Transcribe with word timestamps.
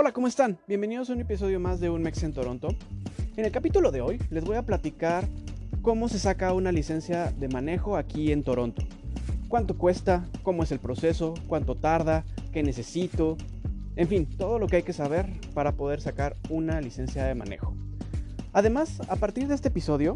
Hola, 0.00 0.12
¿cómo 0.12 0.28
están? 0.28 0.60
Bienvenidos 0.68 1.10
a 1.10 1.14
un 1.14 1.20
episodio 1.22 1.58
más 1.58 1.80
de 1.80 1.90
Un 1.90 2.02
Mex 2.02 2.22
en 2.22 2.32
Toronto. 2.32 2.68
En 3.36 3.44
el 3.44 3.50
capítulo 3.50 3.90
de 3.90 4.00
hoy 4.00 4.20
les 4.30 4.44
voy 4.44 4.56
a 4.56 4.62
platicar 4.62 5.26
cómo 5.82 6.08
se 6.08 6.20
saca 6.20 6.54
una 6.54 6.70
licencia 6.70 7.32
de 7.32 7.48
manejo 7.48 7.96
aquí 7.96 8.30
en 8.30 8.44
Toronto. 8.44 8.82
Cuánto 9.48 9.76
cuesta, 9.76 10.24
cómo 10.44 10.62
es 10.62 10.70
el 10.70 10.78
proceso, 10.78 11.34
cuánto 11.48 11.74
tarda, 11.74 12.24
qué 12.52 12.62
necesito, 12.62 13.36
en 13.96 14.06
fin, 14.06 14.28
todo 14.38 14.60
lo 14.60 14.68
que 14.68 14.76
hay 14.76 14.82
que 14.84 14.92
saber 14.92 15.26
para 15.52 15.72
poder 15.72 16.00
sacar 16.00 16.36
una 16.48 16.80
licencia 16.80 17.24
de 17.24 17.34
manejo. 17.34 17.74
Además, 18.52 19.00
a 19.08 19.16
partir 19.16 19.48
de 19.48 19.56
este 19.56 19.66
episodio, 19.66 20.14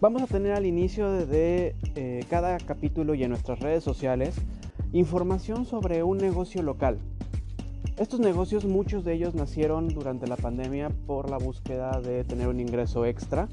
vamos 0.00 0.22
a 0.22 0.28
tener 0.28 0.52
al 0.52 0.66
inicio 0.66 1.10
de, 1.26 1.74
eh, 1.96 2.24
cada 2.30 2.58
capítulo 2.58 3.14
y 3.14 3.24
en 3.24 3.30
nuestras 3.30 3.58
redes 3.58 3.82
sociales 3.82 4.36
información 4.92 5.66
sobre 5.66 6.04
un 6.04 6.18
negocio 6.18 6.62
local 6.62 7.00
estos 7.96 8.20
negocios, 8.20 8.64
muchos 8.64 9.04
de 9.04 9.14
ellos 9.14 9.34
nacieron 9.34 9.88
durante 9.88 10.26
la 10.26 10.36
pandemia 10.36 10.90
por 11.06 11.28
la 11.28 11.38
búsqueda 11.38 12.00
de 12.00 12.24
tener 12.24 12.48
un 12.48 12.60
ingreso 12.60 13.04
extra 13.04 13.48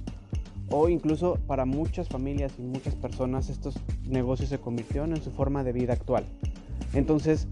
o 0.70 0.90
incluso 0.90 1.38
para 1.48 1.66
muchas 1.66 2.08
familias 2.10 2.54
y 2.58 2.62
muchas 2.62 2.96
personas 2.96 3.50
estos 3.50 3.76
negocios 4.06 4.50
se 4.50 4.60
convirtieron 4.60 5.16
en 5.16 5.22
su 5.22 5.32
forma 5.32 5.64
de 5.64 5.74
vida 5.74 5.94
actual. 5.94 6.26
Entonces, 6.94 7.48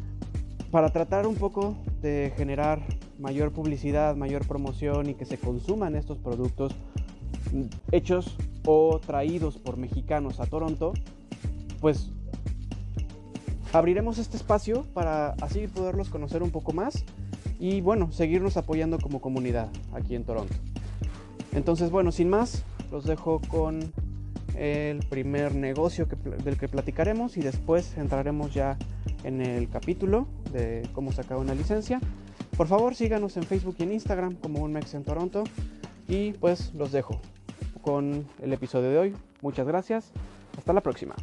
para 0.72 0.92
tratar 0.92 1.28
un 1.28 1.36
poco 1.36 1.76
de 2.02 2.34
generar 2.36 2.82
mayor 3.20 3.52
publicidad, 3.52 4.16
mayor 4.16 4.46
promoción 4.48 5.10
y 5.10 5.14
que 5.14 5.26
se 5.26 5.38
consuman 5.38 5.96
estos 5.96 6.18
productos 6.18 6.74
hechos 7.92 8.36
o 8.66 9.00
traídos 9.00 9.58
por 9.58 9.78
mexicanos 9.78 10.40
a 10.40 10.46
Toronto, 10.46 10.94
pues 11.80 12.12
abriremos 13.78 14.18
este 14.18 14.38
espacio 14.38 14.84
para 14.94 15.32
así 15.42 15.68
poderlos 15.68 16.10
conocer 16.10 16.44
un 16.44 16.52
poco 16.52 16.72
más 16.72 17.04
y 17.60 17.82
bueno, 17.82 18.12
seguirnos 18.12 18.58
apoyando 18.58 19.00
como 19.00 19.22
comunidad 19.22 19.70
aquí 19.94 20.16
en 20.16 20.24
Toronto. 20.24 20.54
Entonces, 21.54 21.90
bueno, 21.90 22.12
sin 22.12 22.30
más, 22.30 22.64
los 22.92 23.06
dejo 23.06 23.42
con 23.50 23.94
el 24.56 25.00
primer 25.08 25.56
negocio 25.56 26.08
del 26.44 26.58
que 26.58 26.70
platicaremos 26.70 27.38
y 27.38 27.42
después 27.42 27.98
entraremos 27.98 28.54
ya 28.54 28.78
en 29.24 29.42
el 29.42 29.70
capítulo 29.70 30.28
de 30.54 30.88
cómo 30.94 31.12
sacar 31.12 31.38
una 31.38 31.54
licencia. 31.54 32.00
Por 32.56 32.68
favor, 32.68 32.96
síganos 32.96 33.36
en 33.36 33.44
Facebook 33.44 33.76
y 33.80 33.84
en 33.84 33.94
Instagram 33.94 34.36
como 34.36 34.64
un 34.64 34.72
Mex 34.72 34.94
en 34.94 35.04
Toronto 35.04 35.44
y 36.08 36.32
pues 36.34 36.74
los 36.74 36.92
dejo 36.92 37.20
con 37.82 38.26
el 38.42 38.54
episodio 38.54 38.90
de 38.90 38.98
hoy. 38.98 39.16
Muchas 39.42 39.68
gracias. 39.68 40.12
Hasta 40.58 40.72
la 40.72 40.82
próxima. 40.82 41.16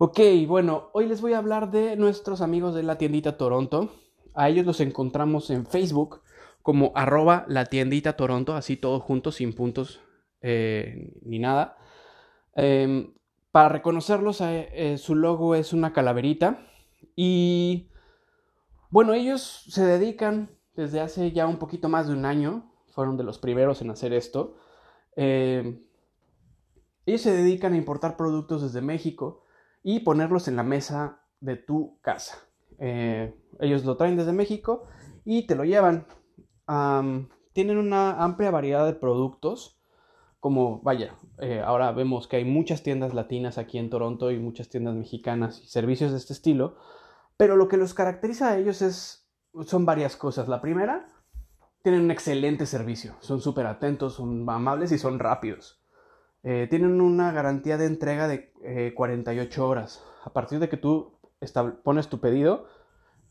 Ok, 0.00 0.20
bueno, 0.46 0.90
hoy 0.92 1.08
les 1.08 1.20
voy 1.20 1.32
a 1.32 1.38
hablar 1.38 1.72
de 1.72 1.96
nuestros 1.96 2.40
amigos 2.40 2.72
de 2.72 2.84
la 2.84 2.98
tiendita 2.98 3.36
Toronto. 3.36 3.90
A 4.32 4.48
ellos 4.48 4.64
los 4.64 4.80
encontramos 4.80 5.50
en 5.50 5.66
Facebook 5.66 6.22
como 6.62 6.92
arroba 6.94 7.44
la 7.48 7.64
tiendita 7.64 8.12
Toronto, 8.12 8.54
así 8.54 8.76
todo 8.76 9.00
junto, 9.00 9.32
sin 9.32 9.52
puntos 9.54 10.00
eh, 10.40 11.18
ni 11.22 11.40
nada. 11.40 11.78
Em, 12.54 13.12
para 13.50 13.70
reconocerlos, 13.70 14.40
eh, 14.40 14.68
eh, 14.72 14.98
su 14.98 15.16
logo 15.16 15.56
es 15.56 15.72
una 15.72 15.92
calaverita. 15.92 16.64
Y 17.16 17.88
bueno, 18.90 19.14
ellos 19.14 19.64
se 19.68 19.84
dedican 19.84 20.48
desde 20.76 21.00
hace 21.00 21.32
ya 21.32 21.48
un 21.48 21.56
poquito 21.56 21.88
más 21.88 22.06
de 22.06 22.12
un 22.12 22.24
año, 22.24 22.70
fueron 22.92 23.16
de 23.16 23.24
los 23.24 23.38
primeros 23.38 23.82
en 23.82 23.90
hacer 23.90 24.12
esto. 24.12 24.58
Em, 25.16 25.82
ellos 27.04 27.22
se 27.22 27.32
dedican 27.32 27.72
a 27.72 27.78
importar 27.78 28.16
productos 28.16 28.62
desde 28.62 28.80
México 28.80 29.42
y 29.82 30.00
ponerlos 30.00 30.48
en 30.48 30.56
la 30.56 30.62
mesa 30.62 31.22
de 31.40 31.56
tu 31.56 31.98
casa. 32.00 32.38
Eh, 32.78 33.34
ellos 33.60 33.84
lo 33.84 33.96
traen 33.96 34.16
desde 34.16 34.32
México 34.32 34.84
y 35.24 35.46
te 35.46 35.54
lo 35.54 35.64
llevan. 35.64 36.06
tienen 37.52 37.78
una 37.78 38.22
amplia 38.22 38.50
variedad 38.50 38.86
de 38.86 38.94
productos, 38.94 39.80
como 40.40 40.80
vaya, 40.82 41.16
eh, 41.40 41.60
ahora 41.64 41.90
vemos 41.92 42.28
que 42.28 42.36
hay 42.36 42.44
muchas 42.44 42.82
tiendas 42.82 43.14
latinas 43.14 43.58
aquí 43.58 43.78
en 43.78 43.90
Toronto 43.90 44.30
y 44.30 44.38
muchas 44.38 44.68
tiendas 44.68 44.94
mexicanas 44.94 45.60
y 45.64 45.66
servicios 45.66 46.12
de 46.12 46.18
este 46.18 46.32
estilo, 46.32 46.76
pero 47.36 47.56
lo 47.56 47.68
que 47.68 47.76
los 47.76 47.94
caracteriza 47.94 48.50
a 48.50 48.58
ellos 48.58 48.82
es, 48.82 49.28
son 49.66 49.84
varias 49.84 50.16
cosas. 50.16 50.48
La 50.48 50.60
primera, 50.60 51.08
tienen 51.82 52.02
un 52.02 52.10
excelente 52.10 52.66
servicio, 52.66 53.16
son 53.20 53.40
súper 53.40 53.66
atentos, 53.66 54.14
son 54.14 54.48
amables 54.48 54.92
y 54.92 54.98
son 54.98 55.18
rápidos. 55.18 55.80
Eh, 56.44 56.68
tienen 56.70 57.00
una 57.00 57.32
garantía 57.32 57.76
de 57.78 57.86
entrega 57.86 58.28
de 58.28 58.52
48 58.94 59.60
eh, 59.60 59.64
horas. 59.64 60.04
A 60.24 60.32
partir 60.32 60.58
de 60.60 60.68
que 60.68 60.76
tú 60.76 61.18
pones 61.82 62.08
tu 62.08 62.20
pedido, 62.20 62.66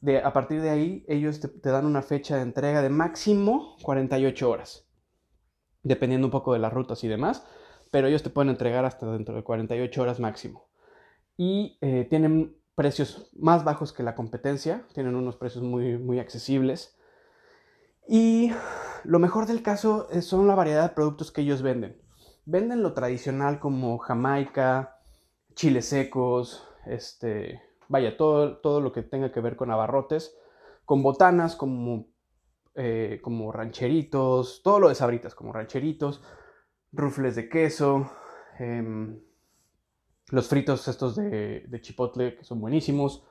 de, 0.01 0.19
a 0.19 0.33
partir 0.33 0.61
de 0.61 0.69
ahí 0.69 1.05
ellos 1.07 1.39
te, 1.39 1.69
dan 1.69 1.85
una 1.85 2.01
fecha 2.01 2.35
de 2.35 2.41
entrega 2.41 2.81
de 2.81 2.89
máximo 2.89 3.77
48 3.81 4.49
horas, 4.49 4.87
dependiendo 5.83 6.27
un 6.27 6.31
poco 6.31 6.53
de 6.53 6.59
las 6.59 6.73
rutas 6.73 7.03
y 7.03 7.07
demás, 7.07 7.45
pero 7.91 8.07
ellos 8.07 8.23
te 8.23 8.29
pueden 8.29 8.49
entregar 8.49 8.85
hasta 8.85 9.09
dentro 9.11 9.35
de 9.35 9.43
48 9.43 10.01
horas 10.01 10.19
máximo. 10.19 10.69
Y 11.37 11.77
eh, 11.81 12.05
tienen 12.09 12.57
precios 12.75 13.31
más 13.39 13.63
bajos 13.63 13.93
que 13.93 14.03
la 14.03 14.15
competencia, 14.15 14.85
tienen 14.93 15.15
unos 15.15 15.37
precios 15.37 15.63
muy, 15.63 15.97
muy 15.97 16.19
accesibles. 16.19 16.97
Y 18.07 18.51
lo 19.03 19.19
mejor 19.19 19.45
del 19.47 19.63
caso 19.63 20.07
son 20.21 20.47
la 20.47 20.55
variedad 20.55 20.83
de 20.83 20.95
productos 20.95 21.31
que 21.31 21.41
ellos 21.41 21.61
venden 21.61 22.06
venden 22.47 22.81
lo 22.81 22.93
tradicional 22.93 23.59
como 23.59 23.97
jamaica, 23.97 25.01
chiles 25.53 25.87
secos, 25.87 26.65
este, 26.85 27.61
vaya, 27.89 28.15
todo, 28.15 28.57
todo 28.59 28.79
lo 28.79 28.93
que 28.93 29.03
tenga 29.03 29.33
que 29.33 29.41
ver 29.41 29.57
con 29.57 29.69
abarrotes, 29.69 30.35
con 30.85 31.03
botanas 31.03 31.57
como, 31.57 32.07
eh, 32.73 33.19
como 33.21 33.51
rancheritos, 33.51 34.61
todo 34.63 34.79
lo 34.79 34.87
de 34.87 34.95
sabritas 34.95 35.35
como 35.35 35.51
rancheritos, 35.51 36.23
rufles 36.93 37.35
de 37.35 37.49
queso, 37.49 38.09
em, 38.59 39.19
los 40.29 40.47
fritos 40.47 40.87
estos 40.87 41.17
de, 41.17 41.67
chipotle 41.81 42.37
que 42.37 42.45
son 42.45 42.61
buenísimos. 42.61 43.25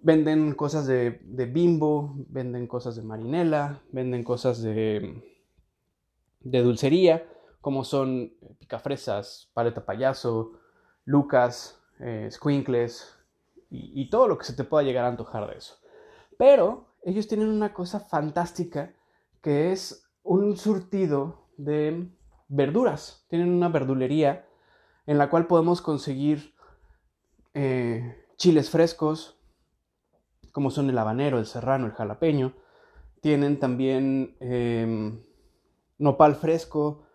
Venden 0.00 0.54
cosas 0.54 0.86
de, 0.86 1.20
de, 1.22 1.44
bimbo, 1.44 2.14
venden 2.28 2.66
cosas 2.66 2.96
de 2.96 3.02
marinela, 3.02 3.82
venden 3.92 4.22
cosas 4.22 4.62
de, 4.62 5.22
de 6.40 6.62
dulcería 6.62 7.26
como 7.60 7.84
son 7.84 8.32
eh, 8.40 8.54
picafresas, 8.58 9.50
paleta 9.54 9.84
payaso, 9.84 10.52
lucas, 11.04 11.82
eh, 12.00 12.28
squinkles 12.30 13.14
y, 13.70 14.08
todo 14.08 14.28
lo 14.28 14.38
que 14.38 14.44
se 14.44 14.54
te 14.54 14.64
pueda 14.64 14.82
llegar 14.82 15.04
a 15.04 15.08
antojar 15.08 15.46
de 15.48 15.58
eso. 15.58 15.76
Pero 16.38 16.94
ellos 17.02 17.28
tienen 17.28 17.48
una 17.48 17.74
cosa 17.74 18.00
fantástica 18.00 18.94
que 19.42 19.72
es 19.72 20.08
un 20.22 20.56
surtido 20.56 21.48
de 21.56 22.08
verduras. 22.48 23.26
Tienen 23.28 23.50
una 23.50 23.68
verdulería 23.68 24.46
en 25.06 25.18
la 25.18 25.28
cual 25.28 25.46
podemos 25.46 25.82
conseguir 25.82 26.54
eh, 27.54 28.24
chiles 28.36 28.70
frescos, 28.70 29.38
como 30.52 30.70
son 30.70 30.88
el 30.88 30.98
habanero, 30.98 31.38
el 31.38 31.46
serrano, 31.46 31.86
el 31.86 31.92
jalapeño. 31.92 32.54
Tienen 33.20 33.58
también 33.58 34.36
em, 34.40 35.22
nopal 35.98 36.36
fresco, 36.36 37.07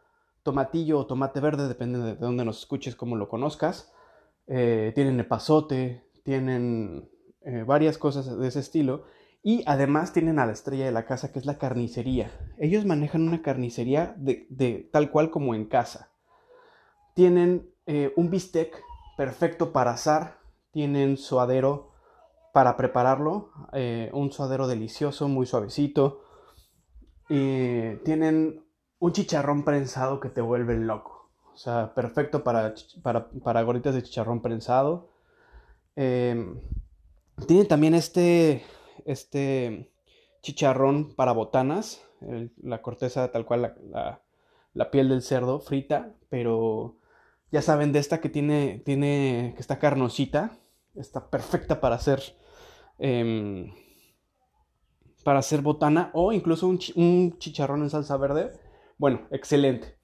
tomatillo 0.43 0.99
o 0.99 1.07
tomate 1.07 1.39
verde, 1.39 1.67
depende 1.67 1.99
de 1.99 2.15
dónde 2.15 2.45
nos 2.45 2.59
escuches, 2.59 2.95
cómo 2.95 3.15
lo 3.15 3.29
conozcas. 3.29 3.91
Eh, 4.47 4.91
tienen 4.93 5.19
epazote, 5.19 6.03
tienen 6.23 7.09
eh, 7.41 7.63
varias 7.65 7.97
cosas 7.97 8.37
de 8.37 8.47
ese 8.47 8.59
estilo. 8.59 9.05
Y 9.41 9.63
además 9.65 10.13
tienen 10.13 10.39
a 10.39 10.45
la 10.45 10.53
estrella 10.53 10.85
de 10.85 10.91
la 10.91 11.05
casa, 11.05 11.31
que 11.31 11.39
es 11.39 11.45
la 11.45 11.57
carnicería. 11.57 12.31
Ellos 12.57 12.85
manejan 12.85 13.27
una 13.27 13.41
carnicería 13.41 14.15
de, 14.17 14.89
tal 14.91 15.11
cual 15.11 15.31
como 15.31 15.55
en 15.55 15.65
casa. 15.65 16.11
Tienen 17.13 17.69
eh, 17.85 18.13
un 18.15 18.29
bistec 18.29 18.81
perfecto 19.17 19.73
para 19.73 19.91
asar. 19.91 20.39
Tienen 20.71 21.17
suadero 21.17 21.91
para 22.53 22.77
prepararlo. 22.77 23.51
un 24.13 24.31
suadero 24.31 24.67
delicioso, 24.67 25.27
muy 25.27 25.45
suavecito. 25.45 26.21
tienen 27.27 28.62
un 29.03 29.11
chicharrón 29.11 29.65
prensado 29.65 30.21
que 30.21 30.29
te 30.29 30.39
vuelve 30.39 30.77
loco. 30.77 31.29
O 31.53 31.57
sea, 31.57 31.93
perfecto 31.93 32.45
para, 32.45 32.73
para, 33.43 33.61
gorditas 33.63 33.93
de 33.93 34.01
chicharrón 34.01 34.41
prensado. 34.41 35.09
Em, 35.97 36.61
tiene 37.45 37.65
también 37.65 37.95
este, 37.95 38.63
este 39.03 39.91
chicharrón 40.41 41.13
para 41.15 41.33
botanas, 41.33 42.01
la 42.61 42.81
corteza 42.81 43.29
tal 43.29 43.45
cual 43.45 43.75
la, 44.73 44.91
piel 44.91 45.09
del 45.09 45.21
cerdo 45.21 45.59
frita, 45.59 46.13
pero 46.29 46.95
ya 47.51 47.61
saben 47.61 47.91
de 47.91 47.99
esta 47.99 48.21
que 48.21 48.29
tiene, 48.29 48.81
tiene 48.85 49.51
que 49.55 49.61
está 49.61 49.79
carnosita, 49.79 50.57
está 50.95 51.29
perfecta 51.29 51.81
para 51.81 51.95
hacer 51.95 52.37
em, 52.99 53.73
para 55.25 55.39
hacer 55.39 55.61
botana 55.61 56.09
o 56.13 56.31
incluso 56.31 56.67
un 56.67 57.37
chicharrón 57.37 57.81
en 57.81 57.89
salsa 57.89 58.15
verde 58.15 58.62
bueno, 58.97 59.27
excelente. 59.31 59.97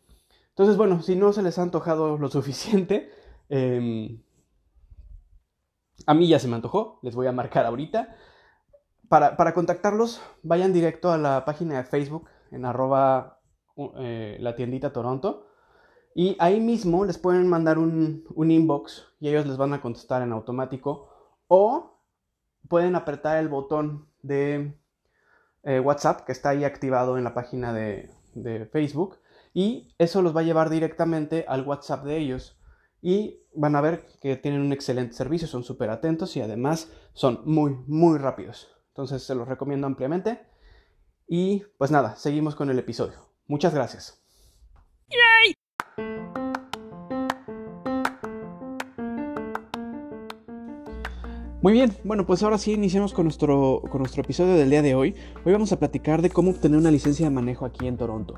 Entonces, 0.50 0.78
bueno, 0.78 1.02
si 1.02 1.16
no 1.16 1.32
se 1.32 1.42
les 1.42 1.58
ha 1.58 1.62
antojado 1.62 2.18
lo 2.18 2.30
suficiente, 2.30 3.12
em, 3.50 4.22
A 6.06 6.14
mí 6.14 6.28
ya 6.28 6.40
se 6.40 6.48
me 6.48 6.56
antojó, 6.56 7.00
les 7.02 7.16
voy 7.16 7.28
a 7.28 7.32
marcar 7.32 7.66
ahorita. 7.66 8.16
Para, 9.10 9.38
para 9.38 9.54
contactarlos, 9.54 10.22
vayan 10.44 10.74
directo 10.74 11.12
a 11.12 11.18
la 11.18 11.46
página 11.46 11.78
de 11.78 11.84
Facebook 11.84 12.30
en 12.52 12.66
arroba 12.66 13.40
eh, 13.78 14.38
la 14.40 14.56
tiendita 14.56 14.92
Toronto. 14.94 15.48
Y 16.16 16.36
ahí 16.40 16.60
mismo 16.60 17.06
les 17.06 17.18
pueden 17.18 17.48
mandar 17.48 17.78
un, 17.78 18.26
un, 18.36 18.52
inbox 18.52 19.08
y 19.20 19.30
ellos 19.30 19.46
les 19.46 19.58
van 19.58 19.74
a 19.74 19.82
contestar 19.82 20.22
en 20.22 20.32
automático. 20.32 21.10
O 21.48 22.02
pueden 22.68 22.96
apretar 22.96 23.38
el 23.38 23.48
botón 23.48 24.08
de 24.22 24.78
eh, 25.64 25.80
WhatsApp 25.80 26.26
que 26.26 26.32
está 26.32 26.50
ahí 26.50 26.64
activado 26.64 27.18
en 27.18 27.24
la 27.24 27.34
página 27.34 27.74
de, 27.74 28.12
de, 28.34 28.66
Facebook. 28.66 29.18
Y 29.54 29.94
eso 29.98 30.22
los 30.22 30.36
va 30.36 30.42
a 30.42 30.44
llevar 30.44 30.70
directamente 30.70 31.46
al 31.48 31.66
WhatsApp 31.66 32.06
de 32.06 32.18
ellos. 32.18 32.58
Y 33.02 33.42
van 33.54 33.76
a 33.76 33.82
ver 33.82 34.06
que 34.22 34.36
tienen 34.36 34.62
un 34.62 34.74
excelente 34.74 35.14
servicio, 35.14 35.48
son 35.48 35.64
súper 35.64 35.90
atentos 35.90 36.36
y 36.36 36.42
además 36.42 36.92
son 37.14 37.42
muy, 37.46 37.76
muy 37.88 38.18
rápidos. 38.18 38.68
Entonces 38.90 39.24
se 39.24 39.36
los 39.36 39.48
recomiendo 39.48 39.88
ampliamente. 39.88 40.42
Y 41.28 41.64
pues 41.78 41.92
nada, 41.92 42.16
seguimos 42.16 42.56
con 42.56 42.70
el 42.70 42.80
episodio. 42.80 43.30
Muchas 43.48 43.74
gracias. 43.74 44.22
Muy 51.62 51.74
bien, 51.74 51.92
bueno, 52.06 52.26
pues 52.26 52.42
ahora 52.42 52.58
sí 52.58 52.72
iniciamos 52.72 53.12
con 53.12 53.26
nuestro, 53.26 53.82
con 53.92 54.00
nuestro 54.00 54.22
episodio 54.22 54.54
del 54.54 54.70
día 54.70 54.82
de 54.82 54.96
hoy. 54.96 55.14
Hoy 55.44 55.52
vamos 55.52 55.74
a 55.74 55.78
platicar 55.78 56.22
de 56.22 56.30
cómo 56.30 56.52
obtener 56.52 56.80
una 56.80 56.90
licencia 56.90 57.26
de 57.26 57.36
manejo 57.36 57.66
aquí 57.66 57.86
en 57.86 57.98
Toronto. 57.98 58.36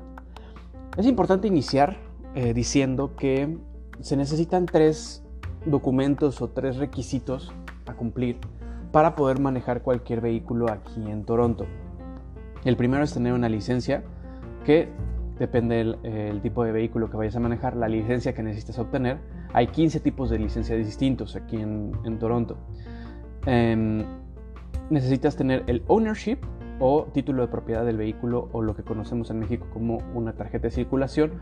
Es 0.96 1.06
importante 1.06 1.46
iniciar 1.46 1.98
eh, 2.34 2.52
diciendo 2.52 3.14
que 3.14 3.58
se 4.00 4.16
necesitan 4.16 4.66
tres 4.66 5.22
documentos 5.66 6.42
o 6.42 6.48
tres 6.48 6.78
requisitos 6.78 7.52
a 7.86 7.94
cumplir 7.94 8.38
para 8.90 9.14
poder 9.14 9.38
manejar 9.38 9.82
cualquier 9.82 10.20
vehículo 10.20 10.68
aquí 10.68 11.08
en 11.08 11.24
Toronto. 11.24 11.66
El 12.64 12.76
primero 12.76 13.04
es 13.04 13.14
tener 13.14 13.34
una 13.34 13.48
licencia 13.48 14.02
que 14.64 14.88
depende 15.38 15.96
del 16.02 16.40
tipo 16.40 16.64
de 16.64 16.72
vehículo 16.72 17.10
que 17.10 17.16
vayas 17.16 17.36
a 17.36 17.40
manejar, 17.40 17.76
la 17.76 17.88
licencia 17.88 18.34
que 18.34 18.42
necesitas 18.42 18.78
obtener. 18.78 19.18
Hay 19.52 19.66
15 19.66 20.00
tipos 20.00 20.30
de 20.30 20.38
licencias 20.38 20.78
distintos 20.78 21.36
aquí 21.36 21.56
en, 21.56 22.18
Toronto. 22.18 22.56
Em, 23.46 24.04
necesitas 24.90 25.36
tener 25.36 25.64
el 25.66 25.82
ownership 25.88 26.38
o 26.78 27.04
título 27.12 27.42
de 27.42 27.48
propiedad 27.48 27.84
del 27.84 27.96
vehículo 27.96 28.48
o 28.52 28.62
lo 28.62 28.74
que 28.74 28.82
conocemos 28.82 29.30
en 29.30 29.40
México 29.40 29.66
como 29.72 29.98
una 30.14 30.32
tarjeta 30.34 30.68
de 30.68 30.70
circulación 30.70 31.32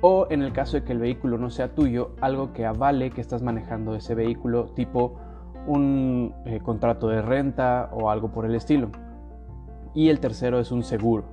o 0.00 0.26
en 0.30 0.42
el 0.42 0.52
caso 0.52 0.76
de 0.76 0.84
que 0.84 0.92
el 0.92 0.98
vehículo 0.98 1.38
no 1.38 1.50
sea 1.50 1.74
tuyo, 1.74 2.12
algo 2.20 2.52
que 2.52 2.64
avale 2.64 3.10
que 3.10 3.20
estás 3.20 3.42
manejando 3.42 3.94
ese 3.94 4.14
vehículo 4.14 4.66
tipo 4.74 5.16
un 5.66 6.34
eh, 6.46 6.60
contrato 6.60 7.08
de 7.08 7.20
renta 7.20 7.90
o 7.92 8.10
algo 8.10 8.30
por 8.30 8.46
el 8.46 8.54
estilo 8.54 8.90
y 9.94 10.08
el 10.08 10.20
tercero 10.20 10.60
es 10.60 10.70
un 10.70 10.82
seguro. 10.82 11.24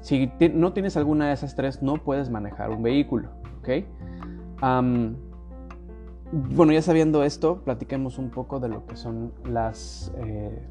Si 0.00 0.30
no 0.52 0.72
tienes 0.72 0.96
alguna 0.96 1.28
de 1.28 1.32
esas 1.32 1.54
tres, 1.54 1.82
no 1.82 1.94
puedes 1.94 2.28
manejar 2.28 2.70
un 2.70 2.82
vehículo. 2.82 3.30
¿ok? 3.60 3.68
Bueno, 6.34 6.72
ya 6.72 6.82
sabiendo 6.82 7.22
esto, 7.22 7.60
platiquemos 7.64 8.18
un 8.18 8.30
poco 8.30 8.58
de 8.58 8.68
lo 8.68 8.86
que 8.86 8.96
son 8.96 9.32
las... 9.44 10.12
Eh, 10.18 10.66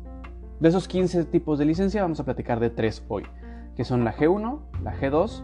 de 0.59 0.69
esos 0.69 0.87
15 0.87 1.25
tipos 1.25 1.57
de 1.57 1.65
licencia, 1.65 2.01
vamos 2.01 2.19
a 2.19 2.25
platicar 2.25 2.59
de 2.59 2.69
tres 2.69 3.03
hoy, 3.07 3.23
que 3.75 3.83
son 3.83 4.03
la 4.03 4.13
G1, 4.13 4.59
la 4.83 4.93
G2 4.99 5.43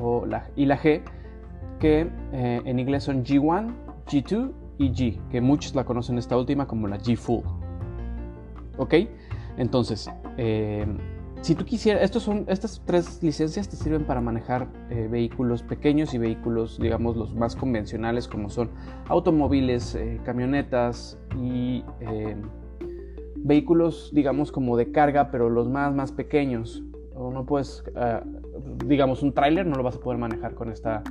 o 0.00 0.26
la, 0.26 0.50
y 0.56 0.66
la 0.66 0.78
G, 0.78 1.02
que 1.78 2.10
eh, 2.32 2.62
en 2.64 2.78
inglés 2.78 3.04
son 3.04 3.24
G1, 3.24 3.72
G2 4.06 4.52
y 4.78 4.90
G, 4.90 5.28
que 5.30 5.40
muchos 5.40 5.74
la 5.74 5.84
conocen 5.84 6.18
esta 6.18 6.36
última 6.36 6.66
como 6.66 6.88
la 6.88 6.98
G 6.98 7.16
Full. 7.16 7.44
¿Ok? 8.76 8.94
Entonces, 9.56 10.10
eh, 10.36 10.86
si 11.42 11.54
tú 11.54 11.64
quisieras, 11.64 12.02
estos 12.02 12.22
son, 12.22 12.44
estas 12.48 12.82
tres 12.84 13.22
licencias 13.22 13.68
te 13.68 13.76
sirven 13.76 14.04
para 14.04 14.20
manejar 14.20 14.68
eh, 14.90 15.08
vehículos 15.10 15.62
pequeños 15.62 16.12
y 16.14 16.18
vehículos, 16.18 16.78
digamos, 16.78 17.16
los 17.16 17.34
más 17.34 17.56
convencionales 17.56 18.28
como 18.28 18.50
son 18.50 18.70
automóviles, 19.08 19.94
eh, 19.94 20.20
camionetas 20.24 21.18
y 21.38 21.82
vehículos, 23.36 24.10
digamos, 24.12 24.52
como 24.52 24.76
de 24.76 24.92
carga, 24.92 25.30
pero 25.30 25.48
los 25.48 25.68
más, 25.68 25.94
más 25.94 26.12
pequeños. 26.12 26.82
O 27.14 27.30
no 27.30 27.44
puedes, 27.44 27.84
digamos, 28.86 29.22
un 29.22 29.34
tráiler 29.34 29.66
no 29.66 29.76
lo 29.76 29.82
vas 29.82 29.96
a 29.96 30.00
poder 30.00 30.18
manejar 30.18 30.54
con 30.54 30.70
esta, 30.70 31.02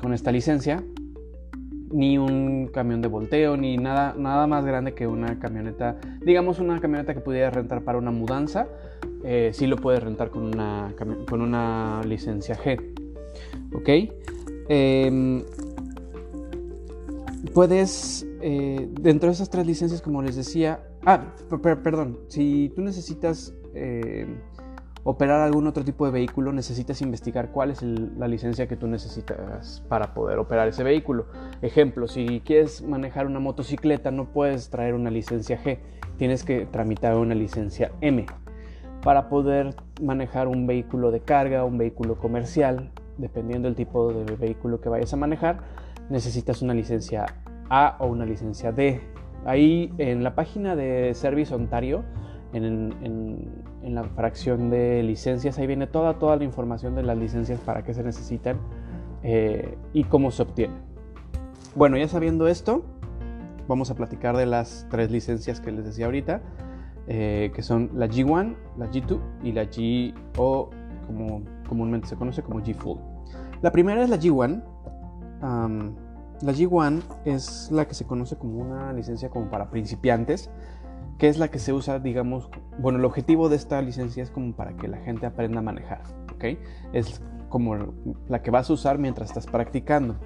con 0.00 0.12
esta 0.12 0.30
licencia, 0.30 0.84
ni 1.92 2.18
un 2.18 2.68
camión 2.68 3.02
de 3.02 3.08
volteo, 3.08 3.56
ni 3.56 3.76
nada, 3.76 4.14
nada 4.16 4.46
más 4.46 4.64
grande 4.64 4.94
que 4.94 5.06
una 5.06 5.38
camioneta, 5.38 5.96
digamos 6.24 6.58
una 6.58 6.80
camioneta 6.80 7.14
que 7.14 7.20
pudieras 7.20 7.54
rentar 7.54 7.82
para 7.82 7.98
una 7.98 8.10
mudanza, 8.10 8.66
eh, 9.24 9.50
sí 9.52 9.66
lo 9.66 9.76
puedes 9.76 10.02
rentar 10.02 10.30
con 10.30 10.42
una, 10.44 10.94
con 11.28 11.40
una 11.40 12.00
licencia 12.04 12.56
G. 12.56 12.78
¿Ok? 13.74 13.88
Em, 14.68 15.44
puedes, 17.52 18.26
eh, 18.40 18.88
dentro 19.00 19.28
de 19.28 19.34
esas 19.34 19.50
tres 19.50 19.66
licencias, 19.66 20.00
como 20.02 20.22
les 20.22 20.36
decía, 20.36 20.84
ah, 21.04 21.34
perdón, 21.82 22.18
si 22.28 22.72
tú 22.74 22.82
necesitas 22.82 23.54
eh, 23.74 24.26
operar 25.04 25.40
algún 25.40 25.66
otro 25.66 25.84
tipo 25.84 26.06
de 26.06 26.12
vehículo, 26.12 26.52
necesitas 26.52 27.02
investigar 27.02 27.50
cuál 27.50 27.70
es 27.70 27.82
la 27.82 28.28
licencia 28.28 28.68
que 28.68 28.76
tú 28.76 28.86
necesitas 28.86 29.82
para 29.88 30.14
poder 30.14 30.38
operar 30.38 30.68
ese 30.68 30.84
vehículo. 30.84 31.26
Ejemplo, 31.60 32.06
si 32.06 32.40
quieres 32.40 32.82
manejar 32.82 33.26
una 33.26 33.40
motocicleta, 33.40 34.10
no 34.10 34.26
puedes 34.32 34.70
traer 34.70 34.94
una 34.94 35.10
licencia 35.10 35.60
G, 35.62 35.78
tienes 36.18 36.44
que 36.44 36.66
tramitar 36.66 37.16
una 37.16 37.34
licencia 37.34 37.92
M. 38.00 38.26
Para 39.02 39.28
poder 39.28 39.74
manejar 40.00 40.48
un 40.48 40.66
vehículo 40.66 41.10
de 41.10 41.20
carga, 41.20 41.64
un 41.64 41.78
vehículo 41.78 42.16
comercial, 42.16 42.90
dependiendo 43.18 43.68
del 43.68 43.74
tipo 43.74 44.12
de 44.12 44.36
vehículo 44.36 44.80
que 44.80 44.88
vayas 44.88 45.12
a 45.12 45.16
manejar, 45.16 45.58
necesitas 46.08 46.62
una 46.62 46.74
licencia 46.74 47.26
A 47.68 47.96
o 47.98 48.06
una 48.06 48.24
licencia 48.24 48.72
D. 48.72 49.00
Ahí 49.44 49.92
en 49.98 50.22
la 50.22 50.34
página 50.34 50.76
de 50.76 51.14
Service 51.14 51.52
Ontario, 51.52 52.04
en, 52.52 53.62
la 53.82 54.04
fracción 54.04 54.70
de 54.70 55.02
licencias. 55.02 55.58
Ahí 55.58 55.66
viene 55.66 55.86
toda, 55.86 56.18
toda 56.18 56.36
la 56.36 56.44
información 56.44 56.94
de 56.94 57.02
las 57.02 57.16
licencias 57.18 57.60
para 57.60 57.82
qué 57.82 57.94
se 57.94 58.02
necesitan 58.02 58.58
eh, 59.22 59.76
y 59.92 60.04
cómo 60.04 60.30
se 60.30 60.42
obtienen. 60.42 60.78
Bueno, 61.74 61.96
ya 61.96 62.08
sabiendo 62.08 62.48
esto, 62.48 62.84
vamos 63.66 63.90
a 63.90 63.94
platicar 63.94 64.36
de 64.36 64.46
las 64.46 64.86
tres 64.90 65.10
licencias 65.10 65.60
que 65.60 65.72
les 65.72 65.84
decía 65.84 66.06
ahorita, 66.06 66.42
eh, 67.06 67.50
que 67.54 67.62
son 67.62 67.90
la 67.94 68.06
G1, 68.06 68.56
la 68.78 68.90
G2 68.90 69.20
y 69.42 69.52
la 69.52 69.64
G 69.64 70.14
o 70.36 70.70
como 71.06 71.42
comúnmente 71.68 72.08
se 72.08 72.16
conoce 72.16 72.42
como 72.42 72.60
G 72.60 72.74
Full. 72.74 72.98
La 73.60 73.72
primera 73.72 74.02
es 74.02 74.10
la 74.10 74.18
G1. 74.18 74.62
la 75.40 76.52
G1 76.52 77.02
es 77.24 77.70
la 77.70 77.86
que 77.86 77.94
se 77.94 78.04
conoce 78.04 78.36
como 78.36 78.58
una 78.58 78.92
licencia 78.92 79.30
como 79.30 79.48
para 79.50 79.70
principiantes 79.70 80.50
que 81.22 81.28
es 81.28 81.38
la 81.38 81.48
que 81.52 81.60
se 81.60 81.72
usa, 81.72 82.00
digamos, 82.00 82.50
bueno, 82.80 82.98
el 82.98 83.04
objetivo 83.04 83.48
de 83.48 83.54
esta 83.54 83.80
licencia 83.80 84.24
es 84.24 84.30
como 84.32 84.54
para 84.56 84.76
que 84.76 84.88
la 84.88 84.98
gente 84.98 85.24
aprenda 85.24 85.60
a 85.60 85.62
manejar, 85.62 86.02
¿ok? 86.34 86.58
Es 86.92 87.22
como 87.48 87.76
la 88.28 88.42
que 88.42 88.50
vas 88.50 88.68
a 88.70 88.72
usar 88.72 88.98
mientras 88.98 89.28
estás 89.28 89.46
practicando. 89.46 90.16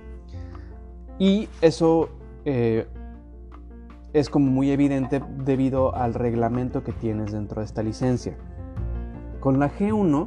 Y 1.19 1.51
eso 1.61 2.09
eh, 2.47 2.87
es 4.19 4.31
como 4.31 4.51
muy 4.51 4.71
evidente 4.71 5.23
debido 5.45 5.95
al 5.95 6.15
reglamento 6.15 6.83
que 6.83 6.93
tienes 6.93 7.33
dentro 7.33 7.61
de 7.61 7.67
esta 7.67 7.83
licencia. 7.83 8.37
Con 9.41 9.59
la 9.59 9.71
G1, 9.71 10.27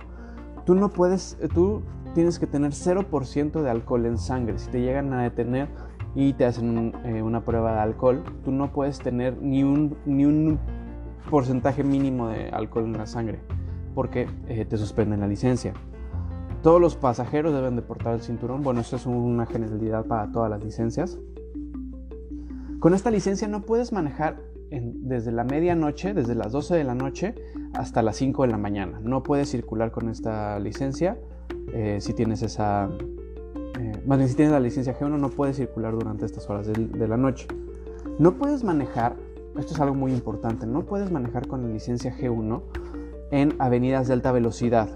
tú 0.65 0.75
no 0.75 0.89
puedes, 0.89 1.37
tú 1.53 1.81
tienes 2.13 2.39
que 2.39 2.47
tener 2.47 2.71
0% 2.71 3.61
de 3.61 3.69
alcohol 3.69 4.05
en 4.05 4.17
sangre. 4.17 4.59
Si 4.59 4.69
te 4.69 4.81
llegan 4.81 5.11
a 5.13 5.23
detener, 5.23 5.69
y 6.15 6.33
te 6.33 6.45
hacen 6.45 6.93
eh, 7.05 7.21
una 7.21 7.45
prueba 7.45 7.73
de 7.73 7.79
alcohol, 7.79 8.23
tú 8.43 8.51
no 8.51 8.71
puedes 8.71 8.99
tener 8.99 9.41
ni 9.41 9.63
un, 9.63 9.95
ni 10.05 10.25
un 10.25 10.59
porcentaje 11.29 11.83
mínimo 11.83 12.29
de 12.29 12.49
alcohol 12.49 12.85
en 12.85 12.97
la 12.97 13.05
sangre 13.05 13.39
porque 13.93 14.27
eh, 14.47 14.65
te 14.65 14.77
suspenden 14.77 15.19
la 15.19 15.27
licencia. 15.27 15.73
Todos 16.63 16.81
los 16.81 16.95
pasajeros 16.95 17.53
deben 17.53 17.75
de 17.75 17.81
portar 17.81 18.13
el 18.13 18.21
cinturón. 18.21 18.63
Bueno, 18.63 18.81
eso 18.81 18.95
es 18.95 19.05
una 19.05 19.45
generalidad 19.45 20.05
para 20.05 20.31
todas 20.31 20.49
las 20.49 20.63
licencias. 20.63 21.17
Con 22.79 22.93
esta 22.93 23.11
licencia 23.11 23.47
no 23.47 23.61
puedes 23.61 23.91
manejar 23.91 24.41
desde 24.71 25.31
la 25.31 25.43
medianoche, 25.43 26.13
desde 26.13 26.33
las 26.33 26.51
12 26.51 26.75
de 26.75 26.83
la 26.83 26.95
noche 26.95 27.35
hasta 27.73 28.01
las 28.01 28.15
5 28.17 28.43
de 28.43 28.49
la 28.49 28.57
mañana. 28.57 29.01
No 29.03 29.21
puedes 29.21 29.49
circular 29.49 29.91
con 29.91 30.09
esta 30.09 30.59
licencia 30.59 31.17
eh, 31.73 31.97
si 31.99 32.13
tienes 32.13 32.41
esa, 32.41 32.89
más 34.05 34.17
bien 34.17 34.29
si 34.29 34.35
tienes 34.35 34.53
la 34.53 34.59
licencia 34.59 34.97
G1 34.97 35.19
no 35.19 35.29
puedes 35.29 35.57
circular 35.57 35.93
durante 35.93 36.25
estas 36.25 36.49
horas 36.49 36.67
de, 36.67 37.07
la 37.07 37.17
noche. 37.17 37.47
No 38.17 38.35
puedes 38.35 38.63
manejar, 38.63 39.15
esto 39.57 39.73
es 39.73 39.79
algo 39.79 39.95
muy 39.95 40.13
importante, 40.13 40.65
no 40.65 40.85
puedes 40.85 41.11
manejar 41.11 41.47
con 41.47 41.63
la 41.63 41.69
licencia 41.69 42.15
G1 42.15 42.61
en 43.31 43.55
avenidas 43.59 44.07
de 44.07 44.13
alta 44.13 44.31
velocidad. 44.31 44.89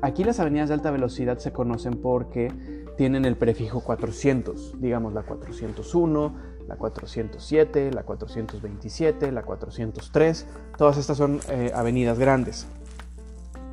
Aquí 0.00 0.24
las 0.24 0.40
avenidas 0.40 0.68
de 0.68 0.74
alta 0.74 0.90
velocidad 0.90 1.38
se 1.38 1.52
conocen 1.52 2.00
porque 2.00 2.52
tienen 2.96 3.24
el 3.24 3.36
prefijo 3.36 3.80
400, 3.80 4.80
digamos 4.80 5.12
la 5.12 5.22
401, 5.22 6.32
la 6.68 6.76
407, 6.76 7.90
la 7.92 8.02
427, 8.02 9.32
la 9.32 9.42
403. 9.42 10.46
Todas 10.76 10.98
estas 10.98 11.16
son 11.16 11.40
eh, 11.48 11.72
avenidas 11.74 12.18
grandes. 12.18 12.66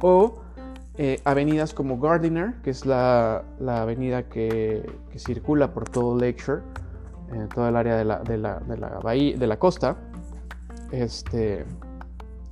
O 0.02 0.40
eh, 0.98 1.20
avenidas 1.26 1.74
como 1.74 2.00
Gardiner, 2.00 2.54
que 2.64 2.70
es 2.70 2.86
la, 2.86 3.44
avenida 3.68 4.24
que, 4.24 4.90
circula 5.18 5.74
por 5.74 5.90
todo 5.90 6.18
Lakeshore, 6.18 6.62
en 7.34 7.50
toda 7.50 7.70
el 7.70 7.76
área 7.76 7.98
de 7.98 8.06
la, 8.06 8.20
de 8.20 8.38
la, 8.38 8.60
bahía, 9.04 9.38
de 9.38 9.48
la 9.48 9.60
costa. 9.60 9.98
Este, 10.92 11.66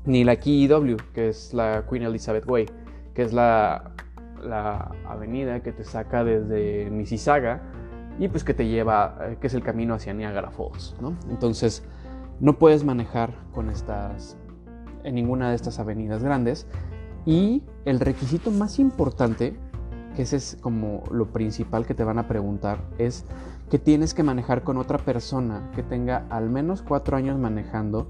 ni 0.05 0.25
la 0.25 0.35
KEW, 0.35 0.97
que 1.13 1.29
es 1.29 1.53
la 1.53 1.85
Queen 1.89 2.03
Elizabeth 2.03 2.45
Way, 2.45 2.65
que 3.13 3.21
es 3.21 3.31
la, 3.31 3.91
la 4.41 4.91
avenida 5.07 5.61
que 5.61 5.71
te 5.71 5.85
saca 5.85 6.25
desde 6.25 6.89
Mississauga 6.89 7.61
y 8.19 8.27
pues 8.27 8.43
que 8.43 8.53
te 8.53 8.67
lleva, 8.67 9.17
eh, 9.21 9.37
que 9.39 9.47
es 9.47 9.53
el 9.53 9.63
camino 9.63 9.93
hacia 9.93 10.13
Niagara 10.13 10.51
Falls, 10.51 10.95
¿no? 11.01 11.15
Entonces, 11.29 11.83
no 12.39 12.57
puedes 12.57 12.83
manejar 12.83 13.33
con 13.53 13.69
estas, 13.69 14.37
en 15.03 15.15
ninguna 15.15 15.49
de 15.49 15.55
estas 15.55 15.79
avenidas 15.79 16.23
grandes. 16.23 16.67
Y 17.25 17.63
el 17.85 17.99
requisito 17.99 18.51
más 18.51 18.79
importante, 18.79 19.57
que 20.15 20.23
ese 20.23 20.35
es 20.37 20.57
como 20.61 21.03
lo 21.11 21.31
principal 21.31 21.85
que 21.85 21.93
te 21.93 22.03
van 22.03 22.19
a 22.19 22.27
preguntar, 22.27 22.79
es 22.97 23.25
que 23.69 23.79
tienes 23.79 24.13
que 24.13 24.23
manejar 24.23 24.63
con 24.63 24.77
otra 24.77 24.99
persona 24.99 25.71
que 25.73 25.83
tenga 25.83 26.25
al 26.29 26.49
menos 26.49 26.81
cuatro 26.81 27.17
años 27.17 27.39
manejando. 27.39 28.07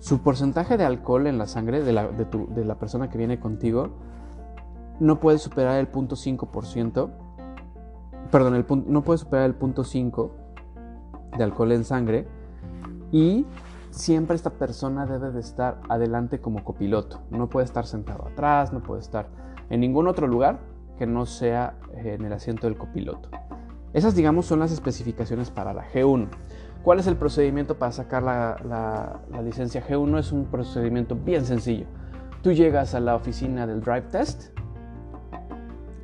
Su 0.00 0.22
porcentaje 0.22 0.76
de 0.76 0.84
alcohol 0.84 1.26
en 1.26 1.38
la 1.38 1.46
sangre 1.46 1.82
de 1.82 1.92
la, 1.92 2.08
de 2.08 2.64
la 2.64 2.78
persona 2.78 3.08
que 3.08 3.18
viene 3.18 3.38
contigo 3.38 3.90
no 4.98 5.20
puede 5.20 5.38
superar 5.38 5.78
el 5.78 5.88
punto 5.88 6.16
5% 6.16 7.10
perdón, 8.30 8.64
no 8.86 9.02
puede 9.02 9.18
superar 9.18 9.46
el 9.46 9.54
punto 9.54 9.84
5 9.84 10.34
de 11.36 11.44
alcohol 11.44 11.72
en 11.72 11.84
sangre 11.84 12.26
y 13.12 13.46
siempre 13.90 14.36
esta 14.36 14.50
persona 14.50 15.06
debe 15.06 15.30
de 15.30 15.40
estar 15.40 15.80
adelante 15.88 16.40
como 16.40 16.64
copiloto. 16.64 17.22
No 17.30 17.48
puede 17.48 17.64
estar 17.64 17.86
sentado 17.86 18.28
atrás, 18.28 18.72
no 18.72 18.80
puede 18.80 19.00
estar 19.00 19.28
en 19.70 19.80
ningún 19.80 20.06
otro 20.06 20.26
lugar 20.26 20.60
que 20.98 21.06
no 21.06 21.26
sea 21.26 21.78
en 21.92 22.24
el 22.24 22.32
asiento 22.32 22.66
del 22.66 22.76
copiloto. 22.76 23.28
Esas, 23.92 24.14
digamos, 24.14 24.46
son 24.46 24.58
las 24.58 24.72
especificaciones 24.72 25.50
para 25.50 25.72
la 25.72 25.84
G1. 25.90 26.28
¿Cuál 26.82 26.98
es 26.98 27.06
el 27.06 27.16
procedimiento 27.16 27.78
para 27.78 27.92
sacar 27.92 28.22
la, 28.22 29.20
licencia 29.42 29.82
G1? 29.86 30.18
Es 30.18 30.32
un 30.32 30.44
procedimiento 30.46 31.16
bien 31.16 31.44
sencillo. 31.44 31.86
Tú 32.42 32.52
llegas 32.52 32.94
a 32.94 33.00
la 33.00 33.14
oficina 33.14 33.66
del 33.66 33.80
Drive 33.80 34.08
Test. 34.10 34.56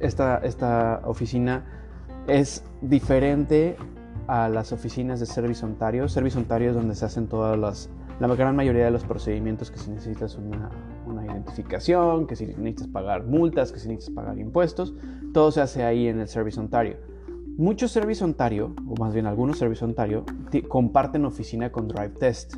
Esta, 0.00 0.38
esta 0.38 1.02
oficina 1.04 1.81
es 2.26 2.64
diferente 2.80 3.76
a 4.26 4.48
las 4.48 4.72
oficinas 4.72 5.20
de 5.20 5.26
Service 5.26 5.64
Ontario. 5.64 6.08
Service 6.08 6.38
Ontario 6.38 6.70
es 6.70 6.74
donde 6.74 6.94
se 6.94 7.04
hacen 7.04 7.26
todas 7.26 7.58
las, 7.58 7.90
la 8.20 8.28
gran 8.34 8.54
mayoría 8.54 8.84
de 8.84 8.90
los 8.90 9.04
procedimientos 9.04 9.70
que 9.70 9.78
si 9.78 9.90
necesitas 9.90 10.36
una, 10.36 10.70
una, 11.06 11.24
identificación, 11.24 12.26
que 12.26 12.36
si 12.36 12.46
necesitas 12.46 12.88
pagar 12.88 13.24
multas, 13.24 13.72
que 13.72 13.78
si 13.78 13.88
necesitas 13.88 14.14
pagar 14.14 14.38
impuestos, 14.38 14.94
todo 15.32 15.50
se 15.50 15.60
hace 15.60 15.84
ahí 15.84 16.06
en 16.06 16.20
el 16.20 16.28
Service 16.28 16.58
Ontario. 16.58 16.96
Muchos 17.56 17.90
Service 17.90 18.24
Ontario, 18.24 18.74
o 18.88 18.94
más 18.98 19.12
bien 19.12 19.26
algunos 19.26 19.58
Service 19.58 19.84
Ontario, 19.84 20.24
comparten 20.68 21.24
oficina 21.24 21.70
con 21.70 21.88
Drive 21.88 22.14
Test. 22.18 22.54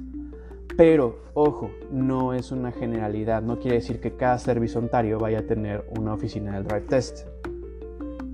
Pero, 0.76 1.20
ojo, 1.34 1.70
no 1.90 2.34
es 2.34 2.52
una 2.52 2.72
generalidad, 2.72 3.42
no 3.42 3.58
quiere 3.58 3.76
decir 3.76 4.00
que 4.00 4.16
cada 4.16 4.38
Service 4.38 4.78
Ontario 4.78 5.18
vaya 5.18 5.40
a 5.40 5.42
tener 5.42 5.84
una 5.98 6.14
oficina 6.14 6.54
del 6.54 6.64
Drive 6.64 6.86
Test. 6.88 7.26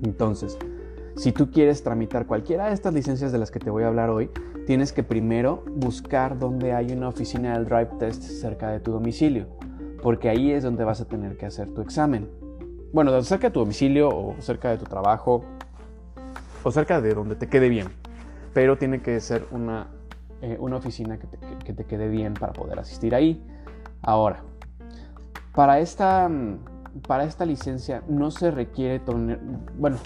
Entonces, 0.03 0.59
si 1.17 1.33
tú 1.33 1.51
quieres 1.51 1.83
tramitar 1.83 2.27
cualquiera 2.27 2.69
de 2.69 2.75
estas 2.75 2.95
licencias 2.95 3.33
de 3.33 3.39
las 3.39 3.51
que 3.51 3.59
te 3.59 3.71
voy 3.71 3.83
a 3.83 3.89
hablar 3.89 4.11
hoy, 4.11 4.31
tienes 4.67 4.93
que 4.93 5.03
primero 5.03 5.65
buscar 5.69 6.39
dónde 6.39 6.73
hay 6.73 6.93
una 6.93 7.09
oficina 7.09 7.55
del 7.55 7.67
Drive 7.67 7.91
Test 7.99 8.23
cerca 8.23 8.71
de 8.71 8.81
tu 8.81 8.93
domicilio, 8.93 9.47
porque 10.03 10.29
ahí 10.29 10.53
es 10.53 10.63
donde 10.63 10.85
vas 10.85 11.01
a 11.01 11.07
tener 11.07 11.37
que 11.37 11.47
hacer 11.47 11.71
tu 11.73 11.81
examen. 11.81 12.29
Bueno, 12.93 13.21
cerca 13.23 13.49
de 13.49 13.53
tu 13.53 13.61
domicilio 13.61 14.09
o 14.09 14.35
cerca 14.41 14.71
de 14.71 14.79
tu 14.79 14.85
trabajo 14.85 15.45
o 16.63 16.71
cerca 16.71 17.01
de 17.01 17.15
donde 17.15 17.37
te 17.37 17.49
quede 17.49 17.69
bien, 17.69 17.89
pero 18.53 18.79
tiene 18.79 19.01
que 19.01 19.21
ser 19.21 19.47
una, 19.51 19.89
eh, 20.43 20.57
una 20.61 20.77
oficina 20.77 21.19
que 21.19 21.27
te, 21.27 21.39
que 21.65 21.73
te 21.73 21.85
quede 21.85 22.09
bien 22.09 22.35
para 22.35 22.53
poder 22.53 22.79
asistir 22.79 23.15
ahí. 23.15 23.45
Ahora, 24.03 24.43
para 25.55 25.81
esta, 25.81 26.31
para 27.07 27.25
esta 27.25 27.45
licencia 27.45 28.03
no 28.09 28.31
se 28.31 28.51
requiere, 28.51 29.01
bueno, 29.79 29.99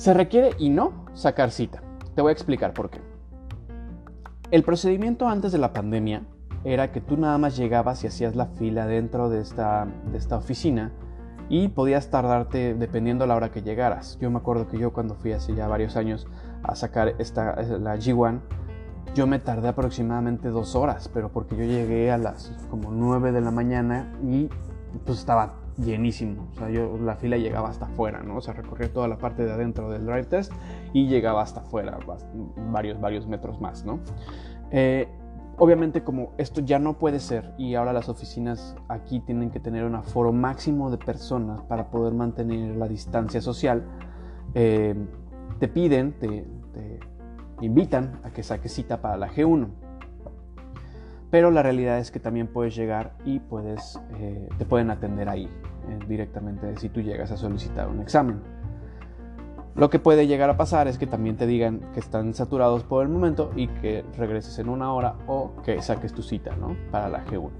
se 0.00 0.14
requiere 0.14 0.52
y 0.58 0.70
no 0.70 1.04
sacar 1.12 1.50
cita. 1.50 1.82
Te 2.14 2.22
voy 2.22 2.30
a 2.30 2.32
explicar 2.32 2.72
por 2.72 2.88
qué. 2.88 3.02
El 4.50 4.62
procedimiento 4.62 5.28
antes 5.28 5.52
de 5.52 5.58
la 5.58 5.74
pandemia 5.74 6.22
era 6.64 6.90
que 6.90 7.02
tú 7.02 7.18
nada 7.18 7.36
más 7.36 7.54
llegabas 7.54 8.02
y 8.02 8.06
hacías 8.06 8.34
la 8.34 8.46
fila 8.46 8.86
dentro 8.86 9.28
de 9.28 9.42
esta, 9.42 9.86
de 10.10 10.16
esta 10.16 10.38
oficina 10.38 10.90
y 11.50 11.68
podías 11.68 12.08
tardarte 12.08 12.72
dependiendo 12.72 13.26
la 13.26 13.36
hora 13.36 13.50
que 13.50 13.60
llegaras. 13.60 14.16
Yo 14.22 14.30
me 14.30 14.38
acuerdo 14.38 14.68
que 14.68 14.78
yo 14.78 14.94
cuando 14.94 15.16
fui 15.16 15.32
hace 15.32 15.54
ya 15.54 15.68
varios 15.68 15.96
años 15.96 16.26
a 16.62 16.74
sacar 16.76 17.16
esta, 17.18 17.60
la 17.62 17.96
G1, 17.96 18.40
yo 19.14 19.26
me 19.26 19.38
tardé 19.38 19.68
aproximadamente 19.68 20.48
dos 20.48 20.76
horas, 20.76 21.10
pero 21.12 21.28
porque 21.28 21.56
yo 21.56 21.64
llegué 21.64 22.10
a 22.10 22.16
las 22.16 22.54
como 22.70 22.90
9 22.90 23.32
de 23.32 23.42
la 23.42 23.50
mañana 23.50 24.10
y 24.26 24.48
pues 25.04 25.18
estaba 25.18 25.56
llenísimo. 25.80 26.48
O 26.52 26.54
sea, 26.56 26.70
yo 26.70 26.98
la 26.98 27.16
fila 27.16 27.36
llegaba 27.36 27.68
hasta 27.68 27.86
afuera, 27.86 28.22
¿no? 28.22 28.36
O 28.36 28.40
sea, 28.40 28.54
recorría 28.54 28.92
toda 28.92 29.08
la 29.08 29.18
parte 29.18 29.44
de 29.44 29.52
adentro 29.52 29.90
del 29.90 30.04
drive 30.04 30.24
test 30.24 30.52
y 30.92 31.06
llegaba 31.06 31.42
hasta 31.42 31.60
afuera, 31.60 31.98
varios, 32.70 33.00
varios 33.00 33.26
metros 33.26 33.60
más, 33.60 33.84
¿no? 33.84 34.00
Eh, 34.70 35.08
obviamente 35.58 36.02
como 36.02 36.32
esto 36.38 36.60
ya 36.60 36.78
no 36.78 36.98
puede 36.98 37.20
ser 37.20 37.52
y 37.58 37.74
ahora 37.74 37.92
las 37.92 38.08
oficinas 38.08 38.76
aquí 38.88 39.20
tienen 39.20 39.50
que 39.50 39.60
tener 39.60 39.84
un 39.84 39.94
aforo 39.94 40.32
máximo 40.32 40.90
de 40.90 40.98
personas 40.98 41.60
para 41.62 41.90
poder 41.90 42.14
mantener 42.14 42.76
la 42.76 42.88
distancia 42.88 43.40
social, 43.40 43.84
eh, 44.54 44.94
te 45.58 45.68
piden, 45.68 46.12
te, 46.12 46.46
te 46.72 47.66
invitan 47.66 48.20
a 48.24 48.30
que 48.30 48.42
saques 48.42 48.72
cita 48.72 49.02
para 49.02 49.16
la 49.16 49.28
G1 49.28 49.68
pero 51.30 51.50
la 51.52 51.62
realidad 51.62 51.98
es 51.98 52.10
que 52.10 52.18
también 52.18 52.48
puedes 52.48 52.74
llegar 52.74 53.12
y 53.24 53.38
puedes, 53.38 54.00
eh, 54.18 54.48
te 54.58 54.64
pueden 54.64 54.90
atender 54.90 55.28
ahí 55.28 55.48
eh, 55.88 55.98
directamente 56.08 56.76
si 56.76 56.88
tú 56.88 57.00
llegas 57.00 57.30
a 57.30 57.36
solicitar 57.36 57.88
un 57.88 58.00
examen. 58.00 58.40
Lo 59.74 59.88
que 59.88 59.98
puede 59.98 60.26
llegar 60.26 60.50
a 60.50 60.56
pasar 60.56 60.88
es 60.88 60.98
que 60.98 61.06
también 61.06 61.36
te 61.36 61.46
digan 61.46 61.80
que 61.94 62.00
están 62.00 62.34
saturados 62.34 62.82
por 62.82 63.02
el 63.02 63.08
momento 63.08 63.52
y 63.54 63.68
que 63.68 64.04
regreses 64.16 64.58
en 64.58 64.68
una 64.68 64.92
hora 64.92 65.14
o 65.26 65.52
que 65.64 65.80
saques 65.80 66.12
tu 66.12 66.22
cita 66.22 66.56
¿no? 66.56 66.76
para 66.90 67.08
la 67.08 67.24
G1. 67.24 67.50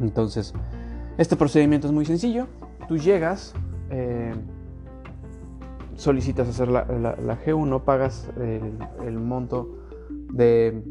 Entonces, 0.00 0.52
este 1.16 1.36
procedimiento 1.36 1.86
es 1.86 1.92
muy 1.92 2.04
sencillo. 2.04 2.48
Tú 2.88 2.98
llegas, 2.98 3.54
eh, 3.90 4.34
solicitas 5.94 6.48
hacer 6.48 6.68
la, 6.68 6.84
G1, 6.84 7.84
pagas 7.84 8.28
el 8.36 9.18
monto 9.20 9.78
de 10.10 10.82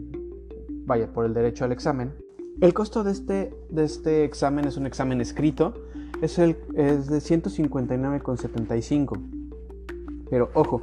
vaya, 0.85 1.07
por 1.07 1.25
el 1.25 1.33
derecho 1.33 1.65
al 1.65 1.71
examen. 1.71 2.13
El 2.61 2.73
costo 2.73 3.03
de 3.03 3.11
este, 3.11 3.53
de 3.69 3.83
este 3.83 4.23
examen 4.23 4.65
es 4.65 4.77
un 4.77 4.85
examen 4.85 5.21
escrito, 5.21 5.73
es, 6.21 6.37
el, 6.39 6.55
es 6.75 7.07
de 7.07 7.17
159,75. 7.17 9.19
Pero 10.29 10.49
ojo, 10.53 10.81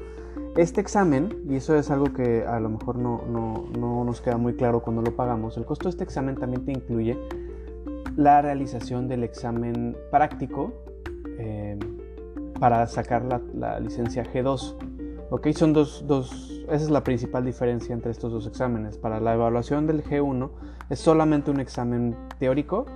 este 0.56 0.80
examen, 0.80 1.44
y 1.48 1.56
eso 1.56 1.76
es 1.76 1.90
algo 1.90 2.12
que 2.12 2.44
a 2.44 2.60
lo 2.60 2.68
mejor 2.68 2.96
no, 2.96 3.22
no, 3.26 4.04
nos 4.04 4.20
queda 4.20 4.36
muy 4.36 4.54
claro 4.54 4.80
cuando 4.80 5.02
lo 5.02 5.16
pagamos, 5.16 5.56
el 5.56 5.64
costo 5.64 5.84
de 5.84 5.90
este 5.90 6.04
examen 6.04 6.36
también 6.36 6.64
te 6.64 6.72
incluye 6.72 7.18
la 8.16 8.42
realización 8.42 9.08
del 9.08 9.24
examen 9.24 9.96
práctico 10.10 10.72
eh, 11.38 11.78
para 12.58 12.86
sacar 12.86 13.24
la, 13.24 13.40
la 13.54 13.80
licencia 13.80 14.24
G2. 14.24 14.76
Ok, 15.30 15.48
son 15.52 15.72
dos, 15.72 16.04
dos, 16.06 16.64
esa 16.64 16.84
es 16.84 16.90
la 16.90 17.04
principal 17.04 17.44
diferencia 17.44 17.94
entre 17.94 18.10
estos 18.10 18.32
dos 18.32 18.46
exámenes. 18.46 18.98
Para 18.98 19.20
la 19.20 19.34
evaluación 19.34 19.86
del 19.86 20.02
G1 20.02 20.50
es 20.90 20.98
solamente 20.98 21.50
un 21.50 21.60
examen 21.60 22.16
teórico 22.38 22.86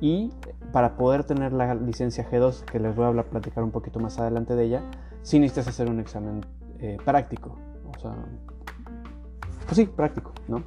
y 0.00 0.32
para 0.72 0.96
poder 0.96 1.24
tener 1.24 1.52
la 1.52 1.74
licencia 1.74 2.28
G2, 2.28 2.64
que 2.64 2.80
les 2.80 2.96
voy 2.96 3.04
a 3.04 3.08
hablar, 3.08 3.26
platicar 3.26 3.62
un 3.62 3.70
poquito 3.70 4.00
más 4.00 4.18
adelante 4.18 4.56
de 4.56 4.64
ella, 4.64 4.82
sí 5.22 5.38
necesitas 5.38 5.68
hacer 5.68 5.88
un 5.88 6.00
examen 6.00 6.44
eh, 6.80 6.96
práctico. 7.04 7.56
O 7.94 8.00
sea, 8.00 8.16
pues 9.66 9.76
sí, 9.76 9.84
práctico, 9.84 10.32
¿no? 10.48 10.64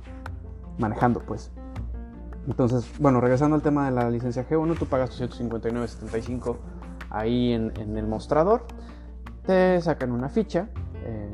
Manejando, 0.77 1.19
pues. 1.21 1.51
Entonces, 2.47 2.89
bueno, 2.99 3.19
regresando 3.19 3.55
al 3.55 3.63
tema 3.63 3.85
de 3.85 3.91
la 3.91 4.09
licencia 4.09 4.47
G1, 4.47 4.77
tú 4.77 4.85
pagas 4.85 5.19
259.75 5.19 6.57
ahí 7.09 7.53
en, 7.53 7.73
en 7.77 7.97
el 7.97 8.05
mostrador, 8.05 8.65
te 9.45 9.81
sacan 9.81 10.11
una 10.11 10.29
ficha 10.29 10.69
eh, 11.03 11.31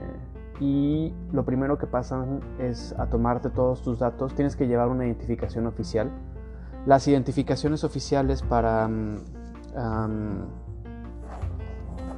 y 0.62 1.12
lo 1.32 1.44
primero 1.44 1.80
que 1.80 1.88
pasan 1.88 2.40
es 2.60 2.94
a 3.00 3.08
tomarte 3.08 3.50
todos 3.50 3.82
tus 3.82 3.98
datos. 3.98 4.36
Tienes 4.36 4.56
que 4.56 4.68
llevar 4.68 4.90
una 4.90 5.08
identificación 5.08 5.66
oficial. 5.66 6.12
Las 6.86 7.08
identificaciones 7.08 7.84
oficiales 7.84 8.44
para, 8.44 8.88
mm, 8.88 9.18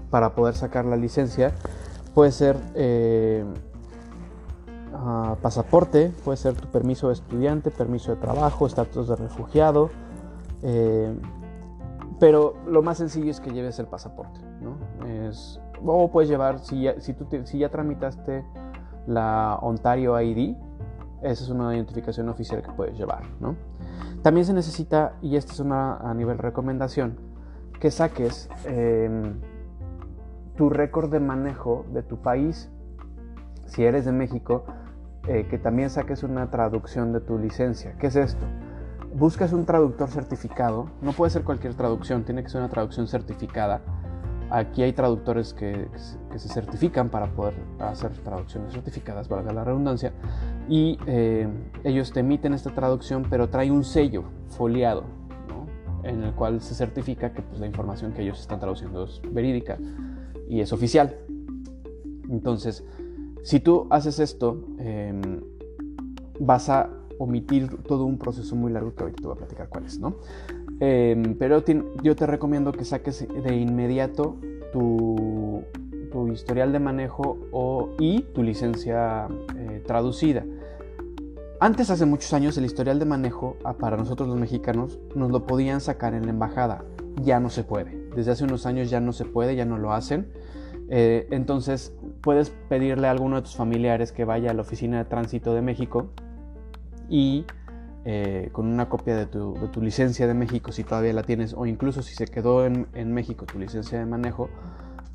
para 0.10 0.36
poder 0.36 0.56
sacar 0.56 0.84
la 0.84 0.98
licencia 0.98 1.54
puede 2.14 2.34
ser 2.34 2.58
eh, 2.76 3.46
ah, 4.94 5.38
pasaporte, 5.42 6.12
puede 6.26 6.36
ser 6.36 6.54
tu 6.54 6.68
permiso 6.68 7.08
de 7.08 7.14
estudiante, 7.14 7.72
permiso 7.72 8.14
de 8.14 8.20
trabajo, 8.20 8.68
estatus 8.68 9.08
de 9.08 9.16
refugiado. 9.16 9.90
Eh, 10.64 11.18
pero 12.20 12.56
lo 12.68 12.82
más 12.82 12.98
sencillo 12.98 13.32
es 13.32 13.40
que 13.40 13.52
lleves 13.52 13.80
el 13.80 13.88
pasaporte, 13.88 14.42
¿no? 14.62 14.76
O 15.86 16.12
puedes 16.12 16.30
llevar, 16.30 16.60
si 16.60 16.84
ya, 16.84 17.00
si, 17.00 17.14
tú 17.14 17.28
si 17.44 17.58
ya 17.58 17.70
tramitaste 17.70 18.46
la 19.08 19.58
Ontario 19.62 20.20
ID, 20.20 20.56
esa 21.22 21.44
es 21.44 21.50
una 21.50 21.74
identificación 21.76 22.30
oficial 22.30 22.62
que 22.62 22.72
puedes 22.72 22.98
llevar, 22.98 23.24
¿no? 23.40 23.56
También 24.22 24.46
se 24.46 24.54
necesita, 24.54 25.14
y 25.22 25.36
esta 25.36 25.54
es 25.54 25.60
una 25.60 25.98
a 25.98 26.14
nivel 26.14 26.38
recomendación, 26.38 27.18
que 27.80 27.92
saques 27.92 28.50
em, 28.66 29.42
tu 30.56 30.70
récord 30.70 31.12
de 31.12 31.20
manejo 31.20 31.86
de 31.92 32.04
tu 32.04 32.18
país. 32.18 32.70
Si 33.66 33.84
eres 33.84 34.06
de 34.06 34.12
México, 34.12 34.64
eh, 35.28 35.48
que 35.50 35.58
también 35.58 35.90
saques 35.90 36.24
una 36.24 36.50
traducción 36.50 37.12
de 37.12 37.20
tu 37.20 37.38
licencia. 37.38 37.96
¿Qué 37.98 38.08
es 38.08 38.16
esto? 38.16 38.46
Buscas 39.16 39.54
un 39.54 39.66
traductor 39.66 40.10
certificado, 40.10 40.88
no 41.02 41.12
puede 41.12 41.32
ser 41.32 41.44
cualquier 41.44 41.76
traducción, 41.76 42.24
tiene 42.24 42.44
que 42.44 42.50
ser 42.50 42.62
una 42.62 42.70
traducción 42.70 43.08
certificada. 43.08 43.82
Aquí 44.50 44.84
hay 44.84 44.94
traductores 44.94 45.54
que, 45.54 45.88
se 46.36 46.50
certifican 46.50 47.10
para 47.10 47.28
poder 47.32 47.56
hacer 47.80 48.12
traducciones 48.20 48.74
certificadas, 48.74 49.28
valga 49.28 49.54
la 49.54 49.64
redundancia, 49.64 50.14
y 50.70 50.98
eh, 51.08 51.48
ellos 51.84 52.12
te 52.12 52.20
emiten 52.22 52.54
esta 52.54 52.72
traducción, 52.72 53.26
pero 53.30 53.50
trae 53.50 53.72
un 53.72 53.84
sello 53.84 54.24
foliado, 54.50 55.06
en 56.04 56.24
el 56.24 56.34
cual 56.34 56.62
se 56.62 56.76
certifica 56.76 57.34
que 57.34 57.42
pues, 57.42 57.60
la 57.60 57.68
información 57.68 58.14
que 58.14 58.22
ellos 58.24 58.40
están 58.40 58.60
traduciendo 58.60 59.06
es 59.06 59.22
verídica 59.32 59.78
y 60.50 60.60
es 60.60 60.74
oficial. 60.74 61.18
Entonces, 62.30 62.84
si 63.44 63.60
tú 63.60 63.88
haces 63.90 64.20
esto, 64.20 64.66
em, 64.80 65.42
vas 66.40 66.70
a 66.70 66.90
omitir 67.20 67.70
todo 67.84 68.06
un 68.06 68.18
proceso 68.18 68.56
muy 68.56 68.72
largo 68.72 68.94
que 68.94 69.04
ahorita 69.04 69.22
te 69.22 69.28
voy 69.28 69.36
a 69.36 69.38
platicar 69.38 69.70
cuál 69.70 69.86
es, 69.86 70.00
¿no? 70.00 70.16
Em, 70.80 71.36
pero 71.36 71.64
yo 72.04 72.16
te 72.16 72.26
recomiendo 72.26 72.72
que 72.72 72.86
saques 72.86 73.28
de 73.28 73.56
inmediato 73.56 74.38
tu, 74.72 75.64
historial 76.32 76.72
de 76.72 76.80
manejo 76.80 77.38
o, 77.52 77.90
y 78.00 78.22
tu 78.22 78.44
licencia 78.44 79.28
eh, 79.58 79.84
traducida. 79.86 80.44
Antes, 81.60 81.90
hace 81.90 82.06
muchos 82.06 82.34
años, 82.34 82.58
el 82.58 82.66
historial 82.66 83.00
de 83.00 83.06
manejo 83.06 83.58
ah, 83.64 83.74
para 83.74 83.98
nosotros 83.98 84.28
los 84.28 84.38
mexicanos 84.38 85.00
nos 85.16 85.32
lo 85.32 85.46
podían 85.46 85.80
sacar 85.80 86.14
en 86.14 86.26
la 86.26 86.32
embajada. 86.32 86.84
Ya 87.22 87.40
no 87.40 87.50
se 87.50 87.64
puede. 87.64 88.10
Desde 88.16 88.32
hace 88.32 88.44
unos 88.44 88.66
años 88.66 88.90
ya 88.90 89.00
no 89.00 89.14
se 89.14 89.26
puede, 89.26 89.56
ya 89.56 89.66
no 89.66 89.78
lo 89.78 89.94
hacen. 89.94 90.28
Eh, 90.90 91.28
entonces, 91.32 91.94
puedes 92.22 92.50
pedirle 92.50 93.08
a 93.08 93.12
alguno 93.12 93.38
de 93.38 93.44
tus 93.44 93.56
familiares 93.56 94.12
que 94.12 94.26
vaya 94.26 94.52
a 94.52 94.54
la 94.54 94.62
oficina 94.62 94.98
de 94.98 95.06
tránsito 95.06 95.54
de 95.54 95.62
México 95.62 96.10
y 97.10 97.46
eh, 98.06 98.50
con 98.52 98.68
una 98.68 98.90
copia 98.90 99.16
de 99.16 99.26
tu, 99.26 99.56
licencia 99.82 100.28
de 100.28 100.34
México, 100.34 100.72
si 100.72 100.84
todavía 100.84 101.14
la 101.14 101.24
tienes, 101.24 101.54
o 101.54 101.66
incluso 101.66 102.02
si 102.02 102.16
se 102.16 102.26
quedó 102.26 102.66
en, 102.66 102.88
en 102.94 103.14
México 103.14 103.46
tu 103.46 103.60
licencia 103.60 104.00
de 104.00 104.06
manejo, 104.06 104.50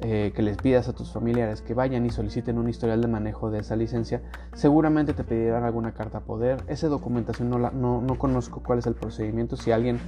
eh, 0.00 0.32
que 0.32 0.42
les 0.42 0.56
pidas 0.56 0.88
a 0.88 0.92
tus 0.92 1.12
familiares 1.12 1.60
que 1.60 1.74
vayan 1.74 2.06
y 2.06 2.10
soliciten 2.10 2.56
un 2.56 2.68
historial 2.68 3.00
de 3.02 3.08
manejo 3.08 3.50
de 3.50 3.58
esa 3.58 3.74
licencia, 3.74 4.22
seguramente 4.54 5.12
te 5.12 5.24
pedirán 5.24 5.64
alguna 5.64 5.92
carta 5.92 6.20
poder. 6.20 6.62
Esa 6.68 6.86
documentación 6.86 7.50
no, 7.50 7.58
la, 7.58 7.72
no, 7.72 8.00
no 8.00 8.16
conozco 8.16 8.62
cuál 8.62 8.78
es 8.78 8.86
el 8.86 8.94
procedimiento. 8.94 9.56
Si 9.56 9.72
alguien 9.72 9.98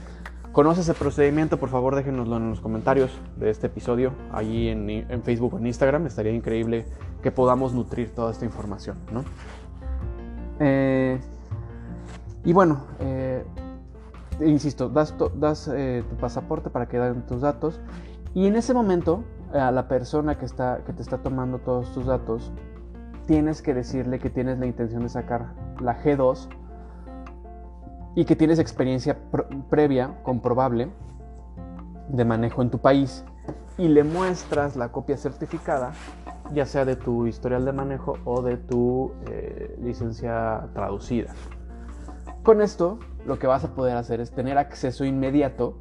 conoce 0.52 0.82
ese 0.82 0.94
procedimiento, 0.94 1.58
por 1.58 1.70
favor 1.70 1.96
déjenoslo 1.96 2.36
en 2.36 2.50
los 2.50 2.60
comentarios 2.60 3.10
de 3.36 3.50
este 3.50 3.66
episodio, 3.66 4.12
allí 4.32 4.68
en, 4.68 4.88
en 4.88 5.22
Facebook 5.24 5.54
o 5.54 5.58
en 5.58 5.66
Instagram. 5.66 6.06
Estaría 6.06 6.32
increíble 6.32 6.86
que 7.20 7.32
podamos 7.32 7.74
nutrir 7.74 8.14
toda 8.14 8.30
esta 8.30 8.44
información. 8.44 8.96
¿no? 9.12 9.24
Eh, 10.60 11.18
y 12.44 12.52
bueno, 12.52 12.84
eh, 13.00 13.44
insisto, 14.40 14.88
das, 14.88 15.14
das 15.36 15.64
tu 15.64 16.16
pasaporte 16.16 16.70
para 16.70 16.86
que 16.86 16.98
den 16.98 17.26
tus 17.26 17.42
datos. 17.42 17.80
Y 18.32 18.46
en 18.46 18.56
ese 18.56 18.74
momento 18.74 19.24
a 19.52 19.70
la 19.70 19.88
persona 19.88 20.38
que, 20.38 20.44
está, 20.44 20.82
que 20.86 20.92
te 20.92 21.02
está 21.02 21.18
tomando 21.18 21.58
todos 21.58 21.92
tus 21.92 22.06
datos, 22.06 22.52
tienes 23.26 23.62
que 23.62 23.74
decirle 23.74 24.18
que 24.18 24.30
tienes 24.30 24.58
la 24.58 24.66
intención 24.66 25.02
de 25.02 25.08
sacar 25.08 25.54
la 25.80 26.02
G2 26.02 26.48
y 28.14 28.24
que 28.24 28.36
tienes 28.36 28.58
experiencia 28.58 29.18
previa, 29.68 30.22
comprobable, 30.22 30.90
de 32.08 32.24
manejo 32.24 32.62
en 32.62 32.70
tu 32.70 32.78
país 32.78 33.24
y 33.78 33.88
le 33.88 34.04
muestras 34.04 34.76
la 34.76 34.90
copia 34.90 35.16
certificada, 35.16 35.92
ya 36.52 36.66
sea 36.66 36.84
de 36.84 36.96
tu 36.96 37.26
historial 37.26 37.64
de 37.64 37.72
manejo 37.72 38.18
o 38.24 38.42
de 38.42 38.56
tu 38.56 39.12
eh, 39.28 39.78
licencia 39.80 40.68
traducida. 40.74 41.32
Con 42.42 42.62
esto, 42.62 42.98
lo 43.26 43.38
que 43.38 43.46
vas 43.46 43.64
a 43.64 43.74
poder 43.74 43.96
hacer 43.96 44.20
es 44.20 44.30
tener 44.30 44.58
acceso 44.58 45.04
inmediato 45.04 45.76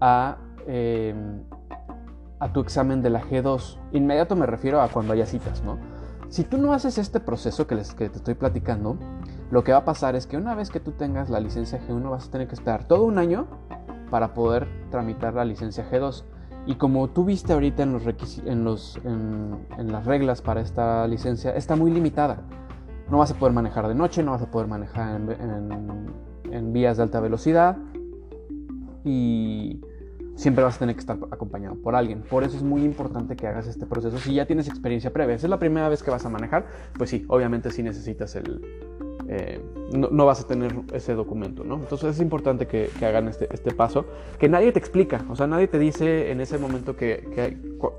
a 0.00 0.38
em, 0.66 1.42
tu 2.52 2.60
examen 2.60 3.02
de 3.02 3.10
la 3.10 3.22
G2. 3.22 3.78
Inmediato 3.92 4.36
me 4.36 4.46
refiero 4.46 4.80
a 4.80 4.88
cuando 4.88 5.12
haya 5.12 5.26
citas, 5.26 5.62
¿no? 5.62 5.78
Si 6.28 6.44
tú 6.44 6.58
no 6.58 6.72
haces 6.72 6.98
este 6.98 7.20
proceso 7.20 7.66
que, 7.66 7.74
les, 7.74 7.94
que 7.94 8.08
te 8.08 8.16
estoy 8.18 8.34
platicando, 8.34 8.96
lo 9.50 9.62
que 9.62 9.72
va 9.72 9.78
a 9.78 9.84
pasar 9.84 10.16
es 10.16 10.26
que 10.26 10.36
una 10.36 10.54
vez 10.54 10.70
que 10.70 10.80
tú 10.80 10.92
tengas 10.92 11.30
la 11.30 11.38
licencia 11.38 11.80
G1 11.86 12.10
vas 12.10 12.28
a 12.28 12.30
tener 12.30 12.48
que 12.48 12.54
esperar 12.54 12.88
todo 12.88 13.04
un 13.04 13.18
año 13.18 13.46
para 14.10 14.34
poder 14.34 14.66
tramitar 14.90 15.34
la 15.34 15.44
licencia 15.44 15.88
G2. 15.90 16.24
Y 16.66 16.76
como 16.76 17.08
tú 17.10 17.24
viste 17.24 17.52
ahorita 17.52 17.82
en, 17.82 17.92
los 17.92 18.38
en, 18.38 18.64
los, 18.64 18.98
en, 19.04 19.92
las 19.92 20.06
reglas 20.06 20.40
para 20.40 20.60
esta 20.62 21.06
licencia, 21.06 21.54
está 21.54 21.76
muy 21.76 21.90
limitada. 21.90 22.38
No 23.10 23.18
vas 23.18 23.30
a 23.30 23.34
poder 23.34 23.54
manejar 23.54 23.86
de 23.88 23.94
noche, 23.94 24.22
no 24.22 24.32
vas 24.32 24.42
a 24.42 24.50
poder 24.50 24.68
manejar 24.68 25.20
en, 26.50 26.72
vías 26.72 26.96
de 26.96 27.02
alta 27.02 27.20
velocidad. 27.20 27.76
Y 29.04 29.80
siempre 30.34 30.64
vas 30.64 30.76
a 30.76 30.78
tener 30.78 30.94
que 30.94 31.00
estar 31.00 31.18
acompañado 31.30 31.76
por 31.76 31.94
alguien. 31.94 32.22
Por 32.22 32.44
eso 32.44 32.56
es 32.56 32.62
muy 32.62 32.82
importante 32.82 33.36
que 33.36 33.46
hagas 33.46 33.66
este 33.66 33.86
proceso. 33.86 34.18
Si 34.18 34.34
ya 34.34 34.46
tienes 34.46 34.68
experiencia 34.68 35.12
previa, 35.12 35.38
si 35.38 35.46
es 35.46 35.50
la 35.50 35.58
primera 35.58 35.88
vez 35.88 36.02
que 36.02 36.10
vas 36.10 36.24
a 36.24 36.28
manejar, 36.28 36.66
pues 36.96 37.10
sí, 37.10 37.24
obviamente 37.28 37.70
sí 37.70 37.82
necesitas 37.82 38.34
el... 38.36 38.62
Eh, 39.28 39.60
no, 39.92 40.26
vas 40.26 40.42
a 40.42 40.46
tener 40.46 40.74
ese 40.92 41.14
documento, 41.14 41.64
¿no? 41.64 41.76
Entonces 41.76 42.16
es 42.16 42.20
importante 42.20 42.66
que, 42.66 42.90
hagan 43.02 43.28
este, 43.28 43.48
este, 43.52 43.72
paso, 43.72 44.06
que 44.38 44.48
nadie 44.48 44.72
te 44.72 44.78
explica, 44.78 45.24
o 45.30 45.36
sea, 45.36 45.46
nadie 45.46 45.68
te 45.68 45.78
dice 45.78 46.30
en 46.30 46.40
ese 46.40 46.58
momento 46.58 46.96
que, 46.96 47.24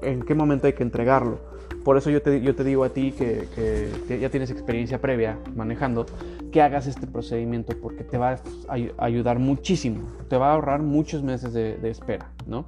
en 0.01 0.21
qué 0.21 0.35
momento 0.35 0.67
hay 0.67 0.73
que 0.73 0.83
entregarlo. 0.83 1.39
Por 1.85 1.97
eso 1.97 2.09
yo 2.09 2.19
te, 2.23 2.31
digo 2.39 2.83
a 2.83 2.89
ti 2.89 3.11
que, 3.11 4.17
ya 4.19 4.29
tienes 4.31 4.49
experiencia 4.49 4.99
previa 4.99 5.37
manejando, 5.55 6.07
que 6.51 6.63
hagas 6.63 6.87
este 6.87 7.05
procedimiento 7.05 7.79
porque 7.79 8.03
te 8.03 8.17
va 8.17 8.39
a 8.67 9.05
ayudar 9.05 9.37
muchísimo, 9.37 10.01
te 10.27 10.35
va 10.35 10.49
a 10.49 10.53
ahorrar 10.55 10.81
muchos 10.81 11.21
meses 11.21 11.53
de, 11.53 11.77
espera, 11.87 12.31
¿no? 12.47 12.65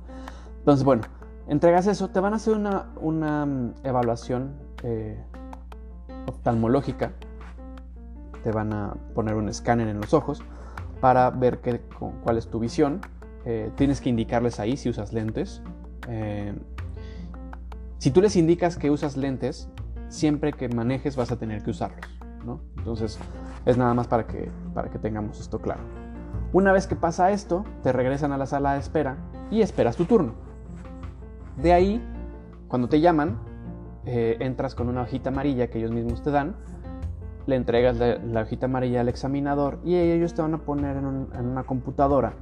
Entonces, 0.60 0.86
bueno, 0.86 1.02
entregas 1.48 1.88
eso, 1.88 2.10
te 2.10 2.20
van 2.20 2.34
a 2.34 2.36
hacer 2.36 2.54
una, 2.54 2.92
una 3.02 3.44
mm, 3.48 3.74
evaluación 3.86 4.52
eh, 4.84 5.20
oftalmológica, 6.28 7.14
te 8.44 8.52
van 8.52 8.72
a 8.72 8.94
poner 9.16 9.34
un 9.34 9.50
escáner 9.50 9.88
en 9.88 10.00
los 10.00 10.14
ojos 10.14 10.44
para 11.02 11.32
ver 11.32 11.58
qué, 11.62 11.82
cuál 12.24 12.38
es 12.38 12.48
tu 12.50 12.60
visión. 12.60 13.02
Eh, 13.46 13.72
tienes 13.78 14.00
que 14.00 14.10
indicarles 14.10 14.60
ahí 14.60 14.78
si 14.78 14.90
usas 14.90 15.12
lentes. 15.12 15.64
Eh, 16.08 16.54
si 17.98 18.12
tú 18.12 18.22
les 18.22 18.36
indicas 18.36 18.78
que 18.78 18.92
usas 18.92 19.18
lentes, 19.18 19.70
siempre 20.08 20.54
que 20.54 20.70
manejes 20.70 21.16
vas 21.16 21.32
a 21.32 21.38
tener 21.38 21.64
que 21.64 21.72
usarlos, 21.72 22.06
¿no? 22.46 22.62
Entonces, 22.78 23.20
es 23.66 23.78
nada 23.78 23.94
más 23.94 24.08
para 24.08 24.28
que, 24.28 24.52
para 24.74 24.90
que 24.90 25.00
tengamos 25.00 25.40
esto 25.40 25.60
claro. 25.60 25.82
Una 26.54 26.72
vez 26.72 26.88
que 26.88 26.96
pasa 26.96 27.32
esto, 27.32 27.66
te 27.84 27.92
regresan 27.92 28.32
a 28.32 28.38
la 28.38 28.46
sala 28.46 28.74
de 28.74 28.80
espera 28.80 29.18
y 29.50 29.62
esperas 29.62 29.98
tu 29.98 30.06
turno. 30.06 30.34
De 31.58 31.74
ahí, 31.74 32.02
cuando 32.68 32.88
te 32.88 33.02
llaman, 33.02 33.40
eh, 34.06 34.38
entras 34.40 34.76
con 34.76 34.90
una 34.90 35.02
hojita 35.02 35.30
amarilla 35.30 35.70
que 35.70 35.80
ellos 35.80 35.92
mismos 35.92 36.22
te 36.22 36.30
dan, 36.32 36.56
le 37.48 37.56
entregas 37.56 37.98
la, 37.98 38.42
hojita 38.42 38.68
amarilla 38.68 39.02
al 39.02 39.10
examinador 39.10 39.80
y 39.84 39.96
ellos 39.96 40.36
te 40.36 40.42
van 40.42 40.54
a 40.54 40.60
poner 40.60 40.98
en, 40.98 41.06
una 41.06 41.64
computadora 41.64 42.34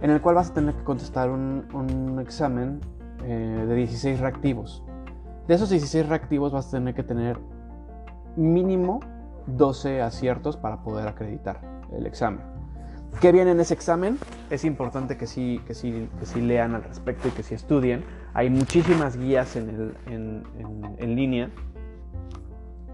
en 0.00 0.10
el 0.10 0.20
cual 0.20 0.34
vas 0.34 0.50
a 0.50 0.54
tener 0.54 0.74
que 0.74 0.84
contestar 0.84 1.30
un 1.30 2.18
examen 2.20 2.80
eh, 3.26 3.64
de 3.66 3.74
16 3.74 4.20
reactivos. 4.20 4.84
De 5.48 5.54
esos 5.54 5.68
16 5.70 6.08
reactivos 6.08 6.52
vas 6.52 6.68
a 6.68 6.70
tener 6.70 6.94
que 6.94 7.02
tener 7.02 7.38
mínimo 8.36 9.00
12 9.46 10.02
aciertos 10.02 10.56
para 10.56 10.82
poder 10.82 11.08
acreditar 11.08 11.60
el 11.92 12.06
examen. 12.06 12.40
¿Qué 13.20 13.32
viene 13.32 13.52
en 13.52 13.60
ese 13.60 13.74
examen? 13.74 14.18
Es 14.50 14.64
importante 14.64 15.16
que 15.16 15.26
sí, 15.26 15.60
que 15.66 15.74
sí, 15.74 16.08
que 16.20 16.26
sí 16.26 16.40
lean 16.40 16.74
al 16.74 16.84
respecto 16.84 17.28
y 17.28 17.30
que 17.30 17.42
sí 17.42 17.54
estudien. 17.54 18.04
Hay 18.34 18.50
muchísimas 18.50 19.16
guías 19.16 19.56
en, 19.56 19.70
el, 19.70 19.96
en, 20.06 20.44
en, 20.98 21.16
línea. 21.16 21.50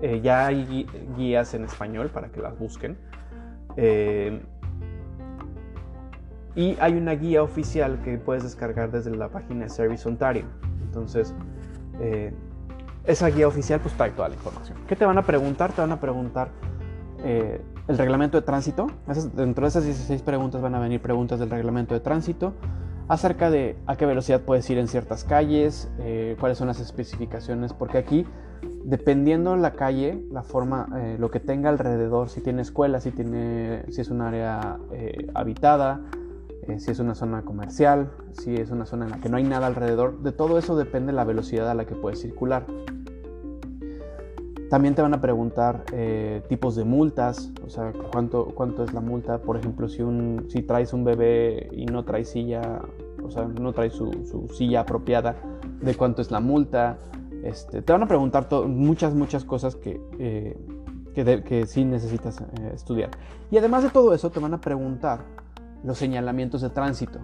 Eh, 0.00 0.20
ya 0.22 0.46
hay 0.46 0.86
guías 1.16 1.54
en 1.54 1.64
español 1.64 2.10
para 2.10 2.28
que 2.30 2.40
las 2.40 2.56
busquen. 2.56 2.96
Eh, 3.76 4.40
y 6.54 6.76
hay 6.80 6.94
una 6.94 7.12
guía 7.12 7.42
oficial 7.42 8.00
que 8.02 8.18
puedes 8.18 8.42
descargar 8.42 8.90
desde 8.90 9.14
la 9.14 9.28
página 9.28 9.64
de 9.64 9.70
Service 9.70 10.06
Ontario. 10.06 10.44
Entonces, 10.82 11.34
eh, 12.00 12.32
esa 13.04 13.28
guía 13.28 13.48
oficial 13.48 13.80
pues 13.80 13.94
trae 13.94 14.10
toda 14.10 14.28
la 14.28 14.34
información. 14.34 14.76
¿Qué 14.86 14.94
te 14.94 15.04
van 15.04 15.18
a 15.18 15.22
preguntar? 15.22 15.72
Te 15.72 15.80
van 15.80 15.92
a 15.92 16.00
preguntar 16.00 16.50
eh, 17.24 17.60
el 17.88 17.98
reglamento 17.98 18.38
de 18.38 18.42
tránsito. 18.42 18.88
dentro 19.34 19.64
de 19.64 19.68
esas 19.68 19.84
16 19.84 20.22
preguntas 20.22 20.60
van 20.60 20.74
a 20.74 20.80
venir 20.80 21.00
preguntas 21.00 21.38
del 21.40 21.50
reglamento 21.50 21.94
de 21.94 22.00
tránsito 22.00 22.52
acerca 23.08 23.50
de 23.50 23.76
a 23.86 23.96
qué 23.96 24.06
velocidad 24.06 24.42
puedes 24.42 24.68
ir 24.70 24.78
en 24.78 24.88
ciertas 24.88 25.24
calles, 25.24 25.90
eh, 25.98 26.36
cuáles 26.38 26.58
son 26.58 26.68
las 26.68 26.80
especificaciones, 26.80 27.72
porque 27.72 27.98
aquí, 27.98 28.26
dependiendo 28.84 29.56
la 29.56 29.72
calle, 29.72 30.24
la 30.30 30.42
forma, 30.42 30.86
lo 31.18 31.30
que 31.30 31.40
tenga 31.40 31.68
alrededor, 31.68 32.28
si 32.28 32.40
tiene 32.40 32.62
escuela, 32.62 33.00
si, 33.00 33.10
tiene, 33.10 33.84
si 33.90 34.00
es 34.00 34.08
un 34.08 34.22
área 34.22 34.78
habitada, 35.34 36.00
si 36.78 36.90
es 36.90 36.98
una 37.00 37.14
zona 37.14 37.42
comercial, 37.42 38.10
si 38.32 38.54
es 38.54 38.70
una 38.70 38.86
zona 38.86 39.06
en 39.06 39.10
la 39.10 39.20
que 39.20 39.28
no 39.28 39.36
hay 39.36 39.44
nada 39.44 39.66
alrededor, 39.66 40.22
de 40.22 40.32
todo 40.32 40.58
eso 40.58 40.76
depende 40.76 41.12
la 41.12 41.24
velocidad 41.24 41.68
a 41.68 41.74
la 41.74 41.86
que 41.86 41.94
puedes 41.94 42.20
circular. 42.20 42.66
También 44.70 44.94
te 44.94 45.02
van 45.02 45.12
a 45.12 45.20
preguntar 45.20 45.84
eh, 45.92 46.42
tipos 46.48 46.76
de 46.76 46.84
multas, 46.84 47.50
o 47.66 47.68
sea, 47.68 47.92
cuánto, 48.10 48.46
cuánto 48.54 48.84
es 48.84 48.94
la 48.94 49.00
multa. 49.00 49.38
Por 49.42 49.58
ejemplo, 49.58 49.86
si, 49.86 50.00
un, 50.00 50.46
si 50.48 50.62
traes 50.62 50.94
un 50.94 51.04
bebé 51.04 51.68
y 51.72 51.84
no 51.84 52.04
traes 52.04 52.30
silla, 52.30 52.80
o 53.22 53.30
sea, 53.30 53.44
no 53.44 53.74
traes 53.74 53.92
su, 53.92 54.48
silla 54.54 54.80
apropiada, 54.80 55.36
de 55.82 55.94
cuánto 55.94 56.22
es 56.22 56.30
la 56.30 56.40
multa. 56.40 56.96
Este, 57.44 57.82
te 57.82 57.92
van 57.92 58.02
a 58.02 58.08
preguntar 58.08 58.48
muchas, 58.66 59.14
muchas 59.14 59.44
cosas 59.44 59.76
que, 59.76 60.00
eh, 60.18 60.56
que, 61.12 61.66
sí 61.66 61.84
necesitas 61.84 62.40
eh, 62.40 62.70
estudiar. 62.72 63.10
Y 63.50 63.58
además 63.58 63.82
de 63.82 63.90
todo 63.90 64.14
eso, 64.14 64.30
te 64.30 64.40
van 64.40 64.54
a 64.54 64.60
preguntar 64.62 65.41
los 65.84 65.98
señalamientos 65.98 66.60
de 66.60 66.70
tránsito, 66.70 67.18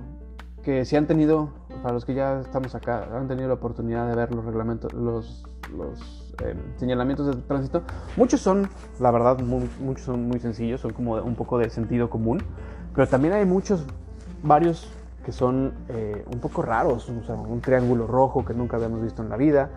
que 0.63 0.85
si 0.85 0.97
han 0.97 1.07
tenido, 1.07 1.51
para 1.83 1.95
los 1.95 2.05
que 2.05 2.15
ya 2.15 2.41
estamos 2.41 2.75
acá, 2.75 3.09
han 3.13 3.29
tenido 3.29 3.49
la 3.49 3.55
oportunidad 3.55 4.09
de 4.09 4.15
ver 4.15 4.35
los 4.35 4.45
reglamentos, 4.45 4.93
los, 4.93 5.45
los 5.77 6.35
eh, 6.45 6.55
señalamientos 6.77 7.27
de 7.27 7.43
tránsito. 7.43 7.83
Muchos 8.17 8.41
son, 8.41 8.69
la 9.01 9.11
verdad, 9.11 9.39
muchos 9.41 10.05
son 10.05 10.29
muy 10.29 10.41
sencillos, 10.41 10.81
son 10.81 10.93
como 10.93 11.15
un 11.15 11.35
poco 11.35 11.59
de 11.59 11.71
sentido 11.71 12.11
común, 12.11 12.43
pero 12.95 13.07
también 13.07 13.35
hay 13.35 13.47
muchos, 13.47 13.85
varios 14.43 14.93
que 15.25 15.33
son 15.33 15.75
eh, 15.89 16.25
un 16.33 16.41
poco 16.41 16.63
raros, 16.63 17.09
o 17.09 17.23
sea, 17.23 17.35
un 17.35 17.61
triángulo 17.61 18.07
rojo 18.07 18.45
que 18.45 18.55
nunca 18.55 18.77
habíamos 18.77 19.03
visto 19.03 19.23
en 19.23 19.29
la 19.29 19.37
vida, 19.37 19.71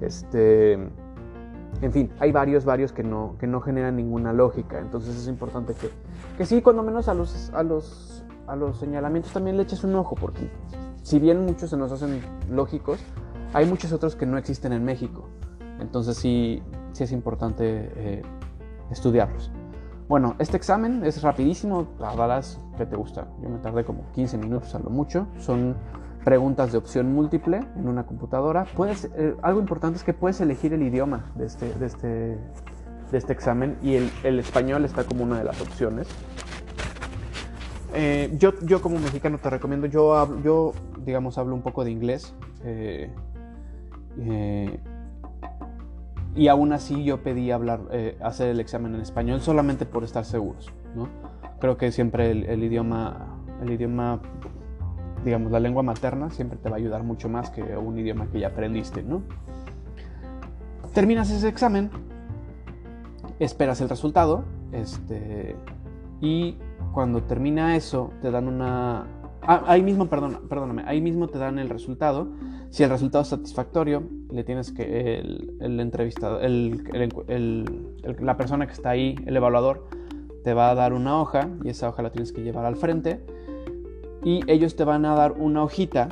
este, 0.00 0.72
en 0.74 1.92
fin, 1.92 2.10
hay 2.18 2.32
varios, 2.32 2.64
varios 2.64 2.92
que 2.92 3.02
no, 3.02 3.36
que 3.38 3.46
no 3.46 3.60
generan 3.60 3.96
ninguna 3.96 4.32
lógica, 4.32 4.78
entonces 4.78 5.16
es 5.16 5.28
importante 5.28 5.74
que, 5.74 5.90
que 6.36 6.46
sí, 6.46 6.62
cuando 6.62 6.82
menos 6.82 7.08
a 7.08 7.14
los, 7.14 7.50
a 7.54 7.62
los, 7.62 8.24
a 8.46 8.56
los 8.56 8.78
señalamientos 8.78 9.32
también 9.32 9.56
le 9.56 9.62
eches 9.62 9.84
un 9.84 9.94
ojo, 9.94 10.14
porque 10.14 10.50
si 11.02 11.18
bien 11.18 11.44
muchos 11.44 11.70
se 11.70 11.76
nos 11.76 11.92
hacen 11.92 12.20
lógicos, 12.50 13.00
hay 13.52 13.66
muchos 13.66 13.92
otros 13.92 14.16
que 14.16 14.26
no 14.26 14.38
existen 14.38 14.72
en 14.72 14.84
México. 14.84 15.28
Entonces 15.80 16.16
sí, 16.16 16.62
sí 16.92 17.04
es 17.04 17.12
importante 17.12 17.90
eh, 17.96 18.22
estudiarlos. 18.90 19.50
Bueno, 20.08 20.36
este 20.38 20.56
examen 20.56 21.04
es 21.04 21.22
rapidísimo, 21.22 21.88
tardarás, 21.98 22.60
¿qué 22.78 22.86
te 22.86 22.96
gusta? 22.96 23.26
Yo 23.42 23.48
me 23.48 23.58
tardé 23.58 23.84
como 23.84 24.04
15 24.12 24.38
minutos 24.38 24.74
a 24.74 24.78
lo 24.78 24.88
mucho. 24.88 25.26
Son 25.38 25.74
preguntas 26.24 26.72
de 26.72 26.78
opción 26.78 27.12
múltiple 27.12 27.60
en 27.76 27.88
una 27.88 28.04
computadora. 28.04 28.66
Eh, 29.16 29.36
algo 29.42 29.60
importante 29.60 29.96
es 29.98 30.04
que 30.04 30.12
puedes 30.12 30.40
elegir 30.40 30.72
el 30.72 30.82
idioma 30.82 31.32
de 31.34 31.46
este, 31.46 31.72
de 31.74 31.86
este, 31.86 32.08
de 33.10 33.18
este 33.18 33.32
examen 33.32 33.78
y 33.82 33.94
el, 33.94 34.38
español 34.38 34.84
está 34.84 35.04
como 35.04 35.22
una 35.22 35.38
de 35.38 35.44
las 35.44 35.60
opciones. 35.60 36.08
Eh, 37.98 38.30
yo, 38.38 38.52
yo 38.60 38.82
como 38.82 38.98
mexicano 38.98 39.38
te 39.38 39.48
recomiendo, 39.48 39.86
yo, 39.86 40.42
yo 40.42 40.74
digamos 41.06 41.38
hablo 41.38 41.54
un 41.54 41.62
poco 41.62 41.82
de 41.82 41.90
inglés. 41.90 42.34
Eh, 42.62 43.10
y 46.34 46.48
aún 46.48 46.74
así 46.74 47.04
yo 47.04 47.22
pedí 47.22 47.50
hablar, 47.50 47.80
eh, 47.90 48.18
hacer 48.22 48.48
el 48.48 48.60
examen 48.60 48.94
en 48.94 49.00
español 49.00 49.40
solamente 49.40 49.86
por 49.86 50.04
estar 50.04 50.26
seguros. 50.26 50.70
¿no? 50.94 51.08
Creo 51.58 51.78
que 51.78 51.90
siempre 51.90 52.30
el, 52.30 52.62
idioma, 52.62 53.38
el 53.62 53.70
idioma, 53.70 54.20
digamos, 55.24 55.50
la 55.50 55.60
lengua 55.60 55.82
materna 55.82 56.28
siempre 56.28 56.58
te 56.58 56.68
va 56.68 56.76
a 56.76 56.78
ayudar 56.78 57.02
mucho 57.02 57.30
más 57.30 57.48
que 57.48 57.62
un 57.62 57.98
idioma 57.98 58.26
que 58.26 58.40
ya 58.40 58.48
aprendiste. 58.48 59.02
¿no? 59.02 59.22
Terminas 60.92 61.30
ese 61.30 61.48
examen, 61.48 61.90
esperas 63.38 63.80
el 63.80 63.88
resultado 63.88 64.44
este, 64.72 65.56
y 66.20 66.58
cuando 66.96 67.24
termina 67.24 67.76
eso 67.76 68.10
te 68.22 68.30
dan 68.30 68.48
una... 68.48 69.04
Ah, 69.42 69.64
ahí 69.66 69.82
mismo, 69.82 70.06
perdón, 70.06 70.40
perdóname, 70.48 70.82
ahí 70.86 71.02
mismo 71.02 71.28
te 71.28 71.36
dan 71.36 71.58
el 71.58 71.68
resultado 71.68 72.26
si 72.70 72.84
el 72.84 72.88
resultado 72.88 73.20
es 73.20 73.28
satisfactorio, 73.28 74.02
le 74.30 74.44
tienes 74.44 74.72
que 74.72 75.18
el, 75.18 75.78
entrevistado, 75.78 76.40
la 76.40 78.36
persona 78.38 78.66
que 78.66 78.72
está 78.72 78.88
ahí, 78.88 79.14
el 79.26 79.36
evaluador, 79.36 79.84
te 80.42 80.54
va 80.54 80.70
a 80.70 80.74
dar 80.74 80.94
una 80.94 81.20
hoja 81.20 81.50
y 81.62 81.68
esa 81.68 81.90
hoja 81.90 82.00
la 82.00 82.12
tienes 82.12 82.32
que 82.32 82.42
llevar 82.42 82.64
al 82.64 82.76
frente 82.76 83.20
y 84.24 84.40
ellos 84.50 84.74
te 84.74 84.84
van 84.84 85.04
a 85.04 85.14
dar 85.14 85.32
una 85.32 85.64
hojita 85.64 86.08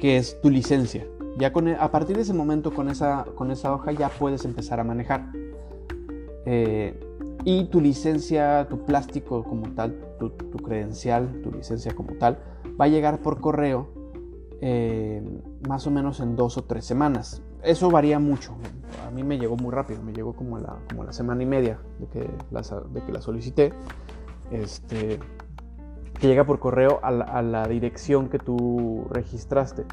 que 0.00 0.16
es 0.16 0.40
tu 0.40 0.48
licencia. 0.48 1.06
Ya 1.36 1.52
con, 1.52 1.68
e, 1.68 1.76
a 1.78 1.90
partir 1.90 2.16
de 2.16 2.22
ese 2.22 2.32
momento 2.32 2.72
con 2.72 2.88
esa, 2.88 3.26
con 3.34 3.50
esa 3.50 3.74
hoja 3.74 3.92
ya 3.92 4.08
puedes 4.08 4.46
empezar 4.46 4.80
a 4.80 4.84
manejar. 4.84 5.26
Eh, 6.46 6.98
y 7.44 7.64
tu 7.66 7.80
licencia, 7.80 8.66
tu 8.68 8.84
plástico 8.84 9.44
como 9.44 9.70
tal, 9.70 9.94
tu, 10.18 10.30
tu 10.30 10.58
credencial, 10.58 11.40
tu 11.42 11.52
licencia 11.52 11.94
como 11.94 12.14
tal, 12.14 12.38
va 12.80 12.86
a 12.86 12.88
llegar 12.88 13.20
por 13.20 13.40
correo 13.40 13.88
eh, 14.60 15.22
más 15.68 15.86
o 15.86 15.90
menos 15.90 16.20
en 16.20 16.36
dos 16.36 16.56
o 16.56 16.64
tres 16.64 16.84
semanas. 16.84 17.42
Eso 17.62 17.90
varía 17.90 18.18
mucho. 18.18 18.54
A 19.06 19.10
mí 19.10 19.22
me 19.22 19.38
llegó 19.38 19.56
muy 19.56 19.72
rápido, 19.72 20.02
me 20.02 20.12
llegó 20.12 20.34
como 20.34 20.58
la, 20.58 20.78
como 20.88 21.04
la 21.04 21.12
semana 21.12 21.42
y 21.42 21.46
media 21.46 21.78
de 21.98 22.06
que 22.06 22.30
la, 22.50 22.62
de 22.62 23.02
que 23.02 23.12
la 23.12 23.20
solicité. 23.20 23.72
Este, 24.50 25.18
que 26.18 26.28
llega 26.28 26.44
por 26.44 26.58
correo 26.58 27.00
a 27.02 27.10
la, 27.10 27.68
dirección 27.68 28.28
que 28.28 28.38
tú 28.38 29.06
registraste. 29.10 29.84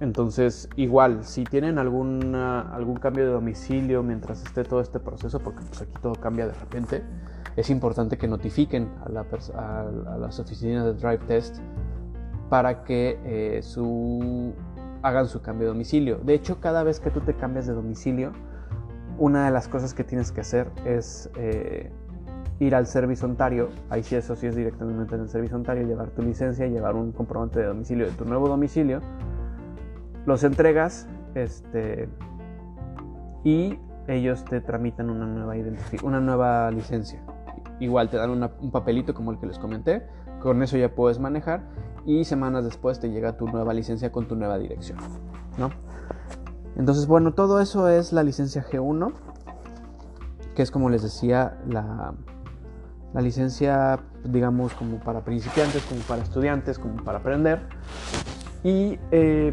Entonces, 0.00 0.68
igual, 0.76 1.24
si 1.24 1.44
tienen 1.44 1.78
alguna, 1.78 2.62
algún 2.74 2.96
cambio 2.96 3.26
de 3.26 3.32
domicilio 3.32 4.02
mientras 4.02 4.42
esté 4.42 4.64
todo 4.64 4.80
este 4.80 4.98
proceso, 4.98 5.40
porque 5.40 5.60
pues 5.68 5.82
aquí 5.82 5.92
todo 6.00 6.14
cambia 6.14 6.46
de 6.46 6.54
repente, 6.54 7.02
es 7.56 7.68
importante 7.68 8.16
que 8.16 8.26
notifiquen 8.26 8.88
a, 9.04 9.10
la, 9.10 9.26
a 9.56 10.18
las 10.18 10.38
oficinas 10.40 10.84
de 10.86 10.94
Drive 10.94 11.26
Test 11.26 11.58
para 12.48 12.82
que 12.82 13.18
eh, 13.24 13.62
su, 13.62 14.54
hagan 15.02 15.26
su 15.26 15.42
cambio 15.42 15.66
de 15.66 15.72
domicilio. 15.74 16.18
De 16.24 16.34
hecho, 16.34 16.60
cada 16.60 16.82
vez 16.82 16.98
que 16.98 17.10
tú 17.10 17.20
te 17.20 17.34
cambias 17.34 17.66
de 17.66 17.74
domicilio, 17.74 18.32
una 19.18 19.44
de 19.44 19.50
las 19.50 19.68
cosas 19.68 19.92
que 19.92 20.02
tienes 20.02 20.32
que 20.32 20.40
hacer 20.40 20.70
es 20.86 21.28
eh, 21.36 21.92
ir 22.58 22.74
al 22.74 22.86
servicio 22.86 23.28
Ontario, 23.28 23.68
ahí 23.90 24.02
sí 24.02 24.16
eso 24.16 24.34
sí 24.34 24.46
es 24.46 24.56
directamente 24.56 25.14
en 25.14 25.20
el 25.22 25.28
servicio 25.28 25.56
Ontario, 25.56 25.86
llevar 25.86 26.08
tu 26.10 26.22
licencia, 26.22 26.66
llevar 26.66 26.96
un 26.96 27.12
comprobante 27.12 27.60
de 27.60 27.66
domicilio 27.66 28.06
de 28.06 28.12
tu 28.12 28.24
nuevo 28.24 28.48
domicilio, 28.48 29.00
los 30.26 30.44
entregas 30.44 31.08
este, 31.34 32.08
y 33.44 33.78
ellos 34.08 34.44
te 34.44 34.60
tramitan 34.60 35.10
una 35.10 35.26
nueva, 35.26 35.54
una 36.02 36.20
nueva 36.20 36.70
licencia. 36.70 37.20
Igual 37.78 38.10
te 38.10 38.16
dan 38.16 38.30
un 38.30 38.70
papelito 38.70 39.14
como 39.14 39.32
el 39.32 39.38
que 39.38 39.46
les 39.46 39.58
comenté, 39.58 40.06
con 40.40 40.62
eso 40.62 40.76
ya 40.76 40.94
puedes 40.94 41.18
manejar 41.18 41.62
y 42.04 42.24
semanas 42.24 42.64
después 42.64 42.98
te 42.98 43.10
llega 43.10 43.36
tu 43.36 43.46
nueva 43.46 43.72
licencia 43.74 44.10
con 44.10 44.26
tu 44.26 44.36
nueva 44.36 44.58
dirección, 44.58 44.98
¿no? 45.58 45.70
Entonces, 46.76 47.06
bueno, 47.06 47.32
todo 47.32 47.60
eso 47.60 47.88
es 47.88 48.12
la 48.12 48.22
licencia 48.22 48.64
G1, 48.64 49.12
que 50.54 50.62
es 50.62 50.70
como 50.70 50.88
les 50.88 51.02
decía, 51.02 51.58
la, 51.68 52.14
la 53.12 53.20
licencia, 53.20 53.98
digamos, 54.24 54.72
como 54.74 54.98
para 54.98 55.20
principiantes, 55.22 55.82
como 55.84 56.00
para 56.02 56.22
estudiantes, 56.22 56.78
como 56.78 57.02
para 57.04 57.18
aprender. 57.18 57.60
Y 58.62 58.98
eh, 59.10 59.52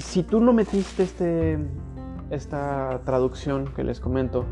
si 0.00 0.22
tú 0.22 0.40
no 0.40 0.52
metiste 0.52 1.02
este, 1.02 1.58
esta 2.30 3.00
traducción 3.04 3.66
que 3.74 3.84
les 3.84 4.00
comento, 4.00 4.44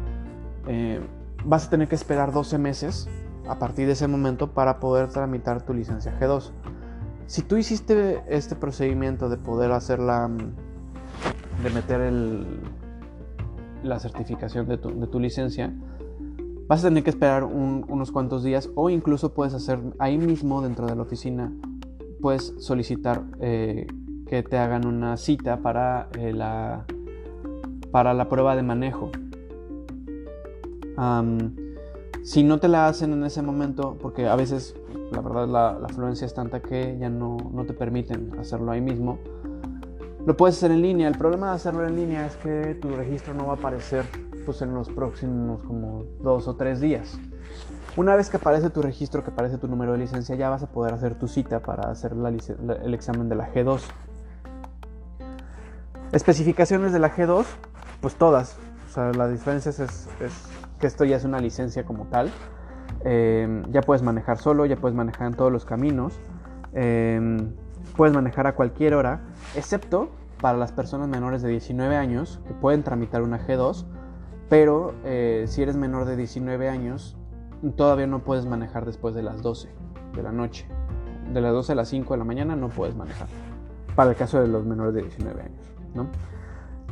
eh, 0.67 1.01
vas 1.45 1.67
a 1.67 1.71
tener 1.71 1.89
que 1.89 1.95
esperar 1.95 2.33
12 2.33 2.59
meses 2.59 3.09
a 3.49 3.59
partir 3.59 3.87
de 3.87 3.93
ese 3.93 4.09
momento 4.09 4.53
para 4.53 4.81
poder 4.81 5.09
tramitar 5.09 5.63
tu 5.63 5.73
licencia 5.73 6.19
G2. 6.19 6.51
Si 7.27 7.43
tú 7.43 7.57
hiciste 7.57 8.23
este 8.29 8.57
procedimiento 8.57 9.29
de 9.29 9.37
poder 9.37 9.73
hacer 9.73 9.99
la, 9.99 10.29
de 11.63 11.71
meter 11.71 12.01
el, 12.01 12.47
la 13.83 13.99
certificación 13.99 14.67
de 14.67 14.79
tu, 14.79 15.21
licencia, 15.21 15.73
vas 16.67 16.85
a 16.85 16.89
tener 16.89 17.05
que 17.05 17.11
esperar 17.11 17.45
unos 17.45 18.13
cuantos 18.13 18.43
días 18.43 18.71
o 18.75 18.91
incluso 18.91 19.33
puedes 19.35 19.55
hacer 19.55 19.79
ahí 19.99 20.19
mismo 20.19 20.63
dentro 20.63 20.87
de 20.87 20.97
la 20.97 21.03
oficina, 21.03 21.53
puedes 22.21 22.55
solicitar 22.59 23.25
eh, 23.41 23.87
que 24.29 24.43
te 24.43 24.59
hagan 24.59 24.87
una 24.87 25.17
cita 25.17 25.59
para, 25.59 26.09
eh, 26.19 26.33
la, 26.33 26.85
para 27.91 28.15
la 28.15 28.29
prueba 28.29 28.55
de 28.55 28.63
manejo. 28.63 29.11
Si 32.23 32.43
no 32.43 32.59
te 32.59 32.69
la 32.69 32.89
hacen 32.89 33.13
en 33.13 33.25
ese 33.25 33.41
momento, 33.41 33.97
porque 34.01 34.27
a 34.27 34.37
veces 34.37 34.75
la 35.11 35.21
verdad 35.21 35.49
la, 35.49 35.79
la 35.79 35.87
afluencia 35.87 36.27
es 36.27 36.35
tanta 36.35 36.61
que 36.61 36.99
ya 36.99 37.09
no, 37.09 37.37
no, 37.53 37.65
te 37.65 37.73
permiten 37.73 38.39
hacerlo 38.39 38.73
ahí 38.73 38.81
mismo, 38.81 39.19
Lo 40.27 40.37
puedes 40.37 40.57
hacer 40.57 40.71
en 40.73 40.83
línea. 40.83 41.09
El 41.09 41.17
problema 41.17 41.51
de 41.51 41.57
hacerlo 41.57 41.87
en 41.87 41.97
línea 41.97 42.27
es 42.27 42.37
que 42.37 42.75
tu 42.75 42.91
registro 42.91 43.33
no 43.33 43.47
va 43.47 43.55
a 43.55 43.57
aparecer 43.57 44.05
pues, 44.45 44.61
en 44.61 44.75
los 44.75 44.89
próximos 44.91 45.63
como 45.63 46.05
dos 46.21 46.49
o 46.49 46.57
tres 46.57 46.81
días. 46.81 47.19
Una 47.97 48.15
vez 48.15 48.29
que 48.29 48.37
aparece 48.37 48.71
tu 48.71 48.83
registro, 48.83 49.25
que 49.25 49.31
aparece 49.31 49.57
tu 49.59 49.69
número 49.69 49.93
de 49.93 49.99
licencia, 49.99 50.37
ya 50.37 50.51
vas 50.51 50.63
a 50.63 50.67
poder 50.67 50.93
hacer 50.95 51.19
tu 51.19 51.29
cita 51.29 51.61
para 51.61 51.91
hacer 51.91 52.13
el 52.13 52.95
examen 52.95 53.29
de 53.29 53.37
la 53.37 53.53
G2. 53.53 53.81
Especificaciones 56.13 56.93
de 56.93 56.99
la 56.99 57.15
G2, 57.15 57.45
pues 58.01 58.15
todas. 58.15 58.57
O 58.89 58.93
sea, 58.93 59.13
la 59.13 59.29
diferencia 59.29 59.69
es, 59.71 60.09
que 60.81 60.87
esto 60.87 61.05
ya 61.05 61.17
es 61.17 61.25
una 61.25 61.39
licencia 61.39 61.85
como 61.85 62.07
tal. 62.07 62.31
Em, 63.05 63.71
ya 63.71 63.83
puedes 63.83 64.03
manejar 64.03 64.39
solo, 64.39 64.65
ya 64.65 64.77
puedes 64.77 64.97
manejar 64.97 65.27
en 65.27 65.35
todos 65.35 65.53
los 65.53 65.67
caminos. 65.67 66.19
Em, 66.73 67.53
puedes 67.95 68.15
manejar 68.15 68.47
a 68.47 68.55
cualquier 68.55 68.95
hora, 68.95 69.21
excepto 69.55 70.11
para 70.41 70.57
las 70.57 70.73
personas 70.73 71.09
menores 71.09 71.43
de 71.43 71.51
19 71.51 71.97
años 71.97 72.41
que 72.47 72.55
pueden 72.55 72.83
tramitar 72.83 73.21
una 73.23 73.39
G2. 73.47 73.85
Pero 74.49 74.95
eh, 75.05 75.45
si 75.47 75.63
eres 75.63 75.77
menor 75.77 76.07
de 76.07 76.17
19 76.17 76.71
años, 76.71 77.19
todavía 77.77 78.07
no 78.07 78.21
puedes 78.21 78.47
manejar 78.47 78.87
después 78.87 79.15
de 79.15 79.23
las 79.23 79.43
12 79.43 79.69
de 80.15 80.23
la 80.23 80.33
noche. 80.33 80.67
De 81.35 81.43
las 81.43 81.53
12 81.53 81.73
a 81.73 81.75
las 81.75 81.89
5 81.89 82.15
de 82.15 82.19
la 82.19 82.25
mañana 82.25 82.57
no 82.57 82.71
puedes 82.71 82.97
manejar. 82.97 83.29
Para 83.95 84.11
el 84.11 84.17
caso 84.17 84.41
de 84.41 84.49
los 84.49 84.65
menores 84.65 84.95
de 84.95 85.03
19 85.03 85.43
años. 85.43 85.78
¿No? 85.95 86.09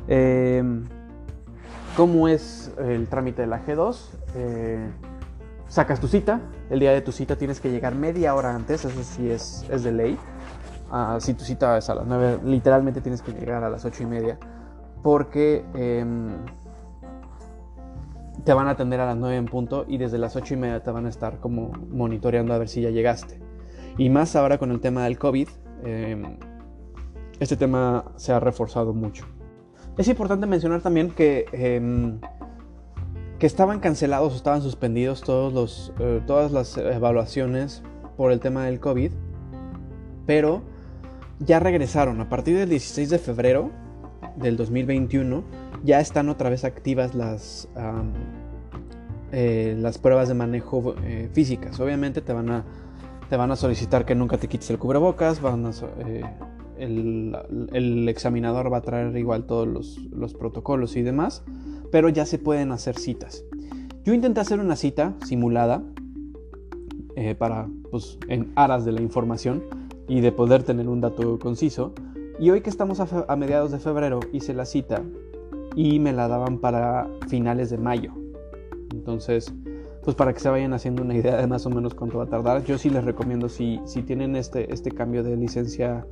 Em, 0.09 0.85
¿Cómo 1.97 2.29
es 2.29 2.73
el 2.79 3.09
trámite 3.09 3.43
de 3.43 3.49
la 3.49 3.65
G2? 3.65 4.11
Eh, 4.35 4.87
sacas 5.69 6.01
tu 6.01 6.09
cita. 6.09 6.41
El 6.69 6.81
día 6.81 6.93
de 6.93 7.01
tu 7.01 7.13
cita 7.13 7.37
tienes 7.37 7.61
que 7.61 7.71
llegar 7.71 7.95
media 7.95 8.35
hora 8.35 8.55
antes. 8.55 8.85
Eso 8.85 9.03
sí 9.03 9.31
es, 9.31 9.65
es 9.71 9.83
de 9.83 9.93
ley. 9.93 10.19
Ah, 10.91 11.17
si 11.21 11.35
tu 11.35 11.45
cita 11.45 11.79
es 11.79 11.89
a 11.89 11.95
las 11.95 12.07
9, 12.07 12.41
literalmente 12.45 13.01
tienes 13.01 13.23
que 13.23 13.33
llegar 13.33 13.65
a 13.65 13.71
las 13.71 13.85
8 13.85 14.03
y 14.03 14.07
media. 14.07 14.39
Porque... 15.03 15.65
Em, 15.75 16.37
te 18.47 18.53
van 18.53 18.69
a 18.69 18.71
atender 18.71 19.01
a 19.01 19.07
las 19.07 19.17
9 19.17 19.37
en 19.37 19.47
punto 19.47 19.85
y 19.89 19.99
desde 19.99 20.19
las 20.19 20.37
8 20.37 20.55
y 20.55 20.57
media 20.57 20.81
te 20.81 20.93
van 20.93 21.05
a 21.07 21.09
estar 21.09 21.41
como 21.41 21.73
monitoreando 21.91 22.55
a 22.55 22.59
ver 22.59 22.69
si 22.69 22.81
ya 22.81 22.91
llegaste. 22.91 23.41
Y 23.99 24.09
más 24.09 24.37
ahora 24.37 24.59
con 24.59 24.71
el 24.71 24.81
tema 24.81 25.03
del 25.05 25.19
COVID, 25.19 25.49
em, 25.83 26.39
este 27.41 27.57
tema 27.57 28.05
se 28.17 28.33
ha 28.33 28.41
reforzado 28.41 28.93
mucho. 28.93 29.27
Es 29.99 30.09
importante 30.09 30.47
mencionar 30.47 30.83
también 30.83 31.11
que, 31.11 31.47
em, 31.53 32.21
que 33.39 33.47
estaban 33.47 33.81
cancelados 33.81 34.33
o 34.33 34.37
estaban 34.37 34.63
suspendidos 34.63 35.23
todos 35.23 35.53
los, 35.53 35.93
eh, 35.99 36.21
todas 36.27 36.53
las 36.53 36.77
evaluaciones 36.77 37.83
por 38.17 38.33
el 38.33 38.41
tema 38.41 38.65
del 38.65 38.81
COVID, 38.81 39.13
pero 40.27 40.63
ya 41.39 41.61
regresaron. 41.61 42.21
A 42.21 42.29
partir 42.29 42.57
del 42.57 42.69
16 42.69 43.11
de 43.11 43.19
febrero 43.19 43.71
del 44.37 44.57
2021 44.57 45.45
ya 45.85 46.01
están 46.01 46.29
otra 46.29 46.51
vez 46.51 46.65
activas 46.65 47.15
las, 47.15 47.69
eh, 49.33 49.77
las 49.79 49.99
pruebas 49.99 50.29
de 50.29 50.35
manejo 50.35 50.95
eh, 51.03 51.29
físicas. 51.33 51.79
Obviamente 51.81 52.21
te 52.21 52.33
van, 52.33 52.51
a, 52.51 52.65
te 53.29 53.37
van 53.37 53.51
a 53.51 53.57
solicitar 53.57 54.05
que 54.05 54.15
nunca 54.15 54.39
te 54.39 54.49
quites 54.49 54.71
el 54.71 54.79
cubrebocas, 54.79 55.41
van 55.41 55.71
eh, 55.99 56.23
el, 56.79 58.09
examinador 58.09 58.73
va 58.73 58.79
a 58.79 58.83
traer 58.83 59.17
igual 59.17 59.45
todos 59.45 59.67
los, 59.67 59.99
los 60.11 60.35
protocolos 60.35 60.97
y 60.97 61.03
demás, 61.03 61.45
pero 61.91 62.09
ya 62.09 62.27
se 62.27 62.39
pueden 62.39 62.73
hacer 62.73 62.99
citas. 62.99 63.45
Yo 64.05 64.15
intenté 64.15 64.41
hacer 64.41 64.61
una 64.61 64.77
cita 64.77 65.15
simulada 65.25 65.83
para, 67.39 67.69
pues, 67.91 68.19
en 68.29 68.53
aras 68.57 68.85
de 68.85 68.93
la 68.93 69.01
información 69.01 69.65
y 70.09 70.21
de 70.21 70.33
poder 70.33 70.63
tener 70.63 70.89
un 70.89 71.01
dato 71.01 71.39
conciso. 71.39 71.93
Y 72.39 72.51
hoy 72.51 72.61
que 72.61 72.71
estamos 72.71 73.01
a, 73.01 73.37
mediados 73.37 73.73
de 73.73 73.79
febrero 73.79 74.21
hice 74.33 74.53
la 74.53 74.67
cita 74.67 75.03
y 75.75 75.99
me 75.99 76.13
la 76.13 76.29
daban 76.29 76.59
para 76.59 77.09
finales 77.29 77.71
de 77.71 77.79
mayo. 77.79 78.13
Entonces, 78.93 79.53
pues 80.05 80.15
para 80.15 80.33
que 80.33 80.41
se 80.41 80.49
vayan 80.51 80.75
haciendo 80.75 81.03
una 81.03 81.15
idea 81.15 81.37
de 81.37 81.47
más 81.47 81.65
o 81.67 81.71
menos 81.71 81.95
cuánto 81.95 82.19
va 82.19 82.25
a 82.25 82.29
tardar, 82.29 82.65
yo 82.65 82.79
sí 82.79 82.91
les 82.91 83.05
recomiendo 83.05 83.49
si, 83.49 83.81
si 83.87 84.03
tienen 84.03 84.37
este, 84.37 84.73
este 84.73 84.91
cambio 84.91 85.23
de 85.23 85.37
licencia 85.37 86.07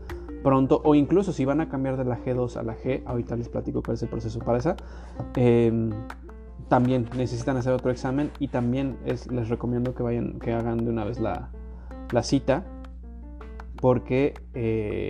pronto 0.44 0.80
o 0.84 0.94
incluso 0.94 1.32
si 1.32 1.44
van 1.44 1.60
a 1.60 1.68
cambiar 1.68 1.96
de 1.96 2.04
la 2.04 2.22
G2 2.22 2.56
a 2.56 2.62
la 2.62 2.76
G, 2.76 3.02
ahorita 3.06 3.34
les 3.34 3.48
platico 3.48 3.82
cuál 3.82 3.96
es 3.96 4.02
el 4.02 4.10
proceso 4.10 4.38
para 4.38 4.58
esa, 4.58 4.76
em, 5.34 5.90
también 6.68 7.08
necesitan 7.16 7.56
hacer 7.56 7.72
otro 7.72 7.90
examen 7.90 8.30
y 8.38 8.48
también 8.48 8.96
les 9.04 9.48
recomiendo 9.48 9.94
que 9.94 10.02
vayan, 10.02 10.38
que 10.38 10.52
hagan 10.52 10.84
de 10.84 10.90
una 10.90 11.04
vez 11.04 11.18
la, 11.18 11.50
cita 12.22 12.62
porque 13.80 14.34
eh, 14.54 15.08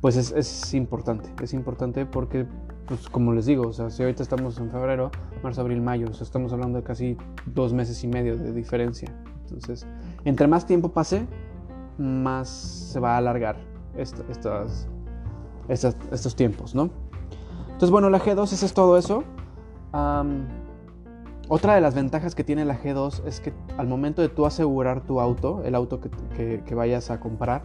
pues 0.00 0.16
es, 0.16 0.74
importante, 0.74 1.30
es 1.42 1.52
importante 1.52 2.06
porque, 2.06 2.46
pues 2.86 3.08
como 3.08 3.32
les 3.32 3.46
digo, 3.46 3.66
o 3.68 3.72
sea, 3.72 3.90
si 3.90 4.02
ahorita 4.02 4.22
estamos 4.22 4.58
en 4.58 4.70
febrero, 4.70 5.10
marzo, 5.42 5.62
abril, 5.62 5.80
mayo, 5.80 6.08
o 6.10 6.14
sea, 6.14 6.24
estamos 6.24 6.52
hablando 6.52 6.78
de 6.78 6.84
casi 6.84 7.16
dos 7.46 7.72
meses 7.72 8.04
y 8.04 8.06
medio 8.06 8.36
de 8.36 8.52
diferencia. 8.52 9.08
Entonces, 9.44 9.86
entre 10.24 10.46
más 10.46 10.66
tiempo 10.66 10.90
pase, 10.90 11.26
más 11.98 12.48
se 12.48 13.00
va 13.00 13.14
a 13.14 13.16
alargar 13.18 13.56
estas, 13.96 14.88
estos 15.68 16.36
tiempos, 16.36 16.74
¿no? 16.74 16.90
Entonces, 17.66 17.90
bueno, 17.90 18.10
la 18.10 18.20
G2 18.20 18.52
es, 18.52 18.74
todo 18.74 18.96
eso. 18.96 19.24
otra 21.48 21.74
de 21.74 21.80
las 21.80 21.94
ventajas 21.94 22.34
que 22.34 22.44
tiene 22.44 22.64
la 22.64 22.78
G2 22.78 23.24
es 23.26 23.40
que 23.40 23.52
al 23.76 23.88
momento 23.88 24.22
de 24.22 24.28
tú 24.28 24.46
asegurar 24.46 25.02
tu 25.02 25.20
auto, 25.20 25.62
el 25.64 25.74
auto 25.74 26.00
que 26.00 26.74
vayas 26.74 27.10
a 27.10 27.20
comprar, 27.20 27.62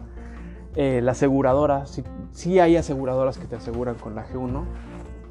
eh, 0.80 1.00
la 1.02 1.10
aseguradora, 1.10 1.86
sí, 2.30 2.60
hay 2.60 2.76
aseguradoras 2.76 3.38
que 3.38 3.46
te 3.46 3.56
aseguran 3.56 3.96
con 3.96 4.14
la 4.14 4.24
G1, 4.24 4.64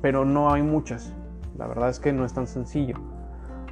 pero 0.01 0.25
no 0.25 0.51
hay 0.51 0.61
muchas. 0.61 1.13
La 1.57 1.67
verdad 1.67 1.89
es 1.89 2.01
que 2.01 2.11
no 2.11 2.25
es 2.25 2.33
tan 2.33 2.47
sencillo. 2.47 2.95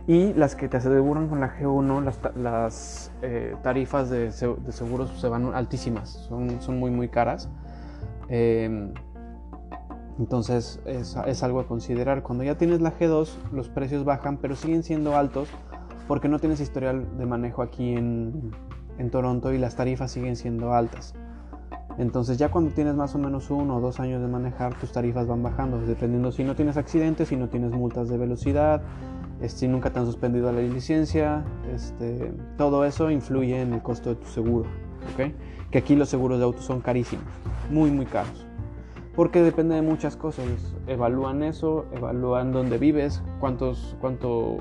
Y 0.07 0.33
las 0.33 0.55
que 0.55 0.67
te 0.67 0.77
aseguran 0.77 1.27
con 1.29 1.39
la 1.39 1.57
G1, 1.57 2.33
las, 2.35 3.11
eh, 3.23 3.55
tarifas 3.63 4.09
de, 4.09 4.31
seguros 4.31 5.09
se 5.19 5.27
van 5.27 5.53
altísimas, 5.55 6.09
son, 6.09 6.61
son 6.61 6.79
muy 6.79 6.91
muy 6.91 7.09
caras. 7.09 7.49
Em, 8.29 8.93
entonces 10.19 10.79
es, 10.85 11.17
es, 11.25 11.43
algo 11.43 11.59
a 11.59 11.67
considerar. 11.67 12.21
Cuando 12.21 12.43
ya 12.43 12.55
tienes 12.55 12.81
la 12.81 12.91
G2, 12.97 13.29
los 13.51 13.67
precios 13.69 14.05
bajan, 14.05 14.37
pero 14.37 14.55
siguen 14.55 14.83
siendo 14.83 15.17
altos 15.17 15.49
porque 16.07 16.29
no 16.29 16.39
tienes 16.39 16.59
historial 16.59 17.17
de 17.17 17.25
manejo 17.25 17.61
aquí 17.63 17.93
en, 17.93 18.51
en 18.97 19.09
Toronto 19.09 19.53
y 19.53 19.57
las 19.57 19.75
tarifas 19.75 20.11
siguen 20.11 20.35
siendo 20.35 20.73
altas. 20.73 21.13
Entonces 21.97 22.37
ya 22.37 22.51
cuando 22.51 22.71
tienes 22.71 22.95
más 22.95 23.15
o 23.15 23.19
menos 23.19 23.49
uno 23.49 23.77
o 23.77 23.79
dos 23.81 23.99
años 23.99 24.21
de 24.21 24.27
manejar, 24.27 24.77
tus 24.77 24.91
tarifas 24.91 25.27
van 25.27 25.41
bajando, 25.41 25.79
dependiendo 25.79 26.31
si 26.31 26.43
no 26.43 26.55
tienes 26.55 26.77
accidentes, 26.77 27.29
si 27.29 27.37
no 27.37 27.47
tienes 27.47 27.71
multas 27.71 28.09
de 28.09 28.17
velocidad, 28.17 28.81
este, 29.41 29.67
nunca 29.67 29.91
te 29.91 29.99
han 29.99 30.05
suspendido 30.05 30.51
la 30.51 30.61
licencia, 30.61 31.43
este, 31.73 32.31
todo 32.57 32.85
eso 32.85 33.11
influye 33.11 33.61
en 33.61 33.73
el 33.73 33.81
costo 33.81 34.09
de 34.09 34.15
tu 34.15 34.27
seguro. 34.27 34.69
Que 35.71 35.77
aquí 35.77 35.95
los 35.95 36.09
seguros 36.09 36.39
de 36.39 36.45
autos 36.45 36.65
son 36.65 36.81
carísimos, 36.81 37.25
muy 37.69 37.91
muy 37.91 38.05
caros. 38.05 38.45
Porque 39.15 39.41
depende 39.41 39.75
de 39.75 39.81
muchas 39.81 40.17
cosas. 40.17 40.45
Evalúan 40.87 41.43
eso, 41.43 41.85
evalúan 41.93 42.51
dónde 42.51 42.77
vives, 42.77 43.23
cuántos, 43.39 43.95
cuánto, 44.01 44.57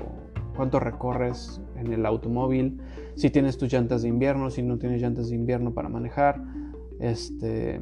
cuánto 0.55 0.79
recorres 0.79 1.61
en 1.75 1.91
el 1.91 2.05
automóvil, 2.05 2.79
si 3.15 3.29
tienes 3.29 3.57
tus 3.57 3.71
llantas 3.71 4.01
de 4.01 4.09
invierno, 4.09 4.49
si 4.49 4.61
no 4.61 4.77
tienes 4.77 5.01
llantas 5.01 5.29
de 5.29 5.35
invierno 5.35 5.73
para 5.73 5.89
manejar 5.89 6.41
este, 6.99 7.81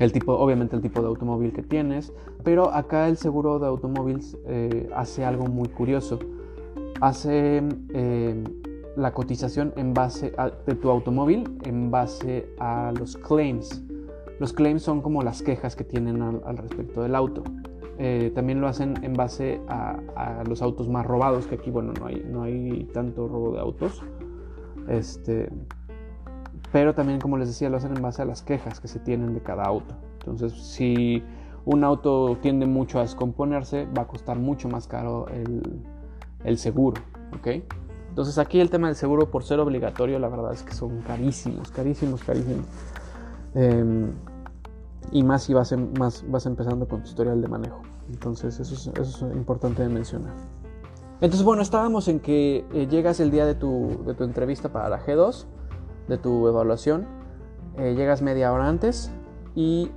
el 0.00 0.12
tipo, 0.12 0.32
obviamente 0.32 0.74
el 0.74 0.82
tipo 0.82 1.02
de 1.02 1.08
automóvil 1.08 1.52
que 1.52 1.62
tienes, 1.62 2.12
pero 2.42 2.72
acá 2.72 3.06
el 3.06 3.18
seguro 3.18 3.58
de 3.58 3.66
automóviles 3.66 4.36
eh, 4.46 4.88
hace 4.96 5.24
algo 5.24 5.46
muy 5.46 5.68
curioso. 5.68 6.18
Hace 7.02 7.62
eh, 7.92 8.44
la 8.96 9.12
cotización 9.12 9.74
en 9.76 9.92
base 9.92 10.32
de 10.66 10.74
tu 10.74 10.90
automóvil 10.90 11.58
en 11.64 11.90
base 11.90 12.48
a 12.58 12.92
los 12.98 13.16
claims. 13.18 13.82
Los 14.38 14.54
claims 14.54 14.82
son 14.82 15.02
como 15.02 15.22
las 15.22 15.42
quejas 15.42 15.76
que 15.76 15.84
tienen 15.84 16.22
al, 16.22 16.56
respecto 16.56 17.02
del 17.02 17.14
auto. 17.14 17.44
Eh, 17.98 18.32
también 18.34 18.62
lo 18.62 18.68
hacen 18.68 18.94
en 19.04 19.12
base 19.12 19.60
a, 19.68 20.00
a, 20.16 20.44
los 20.44 20.62
autos 20.62 20.88
más 20.88 21.06
robados, 21.06 21.46
que 21.46 21.56
aquí, 21.56 21.70
bueno, 21.70 21.92
no 22.00 22.06
hay, 22.06 22.24
no 22.26 22.44
hay 22.44 22.88
tanto 22.94 23.28
robo 23.28 23.52
de 23.52 23.60
autos. 23.60 24.02
Este, 24.88 25.50
pero 26.72 26.94
también, 26.94 27.20
como 27.20 27.36
les 27.36 27.48
decía, 27.48 27.68
lo 27.68 27.78
hacen 27.78 27.96
en 27.96 28.02
base 28.02 28.22
a 28.22 28.24
las 28.24 28.42
quejas 28.42 28.80
que 28.80 28.88
se 28.88 29.00
tienen 29.00 29.34
de 29.34 29.40
cada 29.40 29.64
auto. 29.64 29.94
Entonces, 30.20 30.52
si 30.52 31.22
un 31.64 31.82
auto 31.82 32.38
tiende 32.40 32.66
mucho 32.66 32.98
a 32.98 33.02
descomponerse, 33.02 33.86
va 33.86 34.02
a 34.02 34.06
costar 34.06 34.38
mucho 34.38 34.68
más 34.68 34.86
caro 34.86 35.26
el, 36.44 36.58
seguro. 36.58 37.02
¿ok? 37.38 37.62
Entonces, 38.08 38.38
aquí 38.38 38.60
el 38.60 38.70
tema 38.70 38.86
del 38.86 38.96
seguro, 38.96 39.30
por 39.30 39.42
ser 39.42 39.58
obligatorio, 39.58 40.18
la 40.18 40.28
verdad 40.28 40.52
es 40.52 40.62
que 40.62 40.72
son 40.72 41.00
carísimos, 41.00 41.70
carísimos, 41.72 42.22
carísimos. 42.22 42.66
Em, 43.54 44.12
y 45.10 45.24
más 45.24 45.42
si 45.42 45.54
vas, 45.54 45.74
más, 45.98 46.24
vas 46.28 46.46
empezando 46.46 46.86
con 46.86 47.02
tu 47.02 47.08
historial 47.08 47.40
de 47.42 47.48
manejo. 47.48 47.82
Entonces, 48.12 48.60
eso 48.60 48.92
es, 49.00 49.22
importante 49.34 49.82
de 49.82 49.88
mencionar. 49.88 50.34
Entonces, 51.20 51.44
bueno, 51.44 51.62
estábamos 51.62 52.06
en 52.06 52.20
que 52.20 52.64
eh, 52.72 52.86
llegas 52.88 53.18
el 53.18 53.30
día 53.32 53.44
de 53.44 53.54
tu, 53.54 54.04
de 54.06 54.14
tu 54.14 54.22
entrevista 54.24 54.70
para 54.70 54.88
la 54.88 55.04
G2 55.04 55.46
de 56.10 56.18
tu 56.18 56.46
evaluación, 56.46 57.06
eh, 57.78 57.94
llegas 57.96 58.20
media 58.20 58.52
hora 58.52 58.68
antes 58.68 59.10
y 59.54 59.90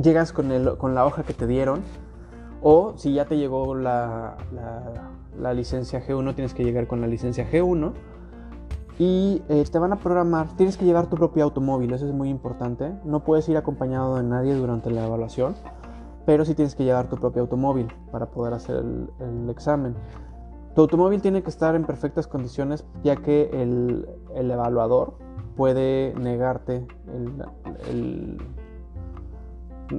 llegas 0.00 0.32
con, 0.32 0.52
el, 0.52 0.78
con 0.78 0.94
la 0.94 1.04
hoja 1.04 1.24
que 1.24 1.34
te 1.34 1.46
dieron 1.46 1.82
o 2.62 2.94
si 2.96 3.12
ya 3.14 3.24
te 3.24 3.36
llegó 3.36 3.74
la, 3.74 4.36
la, 5.38 5.54
licencia 5.54 6.04
G1, 6.04 6.34
tienes 6.34 6.54
que 6.54 6.64
llegar 6.64 6.86
con 6.86 7.00
la 7.00 7.06
licencia 7.06 7.48
G1 7.50 7.92
y 8.98 9.42
eh, 9.48 9.64
te 9.70 9.78
van 9.78 9.92
a 9.92 9.96
programar, 9.96 10.48
tienes 10.56 10.76
que 10.76 10.84
llevar 10.84 11.06
tu 11.06 11.16
propio 11.16 11.44
automóvil, 11.44 11.92
eso 11.92 12.06
es 12.06 12.12
muy 12.12 12.28
importante, 12.28 12.92
no 13.04 13.22
puedes 13.22 13.48
ir 13.48 13.56
acompañado 13.56 14.16
de 14.16 14.24
nadie 14.24 14.54
durante 14.54 14.90
la 14.90 15.06
evaluación, 15.06 15.54
pero 16.26 16.44
sí 16.44 16.54
tienes 16.54 16.74
que 16.74 16.82
llevar 16.82 17.08
tu 17.08 17.16
propio 17.16 17.42
automóvil 17.42 17.88
para 18.10 18.26
poder 18.26 18.54
hacer 18.54 18.84
el, 19.20 19.48
examen. 19.50 19.94
Tu 20.78 20.82
automóvil 20.82 21.20
tiene 21.20 21.42
que 21.42 21.50
estar 21.50 21.74
en 21.74 21.82
perfectas 21.82 22.28
condiciones 22.28 22.84
ya 23.02 23.16
que 23.16 23.50
el, 23.52 24.08
el 24.36 24.48
evaluador 24.48 25.14
puede 25.56 26.14
negarte 26.14 26.86
el, 27.90 28.38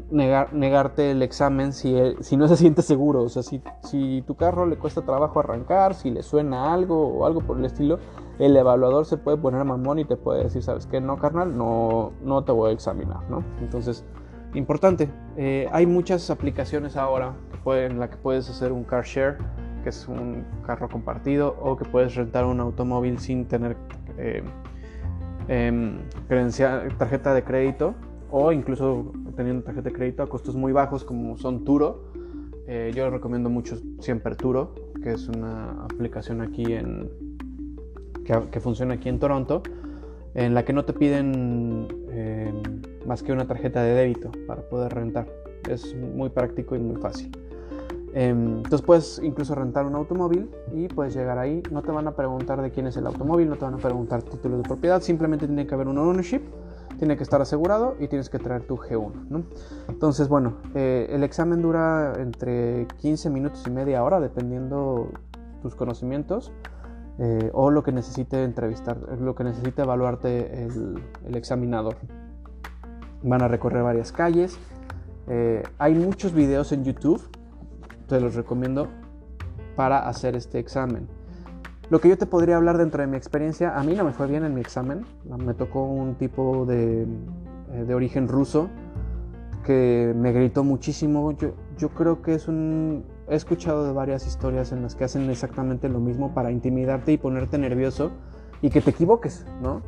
negar, 0.09 0.53
negarte 0.53 1.11
el 1.11 1.21
examen 1.21 1.73
si, 1.73 1.97
si 2.21 2.37
no 2.37 2.47
se 2.47 2.55
siente 2.55 2.81
seguro. 2.81 3.23
O 3.23 3.27
sea, 3.27 3.43
si, 3.43 3.61
si 3.83 4.23
tu 4.25 4.35
carro 4.35 4.65
le 4.65 4.77
cuesta 4.77 5.01
trabajo 5.01 5.41
arrancar, 5.41 5.95
si 5.95 6.11
le 6.11 6.23
suena 6.23 6.73
algo 6.73 7.09
o 7.09 7.25
algo 7.25 7.41
por 7.41 7.57
el 7.57 7.65
estilo, 7.65 7.99
el 8.39 8.55
evaluador 8.55 9.05
se 9.05 9.17
puede 9.17 9.35
poner 9.35 9.65
mamón 9.65 9.99
y 9.99 10.05
te 10.05 10.15
puede 10.15 10.45
decir, 10.45 10.63
¿sabes 10.63 10.85
qué? 10.85 11.01
No, 11.01 11.17
carnal, 11.17 11.57
no, 11.57 12.13
no 12.23 12.45
te 12.45 12.53
voy 12.53 12.69
a 12.69 12.73
examinar, 12.73 13.29
¿no? 13.29 13.43
Entonces, 13.59 14.05
importante. 14.53 15.11
Eh, 15.35 15.67
hay 15.73 15.85
muchas 15.85 16.29
aplicaciones 16.29 16.95
ahora 16.95 17.35
en 17.65 17.99
la 17.99 18.09
que 18.09 18.17
puedes 18.17 18.49
hacer 18.49 18.71
un 18.71 18.83
car 18.83 19.03
share, 19.03 19.37
es 19.89 20.07
un 20.07 20.45
carro 20.65 20.87
compartido, 20.87 21.55
o 21.61 21.75
que 21.75 21.85
puedes 21.85 22.15
rentar 22.15 22.45
un 22.45 22.59
automóvil 22.59 23.19
sin 23.19 23.45
tener 23.45 23.75
eh, 24.17 24.43
em, 25.47 25.97
tarjeta 26.97 27.33
de 27.33 27.43
crédito 27.43 27.95
o 28.31 28.51
incluso 28.51 29.11
teniendo 29.35 29.63
tarjeta 29.63 29.89
de 29.89 29.95
crédito 29.95 30.23
a 30.23 30.27
costos 30.27 30.55
muy 30.55 30.71
bajos 30.71 31.03
como 31.03 31.37
son 31.37 31.63
Turo. 31.65 32.03
Eh, 32.67 32.91
yo 32.95 33.09
recomiendo 33.09 33.49
mucho 33.49 33.77
siempre 33.99 34.35
Turo, 34.35 34.75
que 35.01 35.13
es 35.13 35.27
una 35.27 35.85
aplicación 35.85 36.41
aquí 36.41 36.73
en 36.73 37.09
que, 38.51 38.59
funciona 38.59 38.93
aquí 38.95 39.09
en 39.09 39.17
Toronto, 39.17 39.63
en 40.35 40.53
la 40.53 40.63
que 40.63 40.73
no 40.73 40.85
te 40.85 40.93
piden 40.93 41.87
eh, 42.09 42.53
más 43.07 43.23
que 43.23 43.31
una 43.31 43.47
tarjeta 43.47 43.81
de 43.81 43.93
débito 43.93 44.31
para 44.45 44.61
poder 44.61 44.93
rentar. 44.93 45.27
Es 45.67 45.95
muy 45.95 46.29
práctico 46.29 46.75
y 46.75 46.79
muy 46.79 46.97
fácil. 47.01 47.31
Em, 48.13 48.57
entonces 48.57 48.81
puedes 48.81 49.21
incluso 49.23 49.55
rentar 49.55 49.85
un 49.85 49.95
automóvil 49.95 50.49
y 50.73 50.87
puedes 50.87 51.13
llegar 51.13 51.37
ahí. 51.37 51.61
No 51.71 51.81
te 51.81 51.91
van 51.91 52.07
a 52.07 52.15
preguntar 52.15 52.61
de 52.61 52.71
quién 52.71 52.87
es 52.87 52.97
el 52.97 53.07
automóvil, 53.07 53.49
no 53.49 53.55
te 53.55 53.65
van 53.65 53.75
a 53.75 53.77
preguntar 53.77 54.23
títulos 54.23 54.61
de 54.61 54.63
propiedad, 54.63 55.01
simplemente 55.01 55.47
tiene 55.47 55.67
que 55.67 55.73
haber 55.75 55.87
un 55.87 55.97
ownership 55.97 56.41
tiene 56.99 57.15
que 57.15 57.23
estar 57.23 57.41
asegurado 57.41 57.95
y 57.99 58.09
tienes 58.09 58.29
que 58.29 58.37
traer 58.37 58.63
tu 58.63 58.75
G1. 58.75 59.43
Entonces, 59.87 60.27
bueno, 60.27 60.57
eh, 60.75 61.07
el 61.09 61.23
examen 61.23 61.61
dura 61.61 62.13
entre 62.17 62.87
15 62.97 63.29
minutos 63.29 63.63
y 63.65 63.71
media 63.71 64.03
hora, 64.03 64.19
dependiendo 64.19 65.09
tus 65.61 65.75
conocimientos 65.75 66.51
eh, 67.17 67.49
o 67.53 67.71
lo 67.71 67.83
que 67.83 67.93
necesite 67.93 68.43
entrevistar, 68.43 68.97
lo 69.19 69.33
que 69.33 69.45
necesite 69.45 69.81
evaluarte 69.81 70.65
el, 70.65 71.35
examinador. 71.35 71.95
Van 73.23 73.41
a 73.41 73.47
recorrer 73.47 73.81
varias 73.81 74.11
calles. 74.11 74.59
Eh, 75.27 75.63
hay 75.77 75.95
muchos 75.95 76.33
videos 76.33 76.73
en 76.73 76.83
YouTube, 76.83 77.21
te 78.09 78.19
los 78.19 78.35
recomiendo 78.35 78.87
para 79.77 80.09
hacer 80.09 80.35
este 80.35 80.59
examen. 80.59 81.07
Lo 81.89 82.01
que 82.01 82.09
yo 82.09 82.17
te 82.17 82.25
podría 82.25 82.57
hablar 82.57 82.77
dentro 82.77 83.01
de 83.01 83.07
mi 83.07 83.15
experiencia, 83.15 83.77
a 83.77 83.83
mí 83.83 83.95
no 83.95 84.03
me 84.03 84.11
fue 84.11 84.27
bien 84.27 84.43
en 84.43 84.53
mi 84.53 84.61
examen. 84.61 85.05
Me 85.43 85.53
tocó 85.53 85.85
un 85.85 86.15
tipo 86.15 86.65
de, 86.65 87.03
eh, 87.03 87.83
de 87.87 87.95
origen 87.95 88.27
ruso 88.27 88.69
que 89.63 90.13
me 90.15 90.31
gritó 90.31 90.63
muchísimo. 90.63 91.31
Yo, 91.31 91.53
yo 91.77 91.89
creo 91.89 92.21
que 92.21 92.35
es 92.35 92.47
un... 92.47 93.05
He 93.27 93.35
escuchado 93.35 93.85
de 93.85 93.93
varias 93.93 94.27
historias 94.27 94.71
en 94.71 94.81
las 94.83 94.95
que 94.95 95.03
hacen 95.03 95.29
exactamente 95.29 95.87
lo 95.89 95.99
mismo 95.99 96.33
para 96.33 96.51
intimidarte 96.51 97.11
y 97.11 97.17
ponerte 97.17 97.57
nervioso 97.57 98.11
y 98.61 98.69
que 98.69 98.81
te 98.81 98.89
equivoques, 98.89 99.45
¿no? 99.61 99.81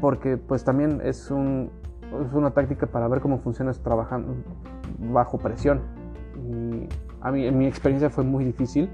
Porque 0.00 0.36
pues 0.36 0.64
también 0.64 1.00
es, 1.04 1.30
un, 1.30 1.70
es 2.26 2.32
una 2.32 2.50
táctica 2.50 2.86
para 2.86 3.08
ver 3.08 3.20
cómo 3.20 3.38
funcionas 3.38 3.80
trabajando 3.80 4.34
bajo 4.98 5.38
presión. 5.38 5.80
A 7.20 7.30
mí 7.30 7.46
en 7.46 7.58
mi 7.58 7.66
experiencia 7.66 8.10
fue 8.10 8.24
muy 8.24 8.44
difícil 8.44 8.90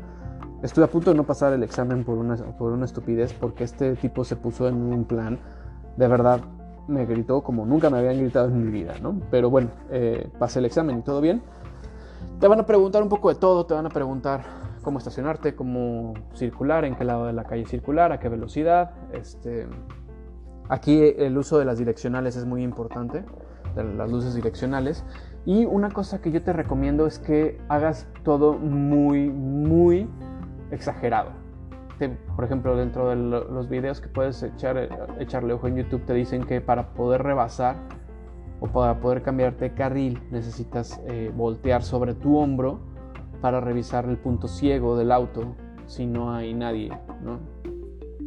Estuve 0.65 0.87
a 0.87 0.89
punto 0.89 1.11
de 1.11 1.17
no 1.19 1.25
pasar 1.25 1.53
el 1.53 1.63
examen 1.63 2.05
por 2.05 2.17
una, 2.17 2.37
por 2.37 2.73
una 2.73 2.87
estupidez 2.87 3.35
porque 3.35 3.65
este 3.65 3.97
tipo 3.97 4.25
se 4.25 4.35
puso 4.35 4.67
en 4.67 4.77
un 4.77 5.05
plan, 5.05 5.39
de 5.99 6.09
verdad, 6.09 6.41
me 6.89 7.05
gritó 7.05 7.43
como 7.43 7.67
nunca 7.67 7.91
me 7.91 7.99
habían 7.99 8.17
gritado 8.17 8.49
en 8.49 8.65
mi 8.65 8.71
vida, 8.71 8.95
¿no? 9.03 9.21
Pero 9.31 9.51
bueno, 9.51 9.69
eh, 9.91 10.31
pasé 10.39 10.61
el 10.61 10.65
examen 10.65 11.01
y 11.01 11.03
todo 11.03 11.21
bien. 11.21 11.43
Te 12.41 12.49
van 12.49 12.61
a 12.61 12.65
preguntar 12.65 13.03
un 13.03 13.11
poco 13.11 13.29
de 13.29 13.35
todo, 13.35 13.67
te 13.67 13.75
van 13.75 13.85
a 13.85 13.91
preguntar 13.91 14.41
cómo 14.83 14.97
estacionarte, 14.97 15.55
cómo 15.55 16.15
circular, 16.33 16.87
en 16.87 16.95
qué 16.95 17.05
lado 17.05 17.27
de 17.27 17.35
la 17.35 17.45
calle 17.45 17.67
circular, 17.67 18.11
a 18.13 18.19
qué 18.19 18.31
velocidad. 18.31 18.93
Este, 19.13 19.67
aquí 20.71 21.13
el 21.19 21.37
uso 21.37 21.59
de 21.59 21.67
las 21.67 21.77
direccionales 21.77 22.37
es 22.37 22.47
muy 22.47 22.63
importante, 22.63 23.23
de 23.77 23.85
las 23.85 24.11
luces 24.11 24.35
direccionales. 24.35 25.05
Y 25.47 25.67
una 25.67 25.91
cosa 25.91 26.21
que 26.21 26.31
yo 26.31 26.43
te 26.43 26.53
recomiendo 26.53 27.07
es 27.07 27.19
que 27.19 27.61
hagas 27.69 28.09
todo 28.23 28.55
muy, 28.55 29.29
muy 29.29 30.09
exagerado. 30.71 31.31
por 32.35 32.45
ejemplo, 32.45 32.77
dentro 32.77 33.11
de 33.11 33.17
los 33.17 33.69
videos 33.69 34.01
que 34.01 34.09
puedes 34.09 34.43
echar, 34.43 34.89
echarle 35.21 35.53
ojo 35.53 35.69
en 35.69 35.77
YouTube, 35.77 36.05
te 36.05 36.15
dicen 36.15 36.45
que 36.45 36.61
para 36.61 36.95
poder 36.95 37.23
rebasar 37.23 37.77
o 38.61 38.67
para 38.67 39.01
poder 39.01 39.23
cambiarte 39.23 39.67
de 39.67 39.75
carril 39.75 40.23
necesitas 40.31 41.01
eh, 41.07 41.31
voltear 41.35 41.83
sobre 41.83 42.15
tu 42.15 42.37
hombro 42.39 42.81
para 43.41 43.61
revisar 43.61 44.07
el 44.07 44.17
punto 44.17 44.49
ciego 44.49 44.97
del 44.97 45.13
auto 45.13 45.55
si 45.87 46.07
no 46.07 46.33
hay 46.33 46.55
nadie. 46.55 46.91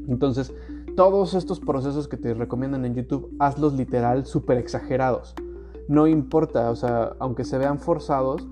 Entonces, 0.08 0.54
todos 0.96 1.34
estos 1.34 1.60
procesos 1.60 2.08
que 2.08 2.18
te 2.18 2.34
recomiendan 2.34 2.86
en 2.86 2.96
YouTube, 2.96 3.36
hazlos 3.40 3.74
literal 3.74 4.26
súper 4.26 4.58
exagerados. 4.58 5.36
No 5.88 6.08
importa, 6.08 6.70
o 6.70 6.76
sea, 6.76 7.16
aunque 7.20 7.44
se 7.44 7.58
vean 7.58 7.80
forzados, 7.80 8.48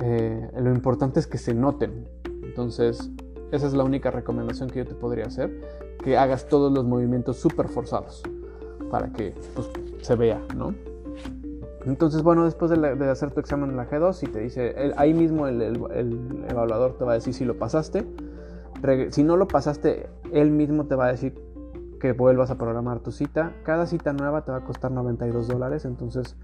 eh, 0.00 0.50
lo 0.58 0.70
importante 0.72 1.20
es 1.20 1.26
que 1.26 1.38
se 1.38 1.54
noten. 1.54 2.08
Entonces, 2.42 3.10
esa 3.52 3.66
es 3.66 3.74
la 3.74 3.84
única 3.84 4.10
recomendación 4.10 4.68
que 4.68 4.80
yo 4.80 4.86
te 4.86 4.94
podría 4.94 5.26
hacer, 5.26 5.60
que 6.02 6.16
hagas 6.16 6.48
todos 6.48 6.72
los 6.72 6.84
movimientos 6.84 7.36
súper 7.38 7.68
forzados 7.68 8.22
para 8.90 9.12
que 9.12 9.34
pues, 9.54 9.70
se 10.02 10.16
vea, 10.16 10.40
¿no? 10.56 10.74
Entonces, 11.86 12.22
bueno, 12.22 12.44
después 12.44 12.70
de, 12.70 13.10
hacer 13.10 13.30
tu 13.30 13.40
examen 13.40 13.70
en 13.70 13.76
la 13.76 13.88
G2, 13.88 14.22
y 14.22 14.26
te 14.26 14.40
dice, 14.40 14.92
ahí 14.96 15.12
mismo 15.12 15.46
el, 15.46 15.78
evaluador 16.48 16.96
te 16.96 17.04
va 17.04 17.12
a 17.12 17.14
decir 17.14 17.34
si 17.34 17.44
lo 17.44 17.58
pasaste. 17.58 18.06
si 19.10 19.22
no 19.22 19.36
lo 19.36 19.46
pasaste, 19.46 20.08
él 20.32 20.50
mismo 20.50 20.86
te 20.86 20.94
va 20.94 21.06
a 21.06 21.12
decir 21.12 21.34
que 22.04 22.12
vuelvas 22.12 22.50
a 22.50 22.58
programar 22.58 22.98
tu 22.98 23.12
cita. 23.12 23.52
Cada 23.62 23.86
cita 23.86 24.12
nueva 24.12 24.42
te 24.44 24.52
va 24.52 24.58
a 24.58 24.60
costar 24.60 24.90
92 24.90 25.48
dólares, 25.48 25.86
entonces 25.86 26.36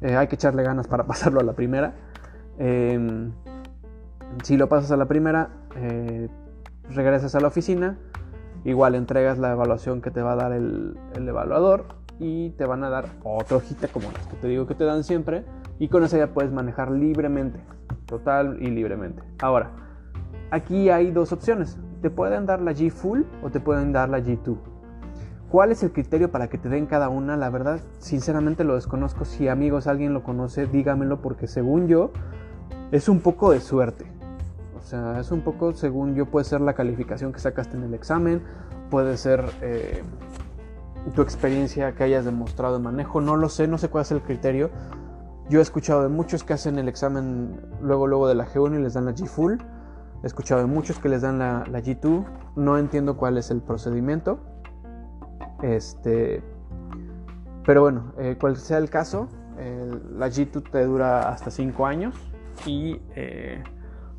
eh, 0.00 0.14
hay 0.14 0.28
que 0.28 0.36
echarle 0.36 0.62
ganas 0.62 0.86
para 0.86 1.04
pasarlo 1.08 1.40
a 1.40 1.42
la 1.42 1.54
primera. 1.54 1.94
Em, 2.58 3.32
si 4.44 4.56
lo 4.56 4.68
pasas 4.68 4.92
a 4.92 4.96
la 4.96 5.06
primera, 5.06 5.48
eh, 5.74 6.28
regresas 6.90 7.34
a 7.34 7.40
la 7.40 7.48
oficina, 7.48 7.98
igual 8.64 8.94
entregas 8.94 9.36
la 9.36 9.50
evaluación 9.50 10.00
que 10.00 10.12
te 10.12 10.22
va 10.22 10.34
a 10.34 10.36
dar 10.36 10.52
el, 10.52 10.96
evaluador 11.16 11.86
y 12.20 12.50
te 12.50 12.64
van 12.64 12.84
a 12.84 12.88
dar 12.88 13.06
otra 13.24 13.56
hojita 13.56 13.88
como 13.88 14.12
las 14.12 14.24
que 14.28 14.36
te 14.36 14.46
digo 14.46 14.68
que 14.68 14.76
te 14.76 14.84
dan 14.84 15.02
siempre 15.02 15.44
y 15.80 15.88
con 15.88 16.04
esa 16.04 16.18
ya 16.18 16.28
puedes 16.28 16.52
manejar 16.52 16.92
libremente, 16.92 17.58
total 18.06 18.62
y 18.62 18.68
libremente. 18.68 19.24
Ahora, 19.42 19.72
aquí 20.52 20.88
hay 20.88 21.10
dos 21.10 21.32
opciones, 21.32 21.80
te 22.00 22.10
pueden 22.10 22.46
dar 22.46 22.62
la 22.62 22.70
G 22.70 22.92
Full 22.92 23.22
o 23.42 23.50
te 23.50 23.58
pueden 23.58 23.92
dar 23.92 24.08
la 24.08 24.20
G2. 24.20 24.73
¿Cuál 25.54 25.70
es 25.70 25.84
el 25.84 25.92
criterio 25.92 26.32
para 26.32 26.48
que 26.48 26.58
te 26.58 26.68
den 26.68 26.86
cada 26.86 27.08
una? 27.08 27.36
La 27.36 27.48
verdad, 27.48 27.78
sinceramente 28.00 28.64
lo 28.64 28.74
desconozco. 28.74 29.24
Si 29.24 29.46
amigos 29.46 29.86
alguien 29.86 30.12
lo 30.12 30.24
conoce, 30.24 30.66
dígamelo 30.66 31.22
porque 31.22 31.46
según 31.46 31.86
yo 31.86 32.10
es 32.90 33.08
un 33.08 33.20
poco 33.20 33.52
de 33.52 33.60
suerte. 33.60 34.04
O 34.76 34.82
sea, 34.82 35.20
es 35.20 35.30
un 35.30 35.42
poco, 35.42 35.72
según 35.72 36.16
yo, 36.16 36.26
puede 36.26 36.44
ser 36.44 36.60
la 36.60 36.74
calificación 36.74 37.32
que 37.32 37.38
sacaste 37.38 37.76
en 37.76 37.84
el 37.84 37.94
examen, 37.94 38.42
puede 38.90 39.16
ser 39.16 39.44
eh, 39.62 40.02
tu 41.14 41.22
experiencia 41.22 41.94
que 41.94 42.02
hayas 42.02 42.24
demostrado 42.24 42.78
en 42.78 42.82
manejo, 42.82 43.20
no 43.20 43.36
lo 43.36 43.48
sé, 43.48 43.68
no 43.68 43.78
sé 43.78 43.88
cuál 43.88 44.02
es 44.02 44.10
el 44.10 44.22
criterio. 44.22 44.70
Yo 45.50 45.60
he 45.60 45.62
escuchado 45.62 46.02
de 46.02 46.08
muchos 46.08 46.42
que 46.42 46.54
hacen 46.54 46.80
el 46.80 46.88
examen 46.88 47.60
luego, 47.80 48.08
luego 48.08 48.26
de 48.26 48.34
la 48.34 48.44
G1 48.44 48.80
y 48.80 48.82
les 48.82 48.94
dan 48.94 49.04
la 49.04 49.12
G 49.12 49.24
Full. 49.24 49.52
He 50.24 50.26
escuchado 50.26 50.62
de 50.62 50.66
muchos 50.66 50.98
que 50.98 51.08
les 51.08 51.22
dan 51.22 51.38
la, 51.38 51.64
G2. 51.64 52.24
No 52.56 52.76
entiendo 52.76 53.16
cuál 53.16 53.38
es 53.38 53.52
el 53.52 53.62
procedimiento. 53.62 54.40
Este, 55.64 56.42
pero 57.64 57.80
bueno, 57.80 58.12
eh, 58.18 58.36
cual 58.38 58.56
sea 58.58 58.76
el 58.76 58.90
caso, 58.90 59.28
la 59.56 60.28
G2 60.28 60.70
te 60.70 60.84
dura 60.84 61.30
hasta 61.30 61.50
5 61.50 61.86
años 61.86 62.14
y 62.66 63.00
eh, 63.14 63.62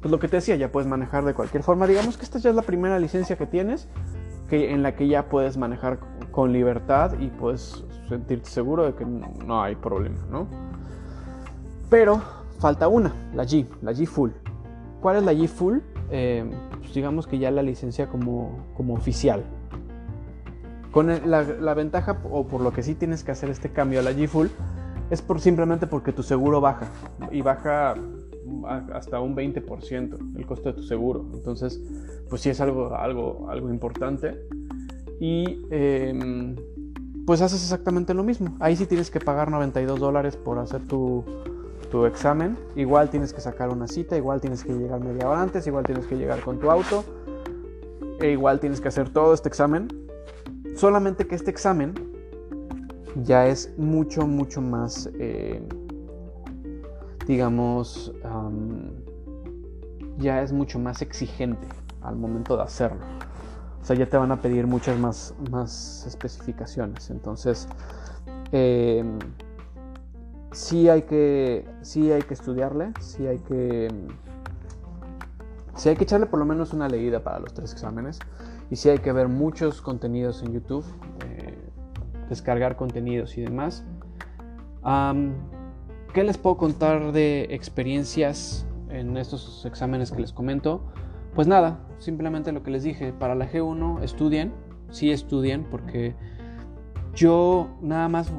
pues 0.01 0.11
lo 0.11 0.19
que 0.19 0.27
te 0.27 0.37
decía, 0.37 0.55
ya 0.55 0.71
puedes 0.71 0.89
manejar 0.89 1.23
de 1.23 1.35
cualquier 1.35 1.61
forma. 1.61 1.85
Digamos 1.85 2.17
que 2.17 2.23
esta 2.23 2.39
ya 2.39 2.49
es 2.49 2.55
la 2.55 2.63
primera 2.63 2.97
licencia 2.97 3.37
que 3.37 3.45
tienes 3.45 3.87
que, 4.49 4.73
en 4.73 4.81
la 4.81 4.95
que 4.95 5.07
ya 5.07 5.29
puedes 5.29 5.55
manejar 5.55 5.99
con 6.31 6.51
libertad 6.51 7.13
y 7.19 7.27
puedes 7.27 7.83
sentirte 8.09 8.49
seguro 8.49 8.85
de 8.85 8.95
que 8.95 9.05
no 9.05 9.61
hay 9.61 9.75
problema, 9.75 10.17
¿no? 10.31 10.47
Pero 11.91 12.21
falta 12.59 12.87
una, 12.87 13.13
la 13.35 13.43
G, 13.43 13.67
la 13.83 13.91
G 13.91 14.07
Full. 14.07 14.31
¿Cuál 14.99 15.17
es 15.17 15.23
la 15.23 15.33
G 15.33 15.47
Full? 15.47 15.77
Eh, 16.09 16.49
pues 16.79 16.93
digamos 16.93 17.27
que 17.27 17.37
ya 17.37 17.51
la 17.51 17.61
licencia 17.61 18.07
como, 18.07 18.65
como 18.75 18.95
oficial. 18.95 19.43
Con 20.95 21.07
la, 21.29 21.73
ventaja, 21.73 22.21
o 22.31 22.47
por 22.47 22.61
lo 22.61 22.71
que 22.71 22.81
sí 22.81 22.95
tienes 22.95 23.25
que 23.25 23.31
hacer 23.31 23.49
este 23.49 23.69
cambio 23.69 23.99
a 23.99 24.01
la 24.01 24.13
G 24.13 24.29
Full, 24.29 24.47
es 25.09 25.21
por, 25.21 25.41
simplemente 25.41 25.87
porque 25.87 26.13
tu 26.13 26.23
seguro 26.23 26.61
baja. 26.61 26.87
Y 27.31 27.41
baja 27.41 27.95
hasta 28.93 29.19
un 29.19 29.35
20% 29.35 30.37
el 30.37 30.45
costo 30.45 30.69
de 30.69 30.75
tu 30.75 30.83
seguro. 30.83 31.25
Entonces, 31.33 31.81
pues 32.29 32.41
sí 32.41 32.49
es 32.49 32.61
algo, 32.61 32.95
algo, 32.95 33.49
algo 33.49 33.69
importante. 33.69 34.39
Y 35.19 35.65
em, 35.69 36.55
pues 37.25 37.41
haces 37.41 37.61
exactamente 37.61 38.13
lo 38.13 38.23
mismo. 38.23 38.55
Ahí 38.61 38.77
sí 38.77 38.85
tienes 38.85 39.11
que 39.11 39.19
pagar 39.19 39.51
92 39.51 39.99
dólares 39.99 40.37
por 40.37 40.59
hacer 40.59 40.87
tu, 40.87 41.25
tu 41.91 42.05
examen. 42.05 42.57
Igual 42.77 43.09
tienes 43.09 43.33
que 43.33 43.41
sacar 43.41 43.67
una 43.67 43.89
cita, 43.89 44.15
igual 44.15 44.39
tienes 44.39 44.63
que 44.63 44.71
llegar 44.71 45.01
media 45.01 45.27
hora 45.27 45.41
antes, 45.41 45.67
igual 45.67 45.83
tienes 45.83 46.05
que 46.05 46.15
llegar 46.15 46.39
con 46.39 46.57
tu 46.57 46.71
auto. 46.71 47.03
E 48.21 48.31
igual 48.31 48.61
tienes 48.61 48.79
que 48.79 48.87
hacer 48.87 49.09
todo 49.09 49.33
este 49.33 49.49
examen. 49.49 50.04
Solamente 50.75 51.27
que 51.27 51.35
este 51.35 51.51
examen 51.51 51.93
ya 53.23 53.47
es 53.47 53.73
mucho, 53.77 54.25
mucho 54.25 54.61
más... 54.61 55.09
Eh, 55.19 55.61
digamos, 57.25 58.13
ya 60.17 60.41
es 60.41 60.51
mucho 60.53 60.79
más 60.79 61.01
exigente 61.01 61.67
al 62.01 62.15
momento 62.15 62.55
de 62.55 62.63
hacerlo. 62.63 63.01
O 63.81 63.85
sea, 63.85 63.95
ya 63.95 64.07
te 64.07 64.17
van 64.17 64.31
a 64.31 64.41
pedir 64.41 64.67
muchas 64.67 64.97
más, 64.97 65.33
más 65.51 66.05
especificaciones. 66.07 67.09
Entonces, 67.09 67.67
em, 68.51 69.19
sí, 70.51 70.89
hay 70.89 71.03
que, 71.03 71.67
sí 71.81 72.11
hay 72.11 72.21
que 72.23 72.33
estudiarle, 72.33 72.93
sí 72.99 73.27
hay 73.27 73.37
que, 73.39 73.89
sí 75.75 75.89
hay 75.89 75.95
que 75.95 76.03
echarle 76.03 76.25
por 76.25 76.39
lo 76.39 76.45
menos 76.45 76.73
una 76.73 76.87
leída 76.87 77.23
para 77.23 77.39
los 77.39 77.53
tres 77.53 77.73
exámenes. 77.73 78.19
Y 78.69 78.75
sí 78.75 78.89
hay 78.89 78.97
que 78.97 79.11
ver 79.11 79.27
muchos 79.27 79.81
contenidos 79.81 80.41
en 80.43 80.53
YouTube, 80.53 80.85
eh, 81.27 81.57
descargar 82.29 82.75
contenidos 82.75 83.37
y 83.37 83.41
demás. 83.41 83.85
¿Qué 86.13 86.23
les 86.23 86.37
puedo 86.37 86.55
contar 86.55 87.11
de 87.11 87.47
experiencias 87.49 88.65
en 88.89 89.17
estos 89.17 89.65
exámenes 89.65 90.11
que 90.11 90.21
les 90.21 90.31
comento? 90.31 90.81
Pues 91.33 91.47
nada, 91.47 91.79
simplemente 91.97 92.53
lo 92.53 92.63
que 92.63 92.71
les 92.71 92.83
dije, 92.83 93.11
para 93.11 93.35
la 93.35 93.51
G1 93.51 94.01
estudien, 94.01 94.53
sí 94.91 95.11
estudien, 95.11 95.65
porque 95.69 96.15
yo 97.13 97.67
nada 97.81 98.07
más 98.07 98.31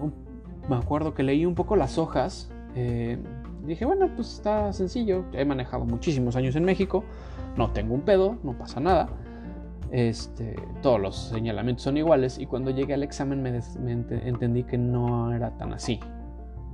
me 0.69 0.77
acuerdo 0.77 1.13
que 1.13 1.23
leí 1.23 1.45
un 1.45 1.55
poco 1.55 1.77
las 1.77 1.99
hojas. 1.99 2.51
Eh, 2.75 3.19
dije, 3.67 3.85
bueno, 3.85 4.09
pues 4.15 4.33
está 4.33 4.73
sencillo. 4.73 5.25
He 5.33 5.45
manejado 5.45 5.85
muchísimos 5.85 6.37
años 6.37 6.57
en 6.57 6.65
México. 6.65 7.05
No 7.57 7.73
tengo 7.73 7.95
un 7.95 8.03
pedo, 8.03 8.39
no 8.43 8.57
pasa 8.57 8.81
nada. 8.81 9.09
Este, 9.91 10.57
todos 10.83 11.01
los 11.01 11.17
señalamientos 11.17 11.85
son 11.85 11.97
iguales. 11.97 12.39
Y 12.39 12.47
cuando 12.47 12.71
llegué 12.71 12.95
al 12.95 13.03
examen 13.03 13.43
me, 13.43 13.61
entendí 14.27 14.65
que 14.65 14.79
no 14.79 15.33
era 15.33 15.57
tan 15.57 15.73
así. 15.73 16.01